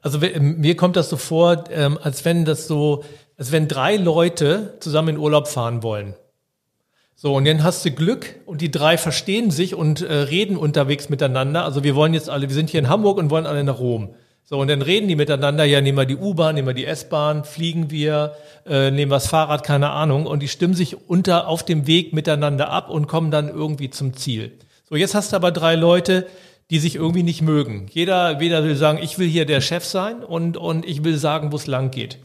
also 0.00 0.18
mir 0.18 0.76
kommt 0.76 0.96
das 0.96 1.08
so 1.08 1.16
vor, 1.16 1.64
ähm, 1.70 1.98
als 2.02 2.24
wenn 2.24 2.44
das 2.44 2.66
so, 2.66 3.04
als 3.38 3.52
wenn 3.52 3.68
drei 3.68 3.96
Leute 3.96 4.76
zusammen 4.80 5.10
in 5.10 5.18
Urlaub 5.18 5.48
fahren 5.48 5.82
wollen. 5.82 6.14
So, 7.16 7.34
und 7.34 7.46
dann 7.46 7.62
hast 7.62 7.84
du 7.84 7.90
Glück 7.90 8.40
und 8.44 8.60
die 8.60 8.70
drei 8.70 8.98
verstehen 8.98 9.50
sich 9.50 9.74
und 9.74 10.02
äh, 10.02 10.12
reden 10.12 10.56
unterwegs 10.56 11.08
miteinander. 11.08 11.64
Also 11.64 11.84
wir 11.84 11.94
wollen 11.94 12.12
jetzt 12.12 12.28
alle, 12.28 12.48
wir 12.48 12.54
sind 12.54 12.70
hier 12.70 12.80
in 12.80 12.88
Hamburg 12.88 13.18
und 13.18 13.30
wollen 13.30 13.46
alle 13.46 13.62
nach 13.64 13.78
Rom. 13.78 14.14
So, 14.46 14.58
und 14.58 14.68
dann 14.68 14.82
reden 14.82 15.08
die 15.08 15.16
miteinander, 15.16 15.64
ja, 15.64 15.80
nehmen 15.80 15.96
wir 15.96 16.04
die 16.04 16.16
U-Bahn, 16.16 16.54
nehmen 16.54 16.68
wir 16.68 16.74
die 16.74 16.84
S-Bahn, 16.84 17.44
fliegen 17.44 17.90
wir, 17.90 18.34
äh, 18.66 18.90
nehmen 18.90 19.10
wir 19.10 19.16
das 19.16 19.28
Fahrrad, 19.28 19.64
keine 19.64 19.88
Ahnung, 19.88 20.26
und 20.26 20.42
die 20.42 20.48
stimmen 20.48 20.74
sich 20.74 21.08
unter 21.08 21.48
auf 21.48 21.64
dem 21.64 21.86
Weg 21.86 22.12
miteinander 22.12 22.68
ab 22.68 22.90
und 22.90 23.06
kommen 23.06 23.30
dann 23.30 23.48
irgendwie 23.48 23.88
zum 23.88 24.14
Ziel. 24.14 24.52
So, 24.86 24.96
jetzt 24.96 25.14
hast 25.14 25.32
du 25.32 25.36
aber 25.36 25.50
drei 25.50 25.76
Leute, 25.76 26.26
die 26.70 26.78
sich 26.78 26.94
irgendwie 26.96 27.22
nicht 27.22 27.40
mögen. 27.40 27.86
Jeder, 27.90 28.38
weder 28.38 28.64
will 28.64 28.76
sagen, 28.76 28.98
ich 29.02 29.18
will 29.18 29.28
hier 29.28 29.46
der 29.46 29.62
Chef 29.62 29.84
sein 29.84 30.22
und, 30.22 30.58
und 30.58 30.84
ich 30.84 31.04
will 31.04 31.16
sagen, 31.16 31.50
wo 31.50 31.56
es 31.56 31.66
lang 31.66 31.90
geht. 31.90 32.18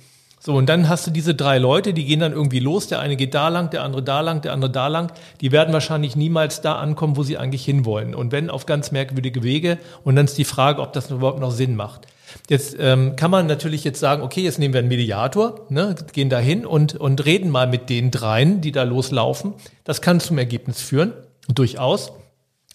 So, 0.49 0.55
und 0.55 0.67
dann 0.67 0.89
hast 0.89 1.05
du 1.05 1.11
diese 1.11 1.35
drei 1.35 1.59
Leute, 1.59 1.93
die 1.93 2.05
gehen 2.05 2.21
dann 2.21 2.33
irgendwie 2.33 2.57
los. 2.57 2.87
Der 2.87 2.99
eine 3.01 3.15
geht 3.15 3.35
da 3.35 3.49
lang, 3.49 3.69
der 3.69 3.83
andere 3.83 4.01
da 4.01 4.21
lang, 4.21 4.41
der 4.41 4.51
andere 4.51 4.71
da 4.71 4.87
lang. 4.87 5.11
Die 5.41 5.51
werden 5.51 5.71
wahrscheinlich 5.75 6.15
niemals 6.15 6.61
da 6.61 6.79
ankommen, 6.79 7.17
wo 7.17 7.21
sie 7.21 7.37
eigentlich 7.37 7.63
hinwollen. 7.63 8.15
Und 8.15 8.31
wenn 8.31 8.49
auf 8.49 8.65
ganz 8.65 8.91
merkwürdige 8.91 9.43
Wege. 9.43 9.77
Und 10.03 10.15
dann 10.15 10.25
ist 10.25 10.39
die 10.39 10.45
Frage, 10.45 10.81
ob 10.81 10.91
das 10.91 11.11
überhaupt 11.11 11.39
noch 11.39 11.51
Sinn 11.51 11.75
macht. 11.75 12.07
Jetzt 12.49 12.75
ähm, 12.79 13.15
kann 13.15 13.29
man 13.29 13.45
natürlich 13.45 13.83
jetzt 13.83 13.99
sagen, 13.99 14.23
okay, 14.23 14.41
jetzt 14.41 14.57
nehmen 14.57 14.73
wir 14.73 14.79
einen 14.79 14.87
Mediator, 14.87 15.67
ne, 15.69 15.93
gehen 16.13 16.31
da 16.31 16.39
hin 16.39 16.65
und, 16.65 16.95
und 16.95 17.23
reden 17.25 17.51
mal 17.51 17.67
mit 17.67 17.87
den 17.91 18.09
dreien, 18.09 18.59
die 18.59 18.71
da 18.71 18.81
loslaufen. 18.81 19.53
Das 19.83 20.01
kann 20.01 20.19
zum 20.19 20.39
Ergebnis 20.39 20.81
führen, 20.81 21.13
durchaus. 21.47 22.11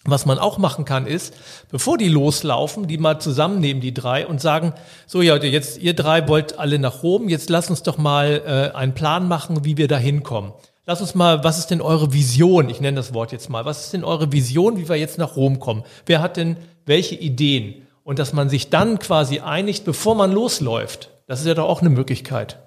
Was 0.07 0.27
man 0.27 0.37
auch 0.37 0.59
machen 0.59 0.85
kann, 0.85 1.07
ist, 1.07 1.33
bevor 1.71 1.97
die 1.97 2.09
loslaufen, 2.09 2.87
die 2.87 2.99
mal 2.99 3.19
zusammennehmen, 3.19 3.81
die 3.81 3.93
drei, 3.93 4.27
und 4.27 4.39
sagen, 4.39 4.73
so 5.07 5.23
ja, 5.23 5.35
jetzt 5.37 5.79
ihr 5.79 5.95
drei 5.95 6.27
wollt 6.27 6.59
alle 6.59 6.77
nach 6.77 7.01
Rom, 7.01 7.27
jetzt 7.27 7.49
lasst 7.49 7.71
uns 7.71 7.81
doch 7.81 7.97
mal 7.97 8.43
äh, 8.45 8.77
einen 8.77 8.93
Plan 8.93 9.27
machen, 9.27 9.65
wie 9.65 9.77
wir 9.77 9.87
da 9.87 9.97
hinkommen. 9.97 10.53
Lass 10.85 11.01
uns 11.01 11.15
mal, 11.15 11.43
was 11.43 11.57
ist 11.57 11.71
denn 11.71 11.81
eure 11.81 12.13
Vision? 12.13 12.69
Ich 12.69 12.79
nenne 12.79 12.97
das 12.97 13.15
Wort 13.15 13.31
jetzt 13.31 13.49
mal. 13.49 13.65
Was 13.65 13.85
ist 13.85 13.93
denn 13.93 14.03
eure 14.03 14.31
Vision, 14.31 14.77
wie 14.77 14.87
wir 14.87 14.95
jetzt 14.95 15.17
nach 15.17 15.35
Rom 15.35 15.59
kommen? 15.59 15.83
Wer 16.05 16.21
hat 16.21 16.37
denn 16.37 16.57
welche 16.85 17.15
Ideen? 17.15 17.87
Und 18.03 18.19
dass 18.19 18.33
man 18.33 18.49
sich 18.49 18.69
dann 18.69 18.99
quasi 18.99 19.39
einigt, 19.39 19.83
bevor 19.83 20.13
man 20.13 20.31
losläuft. 20.31 21.09
Das 21.25 21.39
ist 21.39 21.47
ja 21.47 21.55
doch 21.55 21.67
auch 21.67 21.81
eine 21.81 21.89
Möglichkeit. 21.89 22.59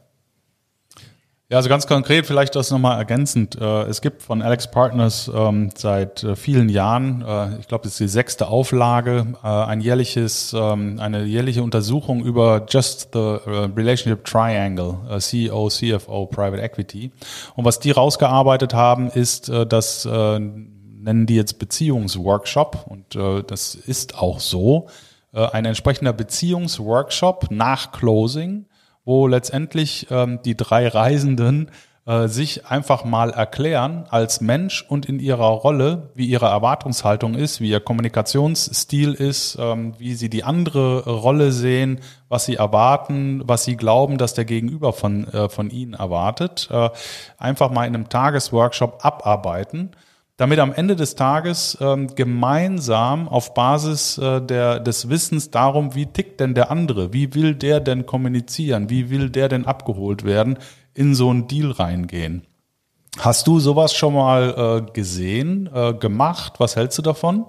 Ja, 1.51 1.57
also 1.57 1.70
ganz 1.70 1.86
konkret 1.86 2.26
vielleicht 2.26 2.55
das 2.57 2.70
nochmal 2.70 2.99
ergänzend. 2.99 3.59
Äh, 3.59 3.84
es 3.84 4.03
gibt 4.03 4.20
von 4.20 4.42
Alex 4.42 4.70
Partners 4.70 5.30
ähm, 5.34 5.70
seit 5.74 6.22
äh, 6.22 6.36
vielen 6.36 6.68
Jahren, 6.68 7.24
äh, 7.26 7.59
ich 7.59 7.68
glaube, 7.68 7.84
das 7.84 7.92
ist 7.92 8.01
die 8.01 8.09
sechste 8.09 8.49
Auflage, 8.49 9.34
ein 9.40 9.80
jährliches, 9.80 10.55
ähm, 10.55 10.99
eine 11.01 11.24
jährliche 11.24 11.62
Untersuchung 11.62 12.22
über 12.22 12.66
Just 12.68 13.14
the 13.14 13.38
Relationship 13.46 14.26
Triangle, 14.26 14.99
CEO, 15.18 15.70
CFO, 15.70 16.26
Private 16.26 16.61
Equity. 16.61 17.12
Und 17.57 17.64
was 17.64 17.80
die 17.80 17.92
rausgearbeitet 17.92 18.74
haben, 18.74 19.11
ist, 19.11 19.49
dass 19.49 20.05
nennen 20.05 21.26
die 21.26 21.36
jetzt 21.36 21.59
Beziehungsworkshop 21.59 22.86
und 22.88 23.16
das 23.51 23.74
ist 23.74 24.18
auch 24.18 24.40
so, 24.40 24.88
ein 25.32 25.64
entsprechender 25.64 26.12
Beziehungsworkshop 26.12 27.51
nach 27.51 27.92
Closing 27.92 28.66
wo 29.09 29.26
letztendlich 29.26 30.06
ähm, 30.11 30.40
die 30.44 30.54
drei 30.54 30.86
Reisenden 30.86 31.70
äh, 32.04 32.28
sich 32.28 32.66
einfach 32.66 33.04
mal 33.04 33.30
erklären 33.30 34.04
als 34.11 34.42
Mensch 34.42 34.84
und 34.86 35.06
in 35.06 35.18
ihrer 35.18 35.48
Rolle, 35.48 36.11
wie 36.14 36.26
ihre 36.26 36.44
Erwartungshaltung 36.46 37.34
ist, 37.34 37.62
wie 37.62 37.70
ihr 37.70 37.80
Kommunikationsstil 37.80 39.14
ist, 39.14 39.56
ähm, 39.59 39.94
wie 39.98 40.14
sie 40.14 40.28
die 40.28 40.44
andere 40.44 41.09
Rolle 41.09 41.52
sehen, 41.52 42.00
was 42.28 42.44
sie 42.44 42.56
erwarten, 42.56 43.42
was 43.46 43.64
sie 43.64 43.76
glauben, 43.76 44.18
dass 44.18 44.34
der 44.34 44.44
Gegenüber 44.44 44.92
von, 44.92 45.26
äh, 45.28 45.48
von 45.48 45.70
ihnen 45.70 45.94
erwartet. 45.94 46.68
Äh, 46.70 46.90
einfach 47.38 47.70
mal 47.70 47.86
in 47.86 47.94
einem 47.94 48.11
Tagesworkshop 48.11 49.04
abarbeiten 49.06 49.92
damit 50.39 50.61
am 50.61 50.72
Ende 50.72 50.97
des 50.97 51.16
Tages 51.16 51.76
ähm, 51.80 52.14
gemeinsam 52.14 53.28
auf 53.28 53.55
Basis 53.55 54.18
äh, 54.18 54.41
der, 54.41 54.78
des 54.78 55.11
Wissens 55.11 55.51
darum, 55.51 55.95
wie 55.97 56.07
tickt 56.07 56.41
denn 56.41 56.55
der 56.55 56.70
andere, 56.70 57.12
wie 57.12 57.34
will 57.34 57.55
der 57.57 57.80
denn 57.80 58.07
kommunizieren, 58.07 58.89
wie 58.89 59.11
will 59.11 59.30
der 59.30 59.49
denn 59.49 59.66
abgeholt 59.66 60.24
werden, 60.24 60.59
in 60.95 61.14
so 61.14 61.28
einen 61.28 61.49
Deal 61.49 61.72
reingehen. 61.72 62.47
Hast 63.18 63.49
du 63.49 63.59
sowas 63.59 63.93
schon 63.95 64.14
mal 64.14 64.86
äh, 64.89 64.93
gesehen, 64.93 65.68
äh, 65.74 65.93
gemacht? 65.95 66.55
Was 66.59 66.76
hältst 66.76 66.97
du 66.99 67.03
davon? 67.03 67.45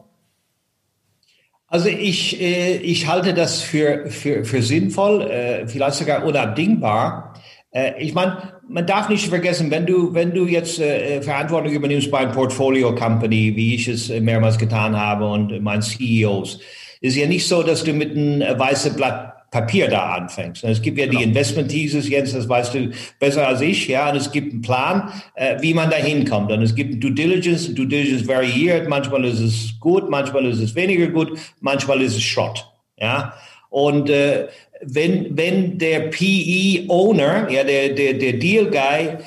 Also 1.68 1.90
ich, 1.90 2.42
äh, 2.42 2.78
ich 2.78 3.06
halte 3.06 3.36
das 3.36 3.62
für, 3.62 4.10
für, 4.10 4.46
für 4.46 4.64
sinnvoll, 4.64 5.22
äh, 5.22 5.68
vielleicht 5.68 5.98
sogar 5.98 6.26
unabdingbar. 6.26 7.36
Äh, 7.72 8.01
ich 8.01 8.13
meine, 8.13 8.53
man 8.67 8.86
darf 8.86 9.09
nicht 9.09 9.28
vergessen, 9.28 9.72
wenn 9.72 9.86
du, 9.86 10.13
wenn 10.13 10.34
du 10.34 10.45
jetzt 10.45 10.80
äh, 10.80 11.22
Verantwortung 11.22 11.72
übernimmst 11.72 12.11
bei 12.11 12.20
einer 12.20 12.32
Portfolio 12.32 12.93
Company, 12.95 13.55
wie 13.55 13.76
ich 13.76 13.88
es 13.88 14.09
mehrmals 14.09 14.57
getan 14.57 14.95
habe 14.95 15.28
und 15.30 15.61
meinen 15.61 15.82
CEOs, 15.82 16.59
ist 17.01 17.15
ja 17.15 17.28
nicht 17.28 17.47
so, 17.47 17.63
dass 17.63 17.84
du 17.84 17.93
mit 17.93 18.11
einem 18.11 18.41
weißen 18.59 18.95
Blatt 18.95 19.39
Papier 19.51 19.88
da 19.88 20.11
anfängst. 20.11 20.63
Es 20.63 20.82
gibt 20.82 20.99
ja 20.99 21.07
genau. 21.07 21.20
die 21.20 21.26
Investment 21.26 21.72
Thesis, 21.72 22.07
Jens, 22.07 22.34
das 22.34 22.47
weißt 22.47 22.74
du 22.76 22.91
besser 23.20 23.47
als 23.47 23.61
ich, 23.61 23.88
ja, 23.88 24.09
und 24.09 24.15
es 24.15 24.32
gibt 24.32 24.53
einen 24.53 24.61
Plan, 24.61 25.11
äh, 25.36 25.57
wie 25.59 25.74
man 25.74 25.89
da 25.89 25.95
hinkommt. 25.97 26.51
Und 26.51 26.61
es 26.61 26.76
gibt 26.76 27.03
Due 27.03 27.11
Diligence, 27.11 27.74
Due 27.74 27.88
Diligence 27.88 28.28
variiert, 28.28 28.88
manchmal 28.88 29.26
ist 29.26 29.39
es 29.39 29.80
gut, 29.80 30.09
manchmal 30.09 30.45
ist 30.45 30.59
es 30.59 30.76
weniger 30.76 31.07
gut, 31.07 31.39
manchmal 31.61 32.01
ist 32.01 32.15
es 32.15 32.22
Schrott, 32.22 32.63
ja. 32.97 33.34
Und 33.70 34.09
äh, 34.09 34.47
wenn, 34.82 35.38
wenn 35.38 35.78
der 35.78 36.09
PE-Owner, 36.09 37.49
ja, 37.51 37.63
der, 37.63 37.89
der, 37.89 38.13
der 38.15 38.34
Deal-Guy, 38.34 39.17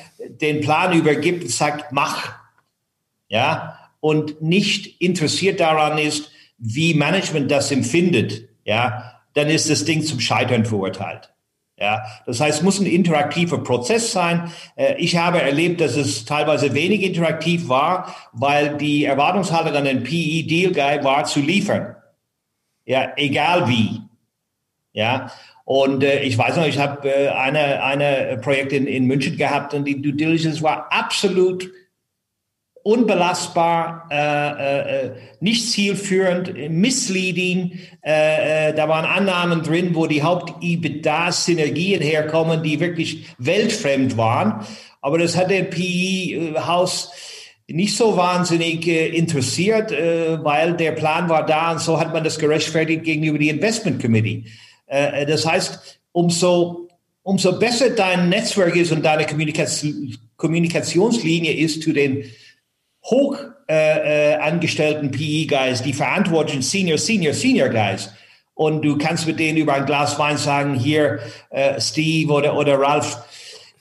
den 0.41 0.61
Plan 0.61 0.93
übergibt 0.93 1.43
und 1.43 1.51
sagt, 1.51 1.91
mach, 1.91 2.33
ja, 3.27 3.79
und 3.99 4.41
nicht 4.41 5.01
interessiert 5.01 5.59
daran 5.59 5.97
ist, 5.97 6.31
wie 6.57 6.93
Management 6.93 7.49
das 7.49 7.71
empfindet, 7.71 8.49
ja, 8.65 9.21
dann 9.33 9.49
ist 9.49 9.69
das 9.69 9.85
Ding 9.85 10.03
zum 10.03 10.19
Scheitern 10.19 10.65
verurteilt. 10.65 11.33
Ja, 11.77 12.03
das 12.27 12.39
heißt, 12.39 12.59
es 12.59 12.63
muss 12.63 12.79
ein 12.79 12.85
interaktiver 12.85 13.57
Prozess 13.57 14.11
sein. 14.11 14.51
Äh, 14.75 14.95
ich 14.99 15.17
habe 15.17 15.41
erlebt, 15.41 15.81
dass 15.81 15.95
es 15.95 16.23
teilweise 16.23 16.73
wenig 16.73 17.01
interaktiv 17.01 17.67
war, 17.67 18.15
weil 18.31 18.77
die 18.77 19.05
Erwartungshaltung 19.05 19.73
an 19.75 19.85
den 19.85 20.03
PE 20.03 20.43
Deal 20.47 20.71
Guy 20.71 21.03
war 21.03 21.25
zu 21.25 21.39
liefern. 21.39 21.95
Ja, 22.85 23.13
egal 23.15 23.67
wie. 23.67 24.01
Ja, 24.93 25.31
und 25.65 26.03
äh, 26.03 26.21
ich 26.21 26.37
weiß 26.37 26.57
noch, 26.57 26.67
ich 26.67 26.77
habe 26.77 27.09
äh, 27.09 27.29
eine, 27.29 27.83
eine 27.83 28.37
Projekt 28.41 28.73
in, 28.73 28.85
in 28.85 29.05
München 29.05 29.37
gehabt 29.37 29.73
und 29.73 29.85
die 29.85 30.01
Due 30.01 30.13
Diligence 30.13 30.61
war 30.61 30.91
absolut 30.91 31.69
unbelastbar, 32.83 34.09
äh, 34.11 35.05
äh, 35.05 35.11
nicht 35.39 35.69
zielführend, 35.69 36.53
misleading. 36.69 37.79
Äh, 38.05 38.69
äh, 38.69 38.73
da 38.73 38.89
waren 38.89 39.05
Annahmen 39.05 39.63
drin, 39.63 39.95
wo 39.95 40.05
die 40.05 40.21
Haupt-EBITDA-Synergien 40.21 42.01
herkommen, 42.01 42.61
die 42.61 42.81
wirklich 42.81 43.27
weltfremd 43.37 44.17
waren. 44.17 44.65
Aber 45.01 45.17
das 45.17 45.37
hat 45.37 45.49
der 45.49 45.63
PI-Haus 45.63 47.11
nicht 47.67 47.95
so 47.95 48.17
wahnsinnig 48.17 48.85
äh, 48.85 49.07
interessiert, 49.07 49.93
äh, 49.93 50.43
weil 50.43 50.73
der 50.73 50.91
Plan 50.91 51.29
war 51.29 51.45
da 51.45 51.71
und 51.71 51.79
so 51.79 51.99
hat 51.99 52.11
man 52.11 52.25
das 52.25 52.37
gerechtfertigt 52.37 53.03
gegenüber 53.03 53.37
die 53.37 53.49
Investment 53.49 54.01
Committee. 54.01 54.43
Äh, 54.87 55.21
äh, 55.21 55.25
das 55.25 55.45
heißt, 55.45 55.99
umso, 56.11 56.87
umso 57.23 57.59
besser 57.59 57.89
dein 57.91 58.29
Netzwerk 58.29 58.75
ist 58.75 58.91
und 58.91 59.03
deine 59.03 59.25
Kommunikation, 59.25 60.17
Kommunikationslinie 60.37 61.53
ist 61.53 61.83
zu 61.83 61.93
den 61.93 62.25
hoch 63.05 63.37
äh, 63.69 64.33
äh, 64.33 64.35
angestellten 64.35 65.11
PE-Guys, 65.11 65.83
die 65.83 65.93
verantwortlichen 65.93 66.61
Senior, 66.61 66.97
Senior, 66.97 67.33
Senior 67.33 67.69
Guys. 67.69 68.09
Und 68.55 68.83
du 68.83 68.97
kannst 68.97 69.25
mit 69.25 69.39
denen 69.39 69.57
über 69.57 69.73
ein 69.73 69.85
Glas 69.85 70.19
Wein 70.19 70.37
sagen, 70.37 70.75
hier, 70.75 71.19
äh, 71.49 71.79
Steve 71.79 72.31
oder, 72.31 72.55
oder 72.55 72.79
Ralph, 72.79 73.17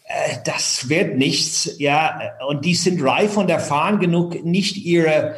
äh, 0.05 0.37
das 0.45 0.89
wird 0.89 1.17
nichts, 1.17 1.77
ja. 1.79 2.21
Und 2.49 2.65
die 2.65 2.75
sind 2.75 3.03
reif 3.03 3.37
und 3.37 3.51
erfahren 3.51 4.01
genug, 4.01 4.45
nicht 4.45 4.77
ihre 4.77 5.37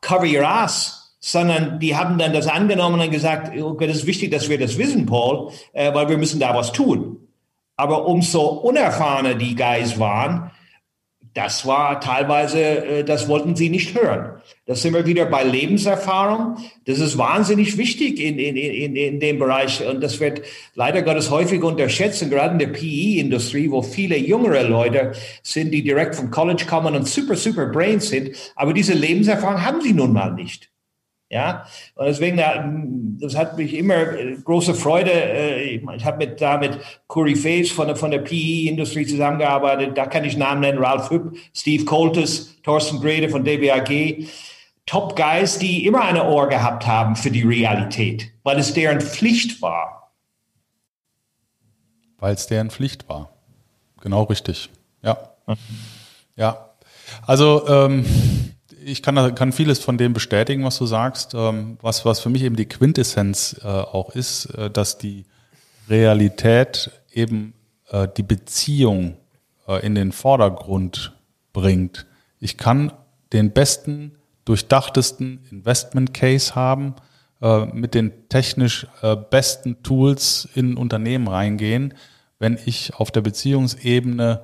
Cover 0.00 0.26
Your 0.26 0.46
Ass 0.46 0.97
sondern 1.20 1.80
die 1.80 1.96
haben 1.96 2.18
dann 2.18 2.32
das 2.32 2.46
angenommen 2.46 3.00
und 3.00 3.10
gesagt, 3.10 3.56
okay, 3.60 3.86
das 3.86 3.98
ist 3.98 4.06
wichtig, 4.06 4.30
dass 4.30 4.48
wir 4.48 4.58
das 4.58 4.78
wissen, 4.78 5.06
Paul, 5.06 5.50
äh, 5.72 5.92
weil 5.92 6.08
wir 6.08 6.18
müssen 6.18 6.40
da 6.40 6.54
was 6.54 6.72
tun. 6.72 7.16
Aber 7.76 8.06
umso 8.06 8.42
unerfahrener 8.42 9.34
die 9.34 9.54
Guys 9.54 9.98
waren, 9.98 10.50
das 11.34 11.66
war 11.66 12.00
teilweise, 12.00 12.60
äh, 12.60 13.04
das 13.04 13.28
wollten 13.28 13.54
sie 13.54 13.68
nicht 13.68 13.94
hören. 13.94 14.40
Das 14.66 14.82
sind 14.82 14.94
wir 14.94 15.06
wieder 15.06 15.26
bei 15.26 15.44
Lebenserfahrung. 15.44 16.56
Das 16.86 16.98
ist 16.98 17.16
wahnsinnig 17.16 17.78
wichtig 17.78 18.18
in, 18.18 18.38
in, 18.38 18.56
in, 18.56 18.96
in 18.96 19.20
dem 19.20 19.38
Bereich. 19.38 19.86
Und 19.86 20.00
das 20.02 20.18
wird 20.18 20.42
leider 20.74 21.02
Gottes 21.02 21.30
häufig 21.30 21.62
unterschätzt, 21.62 22.22
und 22.22 22.30
gerade 22.30 22.54
in 22.54 22.58
der 22.58 22.68
PE-Industrie, 22.68 23.70
wo 23.70 23.82
viele 23.82 24.16
jüngere 24.16 24.64
Leute 24.64 25.12
sind, 25.42 25.70
die 25.70 25.82
direkt 25.82 26.16
vom 26.16 26.30
College 26.30 26.64
kommen 26.68 26.96
und 26.96 27.06
super, 27.06 27.36
super 27.36 27.66
Brains 27.66 28.08
sind. 28.08 28.30
Aber 28.56 28.72
diese 28.72 28.94
Lebenserfahrung 28.94 29.64
haben 29.64 29.80
sie 29.80 29.92
nun 29.92 30.12
mal 30.12 30.32
nicht. 30.32 30.70
Ja, 31.30 31.66
und 31.94 32.06
deswegen, 32.06 33.18
das 33.20 33.36
hat 33.36 33.58
mich 33.58 33.74
immer 33.74 33.96
äh, 33.96 34.36
große 34.42 34.74
Freude. 34.74 35.12
Äh, 35.12 35.80
ich 35.94 36.04
habe 36.04 36.16
mit, 36.16 36.40
da 36.40 36.56
mit 36.56 36.78
Corey 37.06 37.36
Faes 37.36 37.70
von 37.70 37.86
der, 37.86 37.96
von 37.96 38.10
der 38.10 38.20
PE-Industrie 38.20 39.04
zusammengearbeitet. 39.04 39.96
Da 39.98 40.06
kann 40.06 40.24
ich 40.24 40.38
Namen 40.38 40.62
nennen. 40.62 40.78
Ralph 40.78 41.10
Hüpp, 41.10 41.36
Steve 41.54 41.84
Coltes, 41.84 42.62
Thorsten 42.62 43.00
Grede 43.00 43.28
von 43.28 43.44
DBAG. 43.44 44.26
Top 44.86 45.16
Guys, 45.16 45.58
die 45.58 45.84
immer 45.84 46.00
eine 46.00 46.26
Ohr 46.26 46.48
gehabt 46.48 46.86
haben 46.86 47.14
für 47.14 47.30
die 47.30 47.42
Realität, 47.42 48.32
weil 48.42 48.58
es 48.58 48.72
deren 48.72 49.02
Pflicht 49.02 49.60
war. 49.60 50.14
Weil 52.16 52.32
es 52.32 52.46
deren 52.46 52.70
Pflicht 52.70 53.06
war. 53.06 53.28
Genau 54.00 54.22
richtig. 54.22 54.70
Ja. 55.02 55.18
Ja. 56.36 56.70
Also, 57.26 57.68
ähm, 57.68 58.06
ich 58.88 59.02
kann, 59.02 59.34
kann 59.34 59.52
vieles 59.52 59.78
von 59.78 59.98
dem 59.98 60.12
bestätigen, 60.12 60.64
was 60.64 60.78
du 60.78 60.86
sagst. 60.86 61.34
Ähm, 61.34 61.78
was, 61.82 62.04
was 62.04 62.20
für 62.20 62.30
mich 62.30 62.42
eben 62.42 62.56
die 62.56 62.66
Quintessenz 62.66 63.60
äh, 63.62 63.66
auch 63.66 64.14
ist, 64.14 64.46
äh, 64.46 64.70
dass 64.70 64.98
die 64.98 65.26
Realität 65.88 66.90
eben 67.12 67.54
äh, 67.90 68.08
die 68.16 68.22
Beziehung 68.22 69.16
in 69.82 69.94
den 69.94 70.12
Vordergrund 70.12 71.12
bringt. 71.52 72.06
Ich 72.40 72.56
kann 72.56 72.90
den 73.34 73.52
besten, 73.52 74.12
durchdachtesten 74.46 75.44
Investment 75.50 76.14
Case 76.14 76.54
haben, 76.54 76.94
mit 77.74 77.92
den 77.92 78.30
technisch 78.30 78.86
besten 79.28 79.82
Tools 79.82 80.48
in 80.54 80.78
Unternehmen 80.78 81.28
reingehen, 81.28 81.92
wenn 82.38 82.58
ich 82.64 82.94
auf 82.94 83.10
der 83.10 83.20
Beziehungsebene 83.20 84.40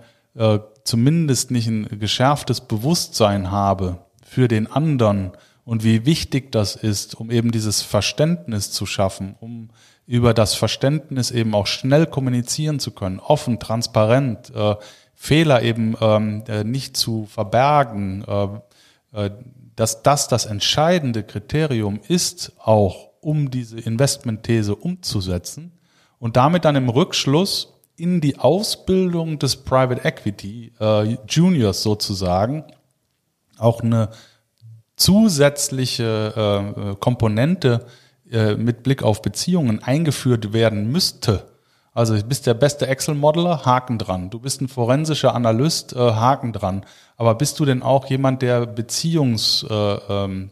zumindest 0.85 1.51
nicht 1.51 1.69
ein 1.69 1.89
geschärftes 1.99 2.61
Bewusstsein 2.61 3.51
habe 3.51 4.05
für 4.35 4.49
den 4.49 4.67
anderen 4.67 5.31
und 5.65 5.85
wie 5.85 6.07
wichtig 6.07 6.51
das 6.51 6.75
ist, 6.75 7.15
um 7.15 7.31
eben 7.31 7.53
dieses 7.53 7.83
Verständnis 7.83 8.73
zu 8.73 8.85
schaffen, 8.85 9.37
um 9.39 9.71
über 10.07 10.35
das 10.35 10.55
Verständnis 10.55 11.31
eben 11.31 11.55
auch 11.55 11.69
schnell 11.69 12.07
kommunizieren 12.07 12.81
zu 12.81 12.91
können, 12.91 13.21
offen, 13.21 13.61
transparent, 13.61 14.53
äh, 14.53 14.75
Fehler 15.15 15.63
eben 15.63 15.97
ähm, 16.01 16.43
äh, 16.49 16.65
nicht 16.65 16.97
zu 16.97 17.27
verbergen, 17.27 18.25
äh, 18.27 19.27
äh, 19.27 19.31
dass 19.77 20.03
das 20.03 20.27
das 20.27 20.47
entscheidende 20.47 21.23
Kriterium 21.23 22.01
ist, 22.09 22.53
auch 22.59 23.11
um 23.21 23.53
diese 23.53 23.79
Investmentthese 23.79 24.75
umzusetzen 24.75 25.71
und 26.19 26.37
damit 26.37 26.65
dann 26.65 26.75
im 26.75 26.89
Rückschluss 26.89 27.73
in 27.97 28.21
die 28.21 28.41
Ausbildung 28.41 29.39
des 29.39 29.55
Private 29.55 30.05
Equity 30.05 30.73
äh, 30.81 31.17
Juniors 31.29 31.85
sozusagen 31.85 32.65
auch 33.59 33.81
eine 33.81 34.11
zusätzliche 34.97 36.73
äh, 36.77 36.95
Komponente 36.97 37.87
äh, 38.31 38.55
mit 38.55 38.83
Blick 38.83 39.03
auf 39.03 39.23
Beziehungen 39.23 39.83
eingeführt 39.83 40.53
werden 40.53 40.91
müsste. 40.91 41.45
Also 41.93 42.17
du 42.17 42.25
bist 42.25 42.47
der 42.47 42.55
beste 42.55 42.89
Excel-Modeler, 42.89 43.65
Haken 43.65 43.99
dran. 43.99 44.29
Du 44.29 44.41
bist 44.41 44.61
ein 44.61 44.69
forensischer 44.69 45.35
Analyst, 45.35 45.95
äh, 45.95 45.99
Haken 45.99 46.53
dran. 46.53 46.85
Aber 47.17 47.37
bist 47.37 47.61
du 47.61 47.65
denn 47.65 47.83
auch 47.83 48.07
jemand, 48.07 48.43
der 48.43 48.67
beziehungs 48.67 49.65
äh, 49.69 49.75
ähm, 49.75 50.51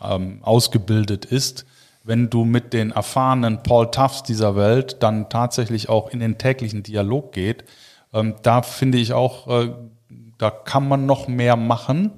ähm, 0.00 0.38
ausgebildet 0.42 1.24
ist, 1.24 1.66
wenn 2.04 2.30
du 2.30 2.44
mit 2.44 2.72
den 2.72 2.92
erfahrenen 2.92 3.62
Paul 3.64 3.90
Tuffs 3.90 4.22
dieser 4.22 4.54
Welt 4.54 5.02
dann 5.02 5.28
tatsächlich 5.28 5.88
auch 5.88 6.10
in 6.10 6.20
den 6.20 6.38
täglichen 6.38 6.84
Dialog 6.84 7.32
geht? 7.32 7.64
Ähm, 8.12 8.36
da 8.42 8.62
finde 8.62 8.98
ich 8.98 9.12
auch, 9.12 9.48
äh, 9.48 9.72
da 10.38 10.50
kann 10.50 10.86
man 10.86 11.06
noch 11.06 11.26
mehr 11.26 11.56
machen. 11.56 12.12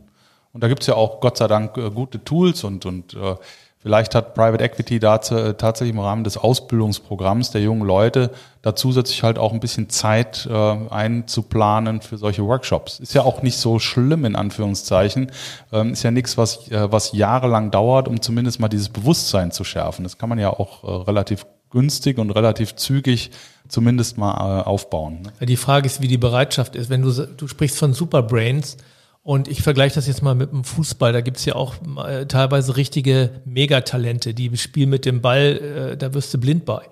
Und 0.57 0.62
da 0.62 0.68
gibt 0.68 0.80
es 0.80 0.86
ja 0.86 0.94
auch 0.94 1.20
Gott 1.20 1.36
sei 1.36 1.48
Dank 1.48 1.76
äh, 1.76 1.90
gute 1.90 2.24
Tools 2.24 2.64
und, 2.64 2.86
und 2.86 3.12
äh, 3.12 3.34
vielleicht 3.78 4.14
hat 4.14 4.34
Private 4.34 4.64
Equity 4.64 4.98
da 4.98 5.16
äh, 5.16 5.52
tatsächlich 5.52 5.94
im 5.94 6.00
Rahmen 6.00 6.24
des 6.24 6.38
Ausbildungsprogramms 6.38 7.50
der 7.50 7.61
jungen 7.61 7.86
Leute 7.86 8.30
da 8.62 8.74
zusätzlich 8.74 9.22
halt 9.22 9.38
auch 9.38 9.52
ein 9.52 9.61
bisschen 9.61 9.90
Zeit 9.90 10.48
äh, 10.50 10.54
einzuplanen 10.54 12.00
für 12.00 12.16
solche 12.16 12.42
Workshops. 12.42 13.00
Ist 13.00 13.12
ja 13.12 13.20
auch 13.20 13.42
nicht 13.42 13.59
so 13.59 13.78
schlimm 13.78 14.24
in 14.24 14.34
Anführungszeichen. 14.34 15.30
Ähm, 15.74 15.92
ist 15.92 16.04
ja 16.04 16.11
nichts, 16.11 16.38
was, 16.38 16.70
äh, 16.70 16.90
was 16.90 17.12
jahrelang 17.12 17.70
dauert, 17.70 18.09
um 18.09 18.22
zumindest 18.22 18.59
mal 18.59 18.68
dieses 18.68 18.88
Bewusstsein 18.88 19.52
zu 19.52 19.62
schärfen. 19.62 20.04
Das 20.04 20.16
kann 20.16 20.30
man 20.30 20.38
ja 20.38 20.48
auch 20.48 20.84
äh, 20.84 21.11
relativ 21.11 21.44
günstig 21.68 22.16
und 22.16 22.30
relativ 22.30 22.76
zügig 22.76 23.30
zumindest 23.68 24.16
mal 24.16 24.61
äh, 24.61 24.62
aufbauen. 24.62 25.20
Ne? 25.38 25.46
Die 25.46 25.57
Frage 25.57 25.84
ist, 25.84 26.00
wie 26.00 26.09
die 26.09 26.16
Bereitschaft 26.16 26.76
ist. 26.76 26.88
Wenn 26.88 27.02
du, 27.02 27.12
du 27.12 27.46
sprichst 27.46 27.78
von 27.78 27.92
Superbrains, 27.92 28.78
und 29.27 29.49
ich 29.49 29.61
vergleiche 29.61 29.97
das 29.97 30.07
jetzt 30.07 30.22
mal 30.22 30.37
mit 30.37 30.53
dem 30.53 30.62
Fußball. 30.62 31.12
Da 31.12 31.20
gibt's 31.20 31.45
ja 31.47 31.57
auch 31.57 31.74
äh, 32.07 32.27
teilweise 32.27 32.77
richtige 32.77 33.43
Megatalente, 33.45 34.35
die 34.35 34.57
spielen 34.57 34.89
mit 34.89 35.05
dem 35.05 35.20
Ball, 35.20 35.91
äh, 35.95 35.97
da 35.97 36.14
wirst 36.14 36.33
du 36.33 36.39
blind 36.39 36.64
bei. 36.64 36.83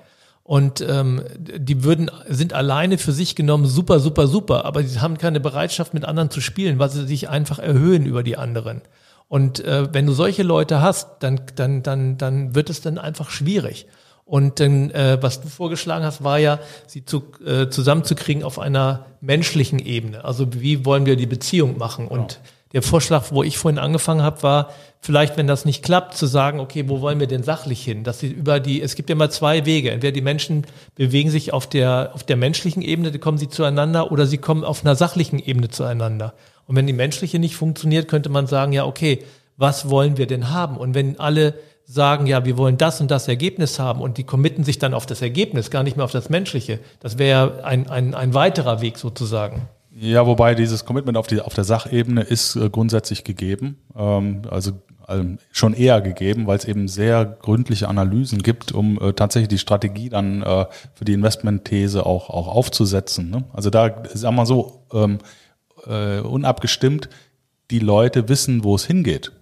Und 0.43 0.81
ähm, 0.81 1.23
die 1.39 1.85
würden, 1.85 2.11
sind 2.27 2.53
alleine 2.53 2.99
für 2.99 3.13
sich 3.13 3.37
genommen 3.37 3.67
super, 3.67 4.01
super, 4.01 4.27
super, 4.27 4.65
aber 4.65 4.83
sie 4.83 4.99
haben 4.99 5.17
keine 5.17 5.39
Bereitschaft, 5.39 5.95
mit 5.95 6.05
anderen 6.05 6.29
zu 6.29 6.41
spielen, 6.41 6.81
weil 6.81 6.91
sie 6.91 7.07
sich 7.07 7.29
einfach 7.29 7.61
erhöhen 7.61 8.05
über 8.05 8.25
die 8.25 8.37
anderen. 8.37 8.83
Und 9.29 9.65
äh, 9.65 9.95
wenn 9.95 10.05
du 10.05 10.13
solche 10.13 10.43
Leute 10.43 10.81
hast, 10.81 11.21
dann, 11.21 11.41
dann, 11.55 11.85
dann, 11.85 12.19
dann 12.19 12.57
wird 12.57 12.69
es 12.69 12.81
dann 12.81 12.99
einfach 12.99 13.31
schwierig. 13.31 13.87
Und 14.27 14.59
dann, 14.59 14.91
äh, 14.91 15.19
was 15.21 15.43
du 15.43 15.49
vorgeschlagen 15.49 16.05
hast, 16.05 16.25
war 16.25 16.39
ja, 16.39 16.59
sie 16.87 17.05
zu, 17.05 17.25
äh, 17.45 17.69
zusammenzukriegen 17.69 18.43
auf 18.43 18.59
einer 18.59 19.07
menschlichen 19.21 19.79
Ebene. 19.79 20.25
Also 20.25 20.47
wie 20.55 20.85
wollen 20.87 21.05
wir 21.05 21.17
die 21.17 21.27
Beziehung 21.27 21.77
machen? 21.77 22.09
Und 22.09 22.35
genau. 22.35 22.49
der 22.73 22.83
Vorschlag, 22.83 23.25
wo 23.31 23.43
ich 23.43 23.59
vorhin 23.59 23.79
angefangen 23.79 24.23
habe, 24.23 24.43
war 24.43 24.71
vielleicht, 25.01 25.37
wenn 25.37 25.47
das 25.47 25.67
nicht 25.67 25.85
klappt, 25.85 26.17
zu 26.17 26.25
sagen, 26.25 26.59
okay, 26.59 26.89
wo 26.89 27.03
wollen 27.03 27.21
wir 27.21 27.27
denn 27.27 27.43
sachlich 27.43 27.85
hin? 27.85 28.03
Dass 28.03 28.21
sie 28.21 28.29
über 28.29 28.61
die, 28.61 28.81
es 28.81 28.95
gibt 28.95 29.11
ja 29.11 29.15
immer 29.15 29.29
zwei 29.29 29.67
Wege. 29.67 29.91
Entweder 29.91 30.13
die 30.13 30.23
Menschen 30.23 30.67
bewegen 30.95 31.29
sich 31.29 31.53
auf 31.53 31.67
der, 31.69 32.13
auf 32.15 32.23
der 32.23 32.37
menschlichen 32.37 32.81
Ebene, 32.81 33.13
da 33.13 33.19
kommen 33.19 33.37
sie 33.37 33.51
zueinander, 33.51 34.11
oder 34.11 34.27
sie 34.27 34.39
kommen 34.39 34.65
auf 34.65 34.83
einer 34.83 34.97
sachlichen 34.97 35.39
Ebene 35.39 35.69
zueinander. 35.69 36.33
Und 36.67 36.77
wenn 36.77 36.87
die 36.87 36.95
menschliche 36.95 37.39
nicht 37.39 37.57
funktioniert, 37.57 38.09
könnte 38.09 38.31
man 38.31 38.47
sagen, 38.47 38.73
ja, 38.73 38.87
okay, 38.87 39.23
was 39.59 39.91
wollen 39.91 40.17
wir 40.17 40.27
denn 40.27 40.51
haben? 40.51 40.79
Und 40.79 40.95
wenn 40.95 41.21
alle 41.21 41.55
sagen, 41.87 42.27
ja, 42.27 42.45
wir 42.45 42.57
wollen 42.57 42.79
das 42.79 43.01
und 43.01 43.11
das 43.11 43.29
Ergebnis 43.29 43.79
haben 43.79 44.01
und 44.01 44.19
die 44.19 44.25
committen 44.25 44.65
sich 44.65 44.79
dann 44.79 44.95
auf 44.95 45.07
das 45.07 45.23
Ergebnis, 45.23 45.71
gar 45.71 45.83
nicht 45.83 45.97
mehr 45.97 46.05
auf 46.05 46.13
das 46.13 46.31
Menschliche. 46.31 46.81
Das 47.01 47.19
wäre 47.19 47.65
ein, 47.65 47.89
ein, 47.91 48.15
ein 48.15 48.35
weiterer 48.35 48.81
Weg 48.81 48.99
sozusagen. 48.99 49.69
Ja, 49.97 50.27
wobei 50.27 50.55
dieses 50.55 50.85
Commitment 50.85 51.17
auf, 51.17 51.29
die, 51.29 51.41
auf 51.41 51.55
der 51.55 51.65
Sachebene 51.65 52.23
ist 52.23 52.57
äh, 52.57 52.69
grundsätzlich 52.69 53.23
gegeben, 53.23 53.79
ähm, 53.97 54.43
also 54.51 54.73
ähm, 55.09 55.39
schon 55.53 55.73
eher 55.73 56.01
gegeben, 56.01 56.47
weil 56.47 56.57
es 56.57 56.65
eben 56.65 56.89
sehr 56.89 57.25
gründliche 57.25 57.89
Analysen 57.89 58.43
gibt, 58.43 58.73
um 58.73 59.01
äh, 59.01 59.13
tatsächlich 59.13 59.49
die 59.49 59.59
Strategie 59.59 60.09
dann 60.09 60.43
äh, 60.43 60.67
für 60.95 61.05
die 61.05 61.13
Investmentthese 61.13 62.07
auch, 62.07 62.31
auch 62.31 62.49
aufzusetzen. 62.49 63.31
Ne? 63.31 63.45
Also 63.53 63.71
da, 63.71 64.03
sagen 64.13 64.35
wir 64.35 64.47
so, 64.47 64.85
ähm, 64.93 65.19
äh, 65.87 66.21
unabgestimmt, 66.21 67.09
die 67.71 67.79
Leute 67.79 68.29
wissen, 68.29 68.65
wo 68.65 68.75
es 68.75 68.87
hingeht. 68.87 69.33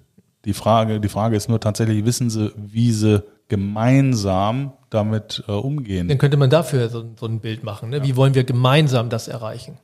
Die 0.45 0.55
Frage, 0.55 1.01
die 1.01 1.09
Frage 1.09 1.37
ist 1.37 1.49
nur 1.49 1.61
tatsächlich, 1.61 2.05
wissen 2.05 2.31
sie, 2.31 2.53
wie 2.57 2.93
sie 2.93 3.23
gemeinsam 3.49 4.73
damit 4.91 5.45
äh, 5.47 5.53
umgehen? 5.53 6.09
Dann 6.09 6.19
könnte 6.19 6.37
man 6.37 6.51
dafür 6.51 6.89
so, 6.89 7.05
so 7.19 7.27
ein 7.27 7.41
Bild 7.41 7.63
machen. 7.63 7.91
Ne? 7.91 8.03
Wie 8.03 8.17
wollen 8.17 8.35
wir 8.35 8.45
gemeinsam 8.45 9.09
das 9.09 9.29
erreichen? 9.29 9.79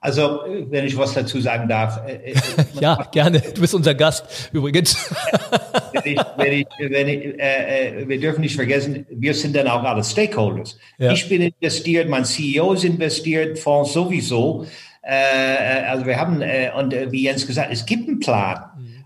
Also, 0.00 0.42
wenn 0.70 0.84
ich 0.84 0.96
was 0.96 1.12
dazu 1.12 1.40
sagen 1.40 1.68
darf. 1.68 2.00
Äh, 2.06 2.30
äh 2.30 2.34
ja, 2.80 2.94
gerne. 3.10 3.40
Du 3.40 3.60
bist 3.60 3.74
unser 3.74 3.94
Gast 3.94 4.50
übrigens. 4.52 4.96
wenn 5.92 6.12
ich, 6.12 6.20
wenn 6.36 6.52
ich, 6.52 6.66
wenn 6.78 7.08
ich, 7.08 7.40
äh, 7.40 8.02
äh, 8.02 8.08
wir 8.08 8.20
dürfen 8.20 8.42
nicht 8.42 8.54
vergessen, 8.54 9.04
wir 9.10 9.34
sind 9.34 9.56
dann 9.56 9.66
auch 9.66 9.82
alle 9.82 10.04
Stakeholders. 10.04 10.78
Ja. 10.98 11.12
Ich 11.12 11.28
bin 11.28 11.42
investiert, 11.42 12.08
mein 12.08 12.24
CEO 12.24 12.74
ist 12.74 12.84
investiert, 12.84 13.58
Fonds 13.58 13.92
sowieso. 13.92 14.64
Äh, 15.02 15.14
äh, 15.14 15.84
also 15.86 16.06
wir 16.06 16.20
haben, 16.20 16.42
äh, 16.42 16.70
und 16.76 16.92
äh, 16.92 17.10
wie 17.10 17.24
Jens 17.24 17.46
gesagt, 17.46 17.70
es 17.72 17.84
gibt 17.84 18.08
einen 18.08 18.20
Plan. 18.20 18.58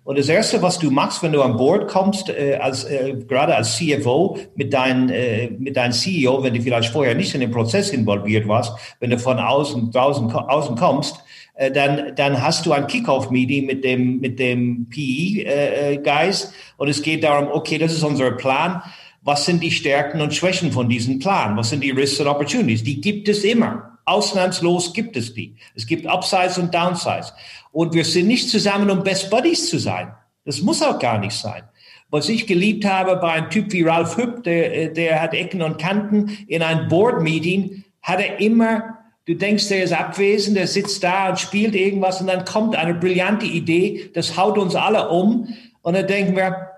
Und 0.05 0.18
das 0.18 0.28
Erste, 0.28 0.61
was 0.62 0.80
du 0.80 0.90
machst, 0.90 1.22
wenn 1.22 1.32
du 1.32 1.42
an 1.42 1.57
Bord 1.57 1.88
kommst, 1.88 2.28
äh, 2.28 2.57
als, 2.61 2.84
äh, 2.84 3.14
gerade 3.28 3.55
als 3.55 3.76
CFO 3.76 4.36
mit 4.57 4.72
deinem 4.72 5.09
äh, 5.09 5.50
mit 5.50 5.76
deinem 5.76 5.92
CEO, 5.92 6.42
wenn 6.42 6.55
du 6.55 6.61
vielleicht 6.61 6.92
vorher 6.92 7.14
nicht 7.14 7.34
in 7.34 7.40
den 7.40 7.53
Prozess 7.53 7.90
involviert 7.90 8.48
warst, 8.48 8.72
wenn 8.98 9.11
du 9.11 9.18
von 9.18 9.38
außen, 9.38 9.92
draußen, 9.92 10.28
außen 10.32 10.74
kommst, 10.74 11.22
äh, 11.55 11.70
dann, 11.70 12.14
dann 12.16 12.42
hast 12.42 12.66
du 12.66 12.72
ein 12.72 12.86
Kickoff-Meeting 12.86 13.66
mit 13.66 13.84
dem, 13.84 14.18
mit 14.18 14.38
dem 14.38 14.88
PE-Guys 14.88 16.44
äh, 16.44 16.48
äh 16.48 16.53
und 16.78 16.88
es 16.88 17.03
geht 17.03 17.22
darum, 17.22 17.48
okay, 17.53 17.78
das 17.78 17.92
ist 17.92 18.03
unser 18.03 18.32
Plan. 18.32 18.82
Was 19.24 19.46
sind 19.46 19.62
die 19.62 19.70
Stärken 19.70 20.20
und 20.20 20.34
Schwächen 20.34 20.72
von 20.72 20.88
diesem 20.88 21.20
Plan? 21.20 21.57
Was 21.57 21.70
sind 21.70 21.84
die 21.84 21.92
Risks 21.92 22.18
und 22.18 22.26
Opportunities? 22.26 22.82
Die 22.82 23.00
gibt 23.00 23.28
es 23.28 23.44
immer. 23.44 23.98
Ausnahmslos 24.05 24.92
gibt 24.92 25.16
es 25.16 25.32
die. 25.32 25.55
Es 25.76 25.86
gibt 25.86 26.07
Upsides 26.07 26.59
und 26.59 26.74
Downsides. 26.74 27.32
Und 27.72 27.94
wir 27.94 28.04
sind 28.04 28.28
nicht 28.28 28.48
zusammen, 28.48 28.90
um 28.90 29.02
Best 29.02 29.30
Buddies 29.30 29.68
zu 29.68 29.78
sein. 29.78 30.12
Das 30.44 30.60
muss 30.60 30.82
auch 30.82 30.98
gar 30.98 31.18
nicht 31.18 31.34
sein. 31.34 31.62
Was 32.10 32.28
ich 32.28 32.46
geliebt 32.46 32.84
habe 32.84 33.16
bei 33.16 33.32
einem 33.32 33.48
Typ 33.48 33.72
wie 33.72 33.82
Ralph 33.82 34.18
Hüpp, 34.18 34.44
der, 34.44 34.88
der 34.88 35.20
hat 35.20 35.32
Ecken 35.32 35.62
und 35.62 35.78
Kanten, 35.78 36.36
in 36.46 36.62
einem 36.62 36.88
Board-Meeting 36.88 37.84
hat 38.02 38.20
er 38.20 38.38
immer, 38.38 38.98
du 39.24 39.34
denkst, 39.34 39.68
der 39.68 39.84
ist 39.84 39.94
abwesend, 39.94 40.58
der 40.58 40.66
sitzt 40.66 41.02
da 41.02 41.30
und 41.30 41.40
spielt 41.40 41.74
irgendwas 41.74 42.20
und 42.20 42.26
dann 42.26 42.44
kommt 42.44 42.76
eine 42.76 42.94
brillante 42.94 43.46
Idee, 43.46 44.10
das 44.12 44.36
haut 44.36 44.58
uns 44.58 44.74
alle 44.74 45.08
um. 45.08 45.48
Und 45.80 45.94
dann 45.94 46.06
denken 46.06 46.36
wir, 46.36 46.68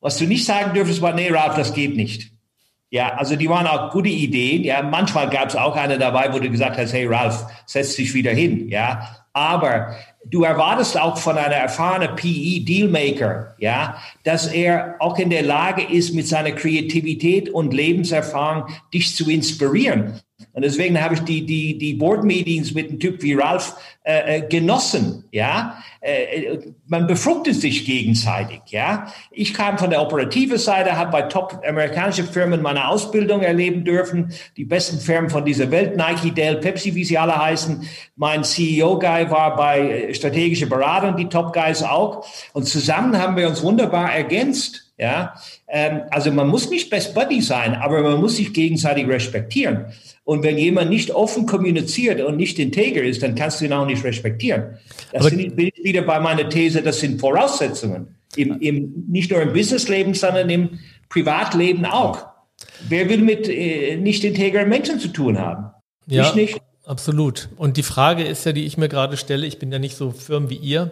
was 0.00 0.16
du 0.16 0.24
nicht 0.24 0.46
sagen 0.46 0.72
dürftest, 0.72 1.02
war, 1.02 1.12
nee, 1.12 1.30
Ralph, 1.30 1.56
das 1.56 1.74
geht 1.74 1.94
nicht. 1.94 2.32
Ja, 2.88 3.14
also 3.14 3.36
die 3.36 3.48
waren 3.48 3.66
auch 3.66 3.92
gute 3.92 4.08
Ideen. 4.08 4.64
Ja, 4.64 4.82
manchmal 4.82 5.28
gab 5.30 5.48
es 5.48 5.56
auch 5.56 5.76
eine 5.76 5.98
dabei, 5.98 6.32
wo 6.32 6.38
du 6.38 6.50
gesagt 6.50 6.78
hast, 6.78 6.92
hey 6.92 7.06
Ralph, 7.06 7.44
setz 7.66 7.94
dich 7.94 8.14
wieder 8.14 8.32
hin. 8.32 8.68
Ja, 8.68 9.19
aber 9.40 9.96
du 10.26 10.44
erwartest 10.44 11.00
auch 11.00 11.16
von 11.16 11.38
einer 11.38 11.54
erfahrenen 11.54 12.14
PE-Dealmaker, 12.14 13.54
ja, 13.58 13.96
dass 14.22 14.46
er 14.46 14.96
auch 14.98 15.18
in 15.18 15.30
der 15.30 15.42
Lage 15.42 15.82
ist, 15.82 16.14
mit 16.14 16.28
seiner 16.28 16.52
Kreativität 16.52 17.48
und 17.48 17.72
Lebenserfahrung 17.72 18.66
dich 18.92 19.16
zu 19.16 19.30
inspirieren. 19.30 20.20
Und 20.52 20.62
deswegen 20.62 21.00
habe 21.00 21.14
ich 21.14 21.20
die, 21.20 21.44
die, 21.44 21.78
die 21.78 21.94
Board-Meetings 21.94 22.74
mit 22.74 22.88
einem 22.88 22.98
Typ 22.98 23.22
wie 23.22 23.34
Ralph 23.34 23.76
äh, 24.02 24.38
äh 24.38 24.48
genossen. 24.48 25.24
Ja, 25.30 25.78
äh, 26.00 26.58
man 26.86 27.06
befruchtet 27.06 27.56
sich 27.56 27.84
gegenseitig. 27.84 28.60
Ja, 28.66 29.12
ich 29.30 29.54
kam 29.54 29.78
von 29.78 29.90
der 29.90 30.02
operativen 30.02 30.58
Seite, 30.58 30.96
habe 30.96 31.12
bei 31.12 31.22
top 31.22 31.62
amerikanischen 31.66 32.26
Firmen 32.26 32.62
meine 32.62 32.88
Ausbildung 32.88 33.42
erleben 33.42 33.84
dürfen. 33.84 34.32
Die 34.56 34.64
besten 34.64 34.98
Firmen 34.98 35.30
von 35.30 35.44
dieser 35.44 35.70
Welt, 35.70 35.96
Nike, 35.96 36.32
Dell, 36.32 36.56
Pepsi, 36.56 36.94
wie 36.94 37.04
sie 37.04 37.18
alle 37.18 37.36
heißen. 37.36 37.86
Mein 38.16 38.44
CEO-Guy 38.44 39.30
war 39.30 39.56
bei 39.56 39.80
äh, 39.80 40.14
strategischer 40.14 40.66
Beratung, 40.66 41.16
die 41.16 41.28
Top-Guys 41.28 41.82
auch. 41.82 42.26
Und 42.52 42.64
zusammen 42.64 43.18
haben 43.18 43.36
wir 43.36 43.48
uns 43.48 43.62
wunderbar 43.62 44.12
ergänzt. 44.12 44.89
Ja, 45.00 45.32
ähm, 45.66 46.02
also 46.10 46.30
man 46.30 46.48
muss 46.48 46.68
nicht 46.68 46.90
Best 46.90 47.14
Buddy 47.14 47.40
sein, 47.40 47.74
aber 47.74 48.02
man 48.02 48.20
muss 48.20 48.36
sich 48.36 48.52
gegenseitig 48.52 49.08
respektieren. 49.08 49.86
Und 50.24 50.42
wenn 50.42 50.58
jemand 50.58 50.90
nicht 50.90 51.10
offen 51.10 51.46
kommuniziert 51.46 52.20
und 52.20 52.36
nicht 52.36 52.58
integer 52.58 53.02
ist, 53.02 53.22
dann 53.22 53.34
kannst 53.34 53.60
du 53.60 53.64
ihn 53.64 53.72
auch 53.72 53.86
nicht 53.86 54.04
respektieren. 54.04 54.76
Das 55.10 55.24
sind, 55.24 55.56
bin 55.56 55.70
ich 55.74 55.82
wieder 55.82 56.02
bei 56.02 56.20
meiner 56.20 56.46
These, 56.50 56.82
das 56.82 57.00
sind 57.00 57.18
Voraussetzungen. 57.18 58.14
Im, 58.36 58.60
im, 58.60 59.06
nicht 59.08 59.30
nur 59.30 59.40
im 59.40 59.54
Businessleben, 59.54 60.12
sondern 60.12 60.50
im 60.50 60.78
Privatleben 61.08 61.86
auch. 61.86 62.26
Wer 62.86 63.08
will 63.08 63.22
mit 63.22 63.48
äh, 63.48 63.96
nicht 63.96 64.22
integren 64.22 64.68
Menschen 64.68 65.00
zu 65.00 65.08
tun 65.08 65.38
haben? 65.38 65.70
Ja. 66.06 66.28
Ich 66.28 66.34
nicht. 66.34 66.60
Absolut. 66.84 67.48
Und 67.56 67.78
die 67.78 67.82
Frage 67.82 68.24
ist 68.24 68.44
ja, 68.44 68.52
die 68.52 68.66
ich 68.66 68.76
mir 68.76 68.88
gerade 68.90 69.16
stelle, 69.16 69.46
ich 69.46 69.58
bin 69.58 69.72
ja 69.72 69.78
nicht 69.78 69.96
so 69.96 70.10
firm 70.10 70.50
wie 70.50 70.56
ihr, 70.56 70.90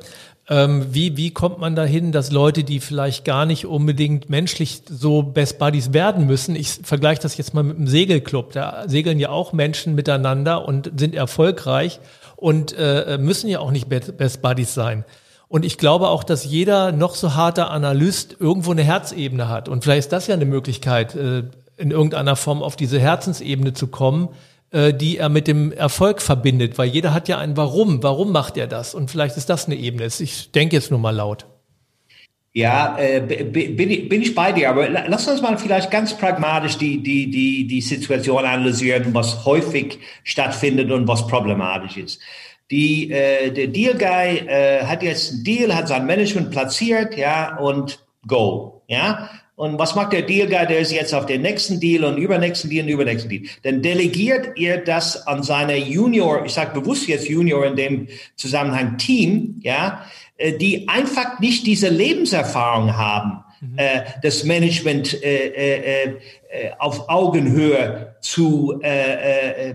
ähm, 0.49 0.87
wie, 0.91 1.17
wie 1.17 1.31
kommt 1.31 1.59
man 1.59 1.77
dahin, 1.77 2.11
dass 2.11 2.31
Leute, 2.31 2.65
die 2.65 2.81
vielleicht 2.81 3.25
gar 3.25 3.45
nicht 3.45 3.67
unbedingt 3.67 4.31
menschlich 4.31 4.83
so 4.89 5.23
Best 5.23 5.59
Buddies 5.59 5.93
werden 5.93 6.27
müssen, 6.27 6.57
ich 6.57 6.81
vergleiche 6.83 7.21
das 7.21 7.37
jetzt 7.37 7.53
mal 7.53 7.63
mit 7.63 7.77
einem 7.77 7.87
Segelclub, 7.87 8.53
da 8.53 8.85
segeln 8.87 9.19
ja 9.19 9.29
auch 9.29 9.53
Menschen 9.53 9.95
miteinander 9.95 10.67
und 10.67 10.91
sind 10.97 11.15
erfolgreich 11.15 12.01
und 12.37 12.75
äh, 12.79 13.19
müssen 13.21 13.49
ja 13.49 13.61
auch 13.61 13.71
nicht 13.71 13.89
Best 13.89 14.41
Buddies 14.41 14.73
sein. 14.73 15.05
Und 15.49 15.65
ich 15.65 15.79
glaube 15.79 16.09
auch, 16.09 16.25
dass 16.25 16.45
jeder 16.45 16.93
noch 16.93 17.15
so 17.15 17.35
harte 17.35 17.69
Analyst 17.69 18.37
irgendwo 18.39 18.71
eine 18.71 18.85
Herzebene 18.85 19.49
hat. 19.49 19.69
Und 19.69 19.83
vielleicht 19.83 20.01
ist 20.01 20.13
das 20.13 20.27
ja 20.27 20.35
eine 20.35 20.45
Möglichkeit, 20.45 21.15
äh, 21.15 21.45
in 21.77 21.91
irgendeiner 21.91 22.37
Form 22.37 22.63
auf 22.63 22.77
diese 22.77 22.99
Herzensebene 22.99 23.73
zu 23.73 23.87
kommen, 23.87 24.29
die 24.71 25.17
er 25.17 25.29
mit 25.29 25.49
dem 25.49 25.73
Erfolg 25.73 26.21
verbindet, 26.21 26.77
weil 26.77 26.89
jeder 26.89 27.15
hat 27.15 27.29
ja 27.29 27.39
ein 27.39 27.57
Warum. 27.57 28.03
Warum 28.03 28.33
macht 28.33 28.57
er 28.57 28.67
das? 28.67 28.95
Und 28.95 29.11
vielleicht 29.11 29.37
ist 29.37 29.49
das 29.49 29.67
eine 29.67 29.77
Ebene. 29.77 30.07
Ich 30.07 30.53
denke 30.53 30.77
jetzt 30.77 30.91
nur 30.91 31.01
mal 31.01 31.15
laut. 31.15 31.47
Ja, 32.59 32.99
äh, 32.99 33.21
bin, 33.21 33.91
ich, 33.91 34.09
bin 34.09 34.21
ich 34.21 34.35
bei 34.35 34.53
dir, 34.53 34.71
aber 34.71 34.89
lass 34.89 35.29
uns 35.29 35.41
mal 35.41 35.57
vielleicht 35.59 35.91
ganz 35.91 36.17
pragmatisch 36.17 36.77
die, 36.77 37.03
die, 37.03 37.31
die, 37.31 37.67
die 37.67 37.81
Situation 37.81 38.45
analysieren, 38.45 39.15
was 39.15 39.45
häufig 39.45 39.99
stattfindet 40.25 40.91
und 40.91 41.07
was 41.07 41.27
problematisch 41.29 41.97
ist. 41.99 42.21
Die, 42.71 43.13
äh, 43.13 43.53
der 43.53 43.69
Deal 43.69 43.95
Guy 43.95 44.49
äh, 44.49 44.85
hat 44.85 45.03
jetzt 45.03 45.33
einen 45.33 45.45
Deal, 45.45 45.75
hat 45.75 45.89
sein 45.89 46.05
Management 46.07 46.51
platziert, 46.51 47.17
ja, 47.17 47.57
und 47.59 48.05
go, 48.27 48.83
ja. 48.89 49.31
Und 49.59 49.77
was 49.77 49.97
macht 49.97 50.13
der 50.13 50.23
Deal 50.23 50.47
Guy? 50.47 50.69
Der 50.69 50.79
ist 50.79 50.93
jetzt 50.93 51.13
auf 51.13 51.27
den 51.27 51.43
nächsten 51.43 51.81
Deal 51.81 52.05
und 52.05 52.17
übernächsten 52.17 52.71
Deal 52.71 52.85
und 52.85 52.93
übernächsten 52.93 53.29
Deal. 53.29 53.43
Dann 53.65 53.83
delegiert 53.83 54.57
ihr 54.57 54.77
das 54.77 55.27
an 55.27 55.43
seine 55.43 55.77
Junior, 55.77 56.45
ich 56.47 56.53
sage 56.53 56.79
bewusst 56.81 57.09
jetzt 57.09 57.29
Junior 57.29 57.67
in 57.67 57.75
dem 57.75 58.07
Zusammenhang 58.37 58.99
Team, 58.99 59.61
ja, 59.65 60.05
äh, 60.37 60.57
die 60.57 60.87
einfach 60.89 61.41
nicht 61.41 61.67
diese 61.67 61.89
Lebenserfahrung 61.89 62.97
haben, 62.97 63.43
mhm. 63.61 63.79
äh, 63.79 64.03
das 64.23 64.45
Management 64.45 65.21
äh, 65.25 65.49
äh, 65.49 66.03
äh 66.05 66.15
auf 66.79 67.09
Augenhöhe 67.09 68.15
zu 68.21 68.79
äh, 68.81 69.71
äh, 69.71 69.75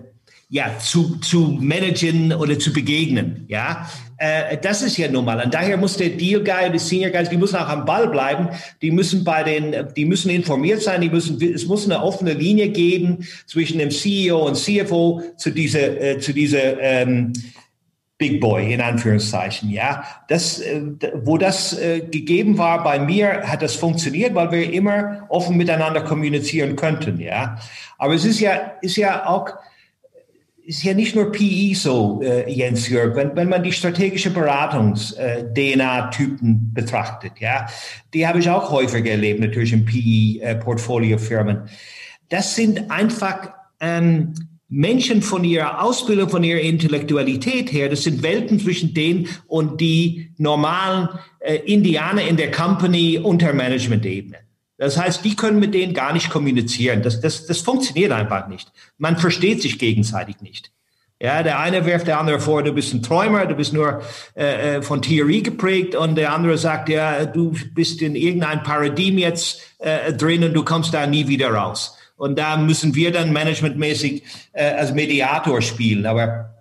ja, 0.54 0.78
zu, 0.78 1.18
zu 1.18 1.58
managen 1.60 2.32
oder 2.32 2.60
zu 2.60 2.72
begegnen. 2.72 3.46
Ja, 3.50 3.90
äh, 4.24 4.58
das 4.58 4.82
ist 4.82 4.98
ja 4.98 5.10
normal. 5.10 5.44
Und 5.44 5.54
daher 5.54 5.76
muss 5.76 5.98
der 5.98 6.10
Deal 6.10 6.42
Guy 6.42 6.72
die 6.72 6.80
Senior 6.80 7.12
Guys, 7.12 7.30
die 7.30 7.38
müssen 7.38 7.58
auch 7.58 7.68
am 7.68 7.84
Ball 7.84 8.08
bleiben. 8.08 8.48
Die 8.82 8.92
müssen 8.92 9.24
bei 9.26 9.44
den, 9.44 9.88
die 9.98 10.06
müssen 10.06 10.30
informiert 10.30 10.82
sein. 10.82 11.02
Die 11.02 11.10
müssen, 11.10 11.42
es 11.42 11.66
muss 11.66 11.86
eine 11.86 12.02
offene 12.02 12.32
Linie 12.34 12.70
geben 12.70 13.28
zwischen 13.48 13.80
dem 13.80 13.92
CEO 13.92 14.48
und 14.48 14.56
CFO 14.56 15.22
zu 15.36 15.50
dieser, 15.50 16.02
äh, 16.02 16.20
zu 16.20 16.32
dieser 16.32 16.80
ähm, 16.80 17.34
Big 18.18 18.40
Boy 18.40 18.74
in 18.74 18.80
Anführungszeichen. 18.80 19.70
Ja, 19.70 20.06
das, 20.30 20.62
äh, 20.62 20.82
wo 21.16 21.38
das 21.38 21.78
äh, 21.78 22.00
gegeben 22.00 22.58
war 22.58 22.82
bei 22.82 23.00
mir, 23.00 23.42
hat 23.44 23.62
das 23.62 23.76
funktioniert, 23.76 24.34
weil 24.36 24.52
wir 24.52 24.72
immer 24.72 25.26
offen 25.28 25.58
miteinander 25.58 26.02
kommunizieren 26.02 26.78
könnten. 26.78 27.20
Ja, 27.20 27.60
aber 27.98 28.14
es 28.14 28.24
ist 28.24 28.40
ja, 28.40 28.54
ist 28.82 28.96
ja 28.96 29.28
auch 29.28 29.50
ist 30.66 30.84
ja 30.84 30.94
nicht 30.94 31.16
nur 31.16 31.32
PE 31.32 31.74
so, 31.76 32.22
äh, 32.24 32.52
Jens 32.52 32.88
Jörg, 32.88 33.16
wenn, 33.16 33.36
wenn 33.36 33.50
man 33.50 33.64
die 33.64 33.74
strategische 33.74 34.30
Beratungs-DNA-Typen 34.30 36.52
äh, 36.52 36.74
betrachtet, 36.74 37.34
ja, 37.40 37.66
die 38.14 38.26
habe 38.26 38.40
ich 38.40 38.50
auch 38.50 38.72
häufig 38.72 39.06
erlebt, 39.06 39.42
natürlich 39.42 39.74
in 39.74 39.84
PE-Portfolio-Firmen. 39.86 41.58
Äh, 41.58 41.70
das 42.30 42.56
sind 42.56 42.90
einfach 42.90 43.50
ähm, 43.82 44.34
Menschen 44.70 45.22
von 45.22 45.44
ihrer 45.44 45.84
Ausbildung, 45.84 46.30
von 46.30 46.42
ihrer 46.44 46.62
Intellektualität 46.62 47.72
her, 47.72 47.90
das 47.90 48.04
sind 48.04 48.24
Welten 48.24 48.60
zwischen 48.60 48.94
denen 48.94 49.28
und 49.48 49.82
die 49.82 50.32
normalen 50.38 51.10
äh, 51.40 51.56
Indianer 51.58 52.24
in 52.24 52.38
der 52.38 52.52
Company 52.52 53.20
unter 53.22 53.52
Management-Ebene. 53.54 54.38
Das 54.84 54.98
heißt, 54.98 55.24
die 55.24 55.38
können 55.38 55.60
mit 55.60 55.74
denen 55.74 55.94
gar 55.94 56.12
nicht 56.12 56.30
kommunizieren. 56.30 57.04
Das, 57.04 57.22
das, 57.22 57.46
das 57.46 57.60
funktioniert 57.60 58.12
einfach 58.12 58.48
nicht. 58.48 58.70
Man 58.98 59.18
versteht 59.18 59.62
sich 59.62 59.80
gegenseitig 59.80 60.42
nicht. 60.42 60.72
Ja, 61.22 61.42
der 61.42 61.60
eine 61.60 61.86
wirft 61.86 62.08
der 62.08 62.20
andere 62.20 62.42
vor, 62.42 62.64
du 62.64 62.74
bist 62.74 62.94
ein 62.94 63.02
Träumer, 63.02 63.46
du 63.46 63.56
bist 63.56 63.72
nur 63.72 64.02
äh, 64.36 64.76
äh, 64.76 64.82
von 64.82 65.02
Theorie 65.02 65.42
geprägt 65.42 65.96
und 65.96 66.16
der 66.16 66.34
andere 66.34 66.58
sagt, 66.58 66.90
ja, 66.90 67.24
du 67.24 67.56
bist 67.74 68.02
in 68.02 68.16
irgendein 68.16 68.62
Paradigm 68.64 69.18
jetzt 69.18 69.62
äh, 69.80 70.12
drin 70.12 70.44
und 70.44 70.54
du 70.54 70.66
kommst 70.66 70.94
da 70.94 71.08
nie 71.08 71.30
wieder 71.30 71.52
raus. 71.52 71.98
Und 72.18 72.38
da 72.38 72.58
müssen 72.58 72.94
wir 72.94 73.14
dann 73.14 73.32
managementmäßig 73.32 74.24
äh, 74.52 74.66
als 74.66 74.94
Mediator 74.94 75.62
spielen. 75.62 76.06
Aber 76.06 76.53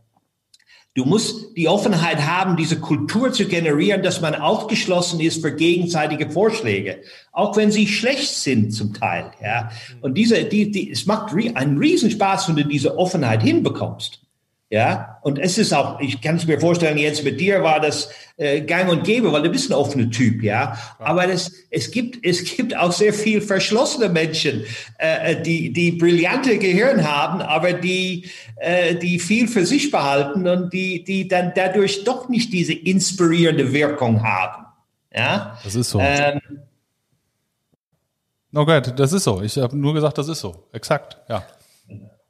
Du 0.94 1.06
musst 1.06 1.56
die 1.56 1.68
Offenheit 1.68 2.26
haben, 2.26 2.56
diese 2.56 2.78
Kultur 2.78 3.32
zu 3.32 3.46
generieren, 3.46 4.02
dass 4.02 4.20
man 4.20 4.34
aufgeschlossen 4.34 5.20
ist 5.20 5.40
für 5.40 5.54
gegenseitige 5.54 6.28
Vorschläge, 6.28 7.00
auch 7.32 7.56
wenn 7.56 7.70
sie 7.70 7.86
schlecht 7.86 8.34
sind 8.34 8.72
zum 8.72 8.92
Teil. 8.92 9.30
Ja. 9.42 9.70
Und 10.02 10.18
diese, 10.18 10.44
die, 10.44 10.70
die, 10.70 10.90
es 10.90 11.06
macht 11.06 11.34
einen 11.34 11.78
Riesenspaß, 11.78 12.48
wenn 12.48 12.56
du 12.56 12.64
diese 12.64 12.98
Offenheit 12.98 13.42
hinbekommst. 13.42 14.20
Ja, 14.72 15.18
und 15.20 15.38
es 15.38 15.58
ist 15.58 15.74
auch, 15.74 16.00
ich 16.00 16.22
kann 16.22 16.36
es 16.36 16.46
mir 16.46 16.58
vorstellen, 16.58 16.96
jetzt 16.96 17.24
mit 17.24 17.38
dir 17.38 17.62
war 17.62 17.78
das 17.78 18.08
äh, 18.38 18.62
gang 18.62 18.90
und 18.90 19.04
gäbe, 19.04 19.30
weil 19.30 19.42
du 19.42 19.50
bist 19.50 19.70
ein 19.70 19.74
offener 19.74 20.08
Typ, 20.08 20.42
ja. 20.42 20.78
Aber 20.98 21.26
das, 21.26 21.52
es 21.68 21.90
gibt, 21.90 22.24
es 22.24 22.42
gibt 22.42 22.74
auch 22.74 22.90
sehr 22.90 23.12
viel 23.12 23.42
verschlossene 23.42 24.08
Menschen, 24.08 24.64
äh, 24.96 25.42
die, 25.42 25.74
die 25.74 25.92
brillante 25.92 26.56
Gehirn 26.56 27.06
haben, 27.06 27.42
aber 27.42 27.74
die, 27.74 28.30
äh, 28.56 28.94
die 28.94 29.18
viel 29.18 29.46
für 29.46 29.66
sich 29.66 29.90
behalten 29.90 30.48
und 30.48 30.72
die, 30.72 31.04
die 31.04 31.28
dann 31.28 31.52
dadurch 31.54 32.04
doch 32.04 32.30
nicht 32.30 32.50
diese 32.50 32.72
inspirierende 32.72 33.74
Wirkung 33.74 34.22
haben. 34.22 34.64
Ja. 35.14 35.58
Das 35.62 35.74
ist 35.74 35.90
so. 35.90 36.00
Ähm, 36.00 36.40
Okay, 38.54 38.82
das 38.96 39.12
ist 39.14 39.24
so. 39.24 39.40
Ich 39.40 39.56
habe 39.56 39.76
nur 39.76 39.94
gesagt, 39.94 40.18
das 40.18 40.28
ist 40.28 40.40
so. 40.40 40.66
Exakt, 40.72 41.16
ja. 41.28 41.42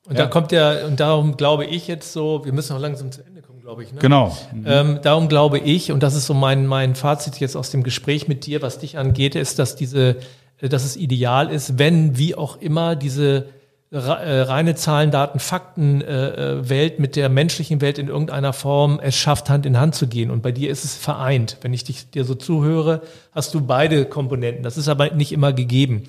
Und 0.09 0.19
ja. 0.19 0.25
da 0.25 0.27
kommt 0.31 0.51
der, 0.51 0.87
und 0.87 0.99
darum 0.99 1.37
glaube 1.37 1.65
ich 1.65 1.87
jetzt 1.87 2.13
so, 2.13 2.45
wir 2.45 2.53
müssen 2.53 2.75
auch 2.75 2.81
langsam 2.81 3.13
zu 3.13 3.25
Ende 3.25 3.41
kommen, 3.41 3.61
glaube 3.61 3.85
ich. 3.85 3.93
Ne? 3.93 4.01
Genau. 4.01 4.37
Mhm. 4.53 4.65
Ähm, 4.67 4.99
darum 5.03 5.29
glaube 5.29 5.59
ich, 5.59 5.93
und 5.93 6.03
das 6.03 6.15
ist 6.15 6.27
so 6.27 6.35
mein, 6.35 6.67
mein 6.67 6.95
Fazit 6.97 7.39
jetzt 7.39 7.57
aus 7.57 7.71
dem 7.71 7.85
Gespräch 7.85 8.27
mit 8.27 8.47
dir, 8.47 8.63
was 8.63 8.79
dich 8.79 8.99
angeht, 8.99 9.37
ist, 9.37 9.59
dass 9.59 9.77
diese, 9.77 10.17
äh, 10.59 10.69
dass 10.69 10.85
es 10.85 10.97
ideal 10.97 11.51
ist, 11.51 11.79
wenn, 11.79 12.19
wie 12.19 12.35
auch 12.35 12.61
immer, 12.61 12.97
diese 12.97 13.47
äh, 13.93 13.99
reine 13.99 14.75
Zahlen, 14.75 15.11
Daten, 15.11 15.39
Fakten 15.39 16.01
äh, 16.01 16.69
Welt 16.69 16.99
mit 16.99 17.15
der 17.15 17.29
menschlichen 17.29 17.83
Welt 17.83 17.99
in 17.99 18.09
irgendeiner 18.09 18.55
Form 18.55 18.99
es 19.03 19.15
schafft, 19.15 19.51
Hand 19.51 19.67
in 19.67 19.79
Hand 19.79 19.95
zu 19.95 20.07
gehen. 20.07 20.31
Und 20.31 20.43
bei 20.43 20.51
dir 20.51 20.71
ist 20.71 20.85
es 20.85 20.97
vereint. 20.97 21.59
Wenn 21.61 21.75
ich 21.75 21.85
dich, 21.85 22.11
dir 22.11 22.25
so 22.25 22.35
zuhöre, 22.35 23.03
hast 23.33 23.53
du 23.53 23.61
beide 23.61 24.07
Komponenten. 24.07 24.63
Das 24.63 24.79
ist 24.79 24.89
aber 24.89 25.11
nicht 25.11 25.31
immer 25.31 25.53
gegeben. 25.53 26.05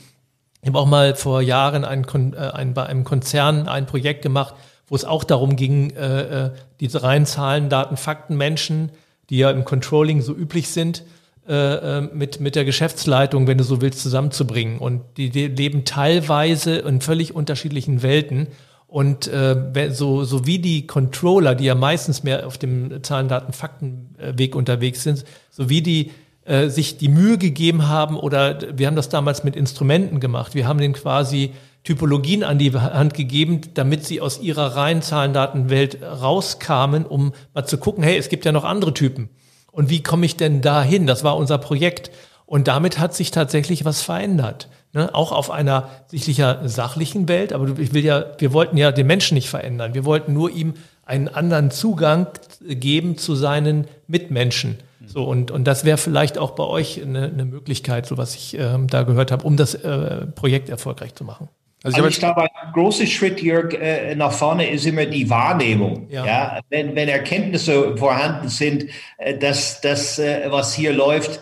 Ich 0.64 0.70
habe 0.70 0.80
auch 0.80 0.88
mal 0.88 1.14
vor 1.14 1.42
Jahren 1.42 1.84
ein, 1.84 2.06
äh, 2.06 2.38
ein, 2.38 2.74
bei 2.74 2.86
einem 2.86 3.04
Konzern 3.04 3.68
ein 3.68 3.86
Projekt 3.86 4.22
gemacht, 4.22 4.56
wo 4.88 4.96
es 4.96 5.04
auch 5.04 5.26
darum 5.26 5.58
ging, 5.58 5.90
äh, 5.90 6.46
äh, 6.46 6.52
diese 6.80 7.04
reinen 7.04 7.26
Zahlen, 7.26 7.68
Daten, 7.68 7.98
Fakten, 7.98 8.38
Menschen, 8.38 8.90
die 9.30 9.40
ja 9.40 9.52
im 9.52 9.66
Controlling 9.66 10.22
so 10.22 10.34
üblich 10.34 10.70
sind, 10.70 11.04
äh, 11.50 11.98
äh, 11.98 12.02
mit, 12.14 12.40
mit 12.40 12.56
der 12.56 12.64
Geschäftsleitung, 12.64 13.46
wenn 13.46 13.58
du 13.58 13.66
so 13.66 13.82
willst, 13.82 14.00
zusammenzubringen. 14.00 14.80
Und 14.80 15.02
die, 15.18 15.30
die 15.32 15.48
leben 15.48 15.84
teilweise 15.84 16.78
in 16.78 17.02
völlig 17.02 17.36
unterschiedlichen 17.36 18.02
Welten. 18.02 18.48
Und 18.88 19.28
äh, 19.28 19.90
so, 19.92 20.24
so 20.24 20.46
wie 20.46 20.60
die 20.60 20.88
Controller, 20.88 21.56
die 21.56 21.66
ja 21.66 21.76
meistens 21.76 22.24
mehr 22.24 22.48
auf 22.48 22.58
dem 22.58 23.04
Zahlen, 23.04 23.28
Daten, 23.28 23.52
Fakten-Weg 23.52 24.56
unterwegs 24.56 25.04
sind, 25.04 25.26
so 25.52 25.68
wie 25.68 25.82
die 25.82 26.12
äh, 26.46 26.68
sich 26.68 26.98
die 26.98 27.10
Mühe 27.10 27.38
gegeben 27.38 27.88
haben 27.88 28.18
oder 28.18 28.60
wir 28.78 28.88
haben 28.88 28.96
das 28.96 29.10
damals 29.10 29.44
mit 29.44 29.56
Instrumenten 29.56 30.20
gemacht. 30.20 30.56
Wir 30.56 30.68
haben 30.68 30.80
denen 30.80 30.94
quasi 30.94 31.52
Typologien 31.84 32.44
an 32.44 32.58
die 32.58 32.74
Hand 32.74 33.14
gegeben, 33.14 33.62
damit 33.74 34.06
sie 34.06 34.22
aus 34.22 34.40
ihrer 34.40 34.76
reinen 34.76 35.02
Zahlendatenwelt 35.02 36.02
rauskamen, 36.02 37.06
um 37.06 37.34
mal 37.54 37.66
zu 37.66 37.78
gucken, 37.78 38.04
hey, 38.04 38.18
es 38.18 38.30
gibt 38.30 38.46
ja 38.46 38.52
noch 38.52 38.64
andere 38.64 38.94
Typen. 38.94 39.30
Und 39.72 39.90
wie 39.90 40.04
komme 40.04 40.26
ich 40.26 40.38
denn 40.38 40.62
da 40.62 40.84
hin? 40.84 41.08
Das 41.08 41.24
war 41.24 41.36
unser 41.36 41.58
Projekt. 41.58 42.12
Und 42.46 42.68
damit 42.68 43.00
hat 43.00 43.16
sich 43.16 43.32
tatsächlich 43.32 43.86
was 43.86 44.02
verändert. 44.02 44.70
Ne? 44.94 45.14
Auch 45.14 45.32
auf 45.32 45.50
einer 45.50 45.90
sicherlicher 46.08 46.68
sachlichen 46.70 47.28
Welt. 47.28 47.52
Aber 47.52 47.80
ich 47.80 47.94
will 47.94 48.06
ja, 48.06 48.26
wir 48.38 48.54
wollten 48.54 48.78
ja 48.78 48.92
den 48.92 49.08
Menschen 49.08 49.36
nicht 49.36 49.50
verändern. 49.50 49.94
Wir 49.94 50.06
wollten 50.06 50.34
nur 50.34 50.52
ihm 50.52 50.76
einen 51.06 51.28
anderen 51.28 51.72
Zugang 51.72 52.28
geben 52.62 53.18
zu 53.18 53.36
seinen 53.36 53.88
Mitmenschen. 54.08 54.78
So, 55.06 55.24
und, 55.24 55.52
und 55.52 55.66
das 55.66 55.86
wäre 55.86 55.98
vielleicht 55.98 56.38
auch 56.38 56.52
bei 56.52 56.64
euch 56.64 57.02
eine, 57.02 57.26
eine 57.26 57.46
Möglichkeit, 57.46 58.06
so 58.06 58.18
was 58.18 58.36
ich 58.36 58.58
ähm, 58.58 58.88
da 58.88 59.04
gehört 59.04 59.32
habe, 59.32 59.44
um 59.44 59.58
das 59.58 59.76
äh, 59.76 60.26
Projekt 60.28 60.70
erfolgreich 60.70 61.16
zu 61.16 61.24
machen. 61.24 61.50
Also, 61.84 61.98
also 61.98 62.08
ich 62.08 62.20
glaube, 62.20 62.44
ein 62.44 62.72
großer 62.74 63.06
Schritt, 63.06 63.42
Jörg, 63.42 63.74
äh, 63.74 64.16
nach 64.16 64.32
vorne 64.32 64.70
ist 64.70 64.86
immer 64.86 65.06
die 65.06 65.30
Wahrnehmung. 65.30 66.08
Ja. 66.10 66.26
ja? 66.26 66.60
Wenn, 66.70 66.96
wenn 66.96 67.10
Erkenntnisse 67.10 67.98
vorhanden 67.98 68.48
sind, 68.48 68.86
äh, 69.18 69.38
dass 69.38 69.82
das, 69.82 70.18
äh, 70.18 70.46
was 70.50 70.74
hier 70.74 70.94
läuft, 70.94 71.42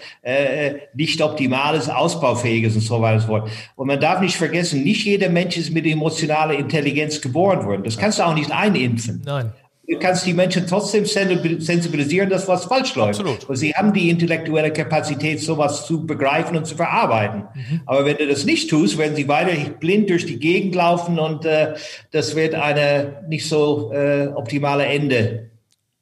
nicht 0.93 1.21
optimal 1.21 1.75
ist, 1.75 1.89
ausbaufähig 1.89 2.65
ist 2.65 2.75
und 2.75 2.81
so 2.81 3.01
weiter 3.01 3.15
und 3.15 3.21
so 3.21 3.27
fort. 3.27 3.49
Und 3.75 3.87
man 3.87 3.99
darf 3.99 4.21
nicht 4.21 4.35
vergessen, 4.35 4.83
nicht 4.83 5.05
jeder 5.05 5.29
Mensch 5.29 5.57
ist 5.57 5.71
mit 5.71 5.85
emotionaler 5.85 6.53
Intelligenz 6.53 7.21
geboren 7.21 7.65
worden. 7.65 7.83
Das 7.83 7.97
kannst 7.97 8.19
du 8.19 8.23
auch 8.23 8.35
nicht 8.35 8.51
einimpfen. 8.51 9.21
Nein 9.25 9.51
kannst 9.97 10.25
die 10.25 10.33
Menschen 10.33 10.67
trotzdem 10.67 11.05
sensibilisieren, 11.05 12.29
dass 12.29 12.47
was 12.47 12.65
falsch 12.65 12.95
läuft. 12.95 13.19
Absolut. 13.19 13.49
Und 13.49 13.55
sie 13.55 13.73
haben 13.73 13.93
die 13.93 14.09
intellektuelle 14.09 14.71
Kapazität, 14.71 15.41
sowas 15.41 15.85
zu 15.85 16.05
begreifen 16.05 16.55
und 16.57 16.65
zu 16.65 16.75
verarbeiten. 16.75 17.43
Mhm. 17.53 17.81
Aber 17.85 18.05
wenn 18.05 18.17
du 18.17 18.27
das 18.27 18.45
nicht 18.45 18.69
tust, 18.69 18.97
werden 18.97 19.15
sie 19.15 19.27
weiter 19.27 19.51
blind 19.79 20.09
durch 20.09 20.25
die 20.25 20.39
Gegend 20.39 20.75
laufen 20.75 21.19
und 21.19 21.45
äh, 21.45 21.75
das 22.11 22.35
wird 22.35 22.55
eine 22.55 23.23
nicht 23.27 23.47
so 23.47 23.91
äh, 23.91 24.27
optimale 24.27 24.85
Ende 24.85 25.49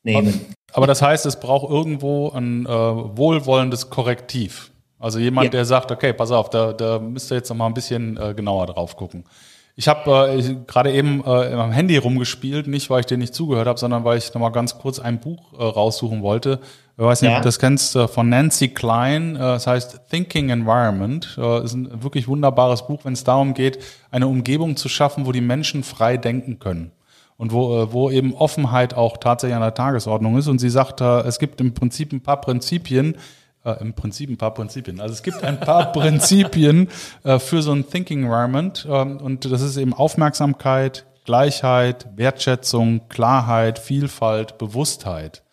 nehmen. 0.03 0.53
Aber 0.73 0.87
das 0.87 1.01
heißt, 1.01 1.25
es 1.25 1.39
braucht 1.39 1.69
irgendwo 1.69 2.29
ein 2.29 2.65
äh, 2.65 2.69
wohlwollendes 2.69 3.89
Korrektiv. 3.89 4.71
Also 4.99 5.17
jemand, 5.19 5.45
ja. 5.45 5.51
der 5.51 5.65
sagt, 5.65 5.91
okay, 5.91 6.13
pass 6.13 6.31
auf, 6.31 6.49
da, 6.49 6.73
da 6.73 6.99
müsst 6.99 7.31
ihr 7.31 7.37
jetzt 7.37 7.49
noch 7.49 7.55
mal 7.55 7.67
ein 7.67 7.73
bisschen 7.73 8.17
äh, 8.17 8.33
genauer 8.33 8.67
drauf 8.67 8.97
gucken. 8.97 9.23
Ich 9.79 9.87
habe 9.87 10.33
äh, 10.37 10.55
gerade 10.67 10.91
eben 10.91 11.23
äh, 11.25 11.53
am 11.53 11.71
Handy 11.71 11.95
rumgespielt, 11.95 12.67
nicht 12.67 12.89
weil 12.89 12.99
ich 12.99 13.05
dir 13.05 13.17
nicht 13.17 13.33
zugehört 13.33 13.65
habe, 13.65 13.79
sondern 13.79 14.03
weil 14.03 14.17
ich 14.17 14.33
nochmal 14.33 14.51
ganz 14.51 14.77
kurz 14.77 14.99
ein 14.99 15.21
Buch 15.21 15.53
äh, 15.57 15.63
raussuchen 15.63 16.21
wollte. 16.21 16.59
Ich 16.97 17.03
weiß 17.05 17.21
nicht, 17.21 17.31
ja. 17.31 17.37
ob 17.37 17.43
du 17.43 17.47
das 17.47 17.59
kennst, 17.59 17.95
äh, 17.95 18.09
von 18.09 18.27
Nancy 18.27 18.67
Klein. 18.67 19.37
Äh, 19.37 19.39
das 19.39 19.67
heißt 19.67 20.01
Thinking 20.09 20.49
Environment. 20.49 21.33
Äh, 21.37 21.63
ist 21.63 21.75
ein 21.75 22.03
wirklich 22.03 22.27
wunderbares 22.27 22.87
Buch, 22.87 23.05
wenn 23.05 23.13
es 23.13 23.23
darum 23.23 23.53
geht, 23.53 23.79
eine 24.11 24.27
Umgebung 24.27 24.75
zu 24.75 24.89
schaffen, 24.89 25.25
wo 25.25 25.31
die 25.31 25.39
Menschen 25.39 25.83
frei 25.83 26.17
denken 26.17 26.59
können. 26.59 26.91
Und 27.37 27.53
wo, 27.53 27.83
äh, 27.83 27.93
wo 27.93 28.11
eben 28.11 28.33
Offenheit 28.33 28.95
auch 28.95 29.15
tatsächlich 29.15 29.55
an 29.55 29.61
der 29.61 29.75
Tagesordnung 29.75 30.37
ist. 30.37 30.49
Und 30.49 30.59
sie 30.59 30.69
sagt, 30.69 30.99
äh, 30.99 31.21
es 31.21 31.39
gibt 31.39 31.61
im 31.61 31.73
Prinzip 31.73 32.11
ein 32.11 32.19
paar 32.19 32.41
Prinzipien, 32.41 33.15
äh, 33.63 33.81
im 33.81 33.93
Prinzip 33.93 34.29
ein 34.29 34.37
paar 34.37 34.53
Prinzipien. 34.53 34.99
Also 34.99 35.13
es 35.13 35.23
gibt 35.23 35.43
ein 35.43 35.59
paar 35.59 35.91
Prinzipien 35.91 36.89
äh, 37.23 37.39
für 37.39 37.61
so 37.61 37.71
ein 37.71 37.89
Thinking 37.89 38.23
Environment 38.23 38.87
ähm, 38.89 39.17
und 39.17 39.45
das 39.45 39.61
ist 39.61 39.77
eben 39.77 39.93
Aufmerksamkeit, 39.93 41.05
Gleichheit, 41.25 42.07
Wertschätzung, 42.15 43.07
Klarheit, 43.09 43.79
Vielfalt, 43.79 44.57
Bewusstheit. 44.57 45.43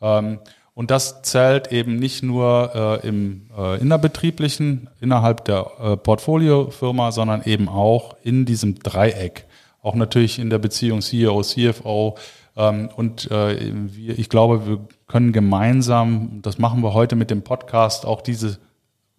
Ähm, 0.00 0.38
und 0.78 0.92
das 0.92 1.22
zählt 1.22 1.72
eben 1.72 1.96
nicht 1.96 2.22
nur 2.22 3.00
äh, 3.02 3.08
im 3.08 3.50
äh, 3.58 3.80
innerbetrieblichen, 3.80 4.88
innerhalb 5.00 5.44
der 5.44 5.66
äh, 5.80 5.96
Portfoliofirma, 5.96 7.10
sondern 7.10 7.42
eben 7.42 7.68
auch 7.68 8.16
in 8.22 8.44
diesem 8.44 8.78
Dreieck. 8.78 9.47
Auch 9.88 9.94
natürlich 9.94 10.38
in 10.38 10.50
der 10.50 10.58
Beziehung 10.58 11.00
CEO, 11.00 11.40
CFO. 11.40 12.18
Ähm, 12.56 12.90
und 12.94 13.30
äh, 13.30 13.54
ich 13.54 14.28
glaube, 14.28 14.66
wir 14.66 14.80
können 15.06 15.32
gemeinsam, 15.32 16.42
das 16.42 16.58
machen 16.58 16.82
wir 16.82 16.92
heute 16.92 17.16
mit 17.16 17.30
dem 17.30 17.40
Podcast, 17.40 18.04
auch 18.04 18.20
diese 18.20 18.58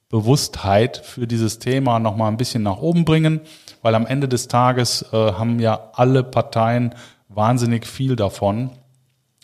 Bewusstheit 0.09 0.97
für 0.97 1.25
dieses 1.25 1.57
Thema 1.57 1.97
nochmal 1.97 2.29
ein 2.29 2.37
bisschen 2.37 2.61
nach 2.61 2.77
oben 2.77 3.03
bringen, 3.03 3.41
weil 3.81 3.95
am 3.95 4.05
Ende 4.05 4.27
des 4.27 4.47
Tages 4.47 5.03
äh, 5.11 5.15
haben 5.15 5.59
ja 5.59 5.89
alle 5.93 6.23
Parteien 6.23 6.93
wahnsinnig 7.29 7.87
viel 7.87 8.15
davon, 8.15 8.69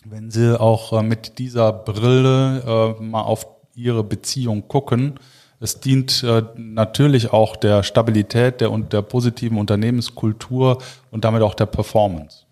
wenn 0.04 0.30
sie 0.30 0.60
auch 0.60 0.92
äh, 0.92 1.02
mit 1.02 1.40
dieser 1.40 1.72
Brille 1.72 2.94
mal 3.00 3.22
auf 3.22 3.48
ihre 3.74 4.04
Beziehung 4.04 4.68
gucken. 4.68 5.14
Es 5.60 5.80
dient 5.80 6.22
äh, 6.22 6.42
natürlich 6.56 7.32
auch 7.32 7.56
der 7.56 7.82
Stabilität 7.82 8.60
der 8.60 8.70
und 8.70 8.92
der 8.92 9.02
positiven 9.02 9.58
Unternehmenskultur 9.58 10.78
und 11.10 11.24
damit 11.24 11.42
auch 11.42 11.54
der 11.54 11.66
Performance. 11.66 12.44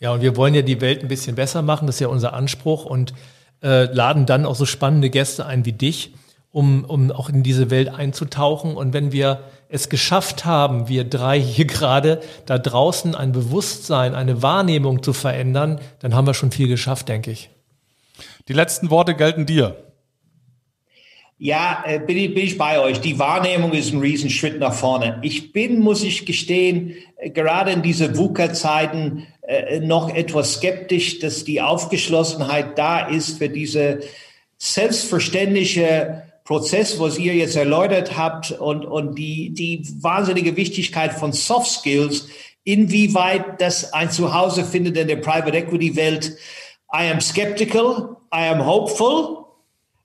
Ja, 0.00 0.12
und 0.12 0.22
wir 0.22 0.36
wollen 0.36 0.54
ja 0.54 0.62
die 0.62 0.80
Welt 0.80 1.02
ein 1.02 1.08
bisschen 1.08 1.36
besser 1.36 1.62
machen, 1.62 1.86
das 1.86 1.96
ist 1.96 2.00
ja 2.00 2.08
unser 2.08 2.32
Anspruch 2.32 2.84
und 2.84 3.14
äh, 3.62 3.84
laden 3.84 4.26
dann 4.26 4.46
auch 4.46 4.54
so 4.54 4.66
spannende 4.66 5.10
Gäste 5.10 5.46
ein 5.46 5.64
wie 5.64 5.72
dich, 5.72 6.14
um, 6.50 6.84
um 6.84 7.10
auch 7.10 7.28
in 7.28 7.42
diese 7.42 7.70
Welt 7.70 7.88
einzutauchen. 7.88 8.76
Und 8.76 8.92
wenn 8.92 9.12
wir 9.12 9.40
es 9.68 9.88
geschafft 9.88 10.44
haben, 10.44 10.88
wir 10.88 11.04
drei 11.04 11.40
hier 11.40 11.66
gerade, 11.66 12.20
da 12.46 12.58
draußen 12.58 13.14
ein 13.14 13.32
Bewusstsein, 13.32 14.14
eine 14.14 14.42
Wahrnehmung 14.42 15.02
zu 15.02 15.12
verändern, 15.12 15.80
dann 16.00 16.14
haben 16.14 16.26
wir 16.26 16.34
schon 16.34 16.52
viel 16.52 16.68
geschafft, 16.68 17.08
denke 17.08 17.30
ich. 17.30 17.50
Die 18.48 18.52
letzten 18.52 18.90
Worte 18.90 19.14
gelten 19.14 19.44
dir. 19.46 19.76
Ja, 21.38 21.84
äh, 21.86 21.98
bin 21.98 22.16
ich, 22.16 22.34
bin 22.34 22.44
ich 22.44 22.56
bei 22.56 22.80
euch. 22.80 23.00
Die 23.00 23.18
Wahrnehmung 23.18 23.72
ist 23.72 23.92
ein 23.92 24.00
Riesenschritt 24.00 24.58
nach 24.58 24.72
vorne. 24.72 25.18
Ich 25.22 25.52
bin, 25.52 25.80
muss 25.80 26.02
ich 26.02 26.24
gestehen, 26.24 26.94
äh, 27.18 27.28
gerade 27.28 27.72
in 27.72 27.82
diese 27.82 28.16
VUCA-Zeiten 28.16 29.26
äh, 29.42 29.80
noch 29.80 30.14
etwas 30.14 30.54
skeptisch, 30.54 31.18
dass 31.18 31.44
die 31.44 31.60
Aufgeschlossenheit 31.60 32.78
da 32.78 33.06
ist 33.06 33.36
für 33.36 33.50
diese 33.50 34.00
selbstverständliche 34.56 36.22
Prozess, 36.44 36.98
was 36.98 37.18
ihr 37.18 37.34
jetzt 37.34 37.56
erläutert 37.56 38.16
habt 38.16 38.52
und, 38.52 38.86
und 38.86 39.18
die, 39.18 39.50
die 39.50 39.86
wahnsinnige 40.00 40.56
Wichtigkeit 40.56 41.12
von 41.12 41.32
Soft 41.32 41.70
Skills, 41.70 42.28
inwieweit 42.64 43.60
das 43.60 43.92
ein 43.92 44.10
Zuhause 44.10 44.64
findet 44.64 44.96
in 44.96 45.08
der 45.08 45.16
Private 45.16 45.58
Equity 45.58 45.96
Welt. 45.96 46.34
I 46.94 47.10
am 47.10 47.20
skeptical, 47.20 48.16
I 48.32 48.48
am 48.48 48.64
hopeful. 48.64 49.45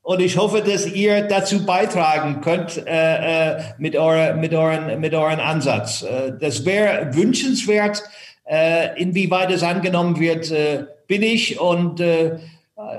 Und 0.04 0.20
ich 0.20 0.38
hoffe, 0.38 0.62
dass 0.62 0.88
ihr 0.88 1.22
dazu 1.22 1.66
beitragen 1.66 2.42
könnt 2.42 2.78
äh, 2.88 3.58
äh, 3.58 3.62
mit, 3.78 3.96
eure, 3.96 4.34
mit, 4.34 4.54
euren, 4.54 5.00
mit 5.00 5.14
euren 5.14 5.40
Ansatz. 5.40 6.02
Äh, 6.02 6.34
das 6.40 6.66
wäre 6.66 7.14
wünschenswert. 7.14 8.04
Äh, 8.46 9.00
inwieweit 9.00 9.52
es 9.52 9.62
angenommen 9.62 10.20
wird, 10.20 10.50
äh, 10.52 10.86
bin 11.08 11.22
ich. 11.22 11.60
Und 11.60 12.00
äh, 12.00 12.40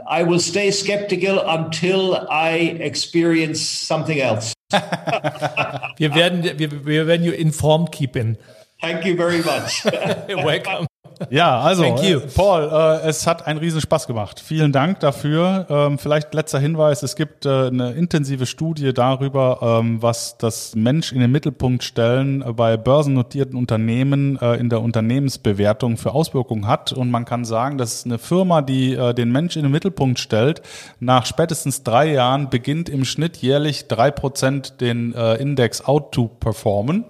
I 0.09 0.24
will 0.24 0.38
stay 0.38 0.70
skeptical 0.70 1.38
until 1.38 2.16
I 2.30 2.76
experience 2.80 3.61
something 3.61 4.18
else. 4.18 4.55
wir 4.70 6.14
werden, 6.14 6.59
wir, 6.59 6.86
wir 6.86 7.07
werden 7.09 7.24
you 7.24 7.32
informed 7.32 7.90
keeping. 7.90 8.36
Thank 8.80 9.05
you 9.05 9.16
very 9.16 9.38
much. 9.38 9.84
Welcome. 10.28 10.86
Ja, 11.30 11.60
also, 11.60 11.84
äh, 11.84 12.20
Paul, 12.34 12.68
äh, 12.72 13.08
es 13.08 13.26
hat 13.26 13.46
einen 13.46 13.58
riesen 13.58 13.80
Spaß 13.80 14.06
gemacht. 14.06 14.40
Vielen 14.40 14.72
Dank 14.72 15.00
dafür. 15.00 15.66
Ähm, 15.68 15.98
vielleicht 15.98 16.34
letzter 16.34 16.58
Hinweis, 16.58 17.02
es 17.02 17.16
gibt 17.16 17.46
äh, 17.46 17.66
eine 17.66 17.92
intensive 17.92 18.46
Studie 18.46 18.92
darüber, 18.92 19.80
ähm, 19.80 20.02
was 20.02 20.36
das 20.38 20.74
Mensch 20.74 21.12
in 21.12 21.20
den 21.20 21.30
Mittelpunkt 21.30 21.84
stellen 21.84 22.42
äh, 22.42 22.52
bei 22.52 22.76
börsennotierten 22.76 23.56
Unternehmen 23.56 24.38
äh, 24.40 24.54
in 24.56 24.68
der 24.68 24.82
Unternehmensbewertung 24.82 25.96
für 25.96 26.12
Auswirkungen 26.12 26.66
hat. 26.66 26.92
Und 26.92 27.10
man 27.10 27.24
kann 27.24 27.44
sagen, 27.44 27.78
dass 27.78 28.04
eine 28.04 28.18
Firma, 28.18 28.62
die 28.62 28.94
äh, 28.94 29.14
den 29.14 29.32
Mensch 29.32 29.56
in 29.56 29.62
den 29.62 29.72
Mittelpunkt 29.72 30.18
stellt, 30.18 30.62
nach 31.00 31.26
spätestens 31.26 31.82
drei 31.82 32.12
Jahren 32.12 32.50
beginnt 32.50 32.88
im 32.88 33.04
Schnitt 33.04 33.38
jährlich 33.38 33.88
drei 33.88 34.10
Prozent 34.10 34.80
den 34.80 35.12
Index 35.12 35.84
out 35.84 36.12
to 36.12 36.28
performen. 36.28 37.04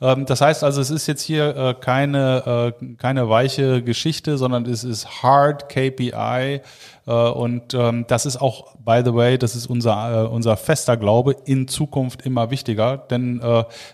Ähm, 0.00 0.26
das 0.26 0.40
heißt 0.40 0.64
also, 0.64 0.80
es 0.80 0.90
ist 0.90 1.06
jetzt 1.06 1.22
hier 1.22 1.56
äh, 1.56 1.74
keine, 1.74 2.72
äh, 2.80 2.94
keine 2.96 3.28
weiche 3.28 3.82
Geschichte, 3.82 4.38
sondern 4.38 4.66
es 4.66 4.84
ist 4.84 5.22
Hard 5.22 5.68
KPI. 5.68 6.60
Äh, 7.06 7.10
und 7.10 7.74
ähm, 7.74 8.04
das 8.08 8.26
ist 8.26 8.40
auch, 8.40 8.76
by 8.78 9.02
the 9.04 9.14
way, 9.14 9.38
das 9.38 9.56
ist 9.56 9.66
unser, 9.66 10.30
unser 10.30 10.56
fester 10.56 10.96
Glaube, 10.96 11.36
in 11.44 11.68
Zukunft 11.68 12.26
immer 12.26 12.50
wichtiger. 12.50 12.98
Denn 12.98 13.40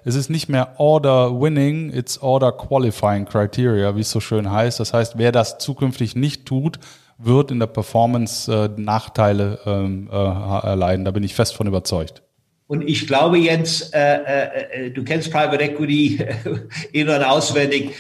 es 0.05 0.15
ist 0.15 0.31
nicht 0.31 0.49
mehr 0.49 0.75
Order 0.79 1.41
Winning, 1.41 1.93
it's 1.93 2.21
Order 2.21 2.53
Qualifying 2.53 3.25
Criteria, 3.25 3.95
wie 3.95 4.01
es 4.01 4.11
so 4.11 4.21
schön 4.21 4.51
heißt. 4.51 4.81
Das 4.81 4.93
heißt, 4.93 5.17
wer 5.17 5.33
das 5.33 5.59
zukünftig 5.59 6.17
nicht 6.17 6.47
tut, 6.47 6.79
wird 7.19 7.51
in 7.51 7.61
der 7.61 7.67
Performance 7.67 8.71
Nachteile 8.77 9.59
ähm, 9.65 10.09
erleiden. 10.11 11.05
Da 11.05 11.13
bin 11.13 11.23
ich 11.23 11.35
fest 11.35 11.55
von 11.55 11.67
überzeugt. 11.67 12.23
Und 12.71 12.89
ich 12.89 13.09
glaube, 13.09 13.37
Jens, 13.37 13.91
äh, 13.93 13.99
äh, 13.99 14.87
äh 14.87 14.91
du 14.93 15.03
kennst 15.03 15.33
Private 15.33 15.61
Equity 15.61 16.25
in- 16.93 17.09
und 17.09 17.25
auswendig. 17.25 17.97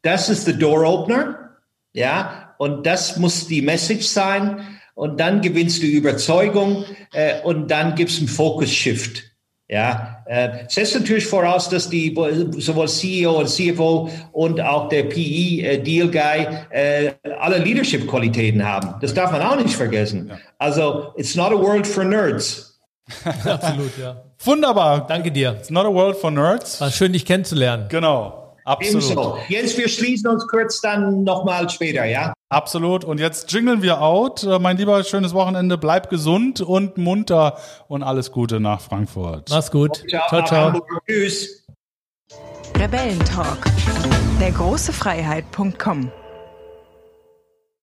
Das 0.00 0.30
ist 0.30 0.46
the 0.46 0.58
door 0.58 0.86
opener. 0.86 1.50
Ja, 1.92 2.54
und 2.56 2.86
das 2.86 3.18
muss 3.18 3.46
die 3.46 3.60
Message 3.60 4.06
sein. 4.06 4.60
Und 4.94 5.20
dann 5.20 5.42
gewinnst 5.42 5.82
du 5.82 5.86
Überzeugung 5.86 6.86
äh, 7.12 7.42
und 7.42 7.70
dann 7.70 7.94
gibt 7.94 8.10
es 8.10 8.18
einen 8.18 8.28
Focus 8.28 8.72
Shift. 8.72 9.22
Ja, 9.68 10.24
äh, 10.24 10.64
setzt 10.66 10.94
natürlich 10.94 11.26
voraus, 11.26 11.68
dass 11.68 11.90
die 11.90 12.14
sowohl 12.56 12.88
CEO 12.88 13.40
und 13.40 13.50
CFO 13.50 14.08
und 14.32 14.62
auch 14.62 14.88
der 14.88 15.02
PE 15.02 15.60
äh, 15.60 15.78
Deal 15.82 16.08
Guy 16.08 16.46
äh, 16.70 17.12
alle 17.38 17.58
Leadership 17.58 18.08
Qualitäten 18.08 18.64
haben. 18.64 18.94
Das 19.02 19.12
darf 19.12 19.30
man 19.30 19.42
auch 19.42 19.60
nicht 19.60 19.74
vergessen. 19.74 20.32
Also, 20.56 21.12
it's 21.18 21.34
not 21.34 21.52
a 21.52 21.60
world 21.60 21.86
for 21.86 22.02
nerds. 22.02 22.75
Absolut, 23.44 23.96
ja. 23.98 24.22
Wunderbar. 24.44 25.06
Danke 25.06 25.30
dir. 25.30 25.56
It's 25.58 25.70
not 25.70 25.86
a 25.86 25.92
world 25.92 26.16
for 26.16 26.30
nerds. 26.30 26.80
War 26.80 26.90
schön, 26.90 27.12
dich 27.12 27.24
kennenzulernen. 27.24 27.86
Genau. 27.88 28.54
Absolut. 28.64 29.04
Ebenso. 29.04 29.38
Jens, 29.48 29.78
wir 29.78 29.88
schließen 29.88 30.28
uns 30.28 30.46
kurz 30.48 30.80
dann 30.80 31.22
nochmal 31.22 31.70
später, 31.70 32.04
ja? 32.04 32.32
Absolut. 32.48 33.04
Und 33.04 33.20
jetzt 33.20 33.52
jingeln 33.52 33.80
wir 33.80 34.02
out. 34.02 34.42
Äh, 34.42 34.58
mein 34.58 34.76
lieber, 34.76 35.02
schönes 35.04 35.34
Wochenende. 35.34 35.78
Bleib 35.78 36.10
gesund 36.10 36.60
und 36.60 36.98
munter 36.98 37.58
und 37.86 38.02
alles 38.02 38.32
Gute 38.32 38.58
nach 38.58 38.80
Frankfurt. 38.80 39.50
Mach's 39.50 39.70
gut. 39.70 40.02
Ciao, 40.08 40.44
ciao. 40.44 40.72
ciao. 40.72 40.86
Tschüss. 41.08 41.64
Rebellentalk. 42.76 43.66
Der 44.40 44.50
große 44.50 44.92
Freiheit.com 44.92 46.10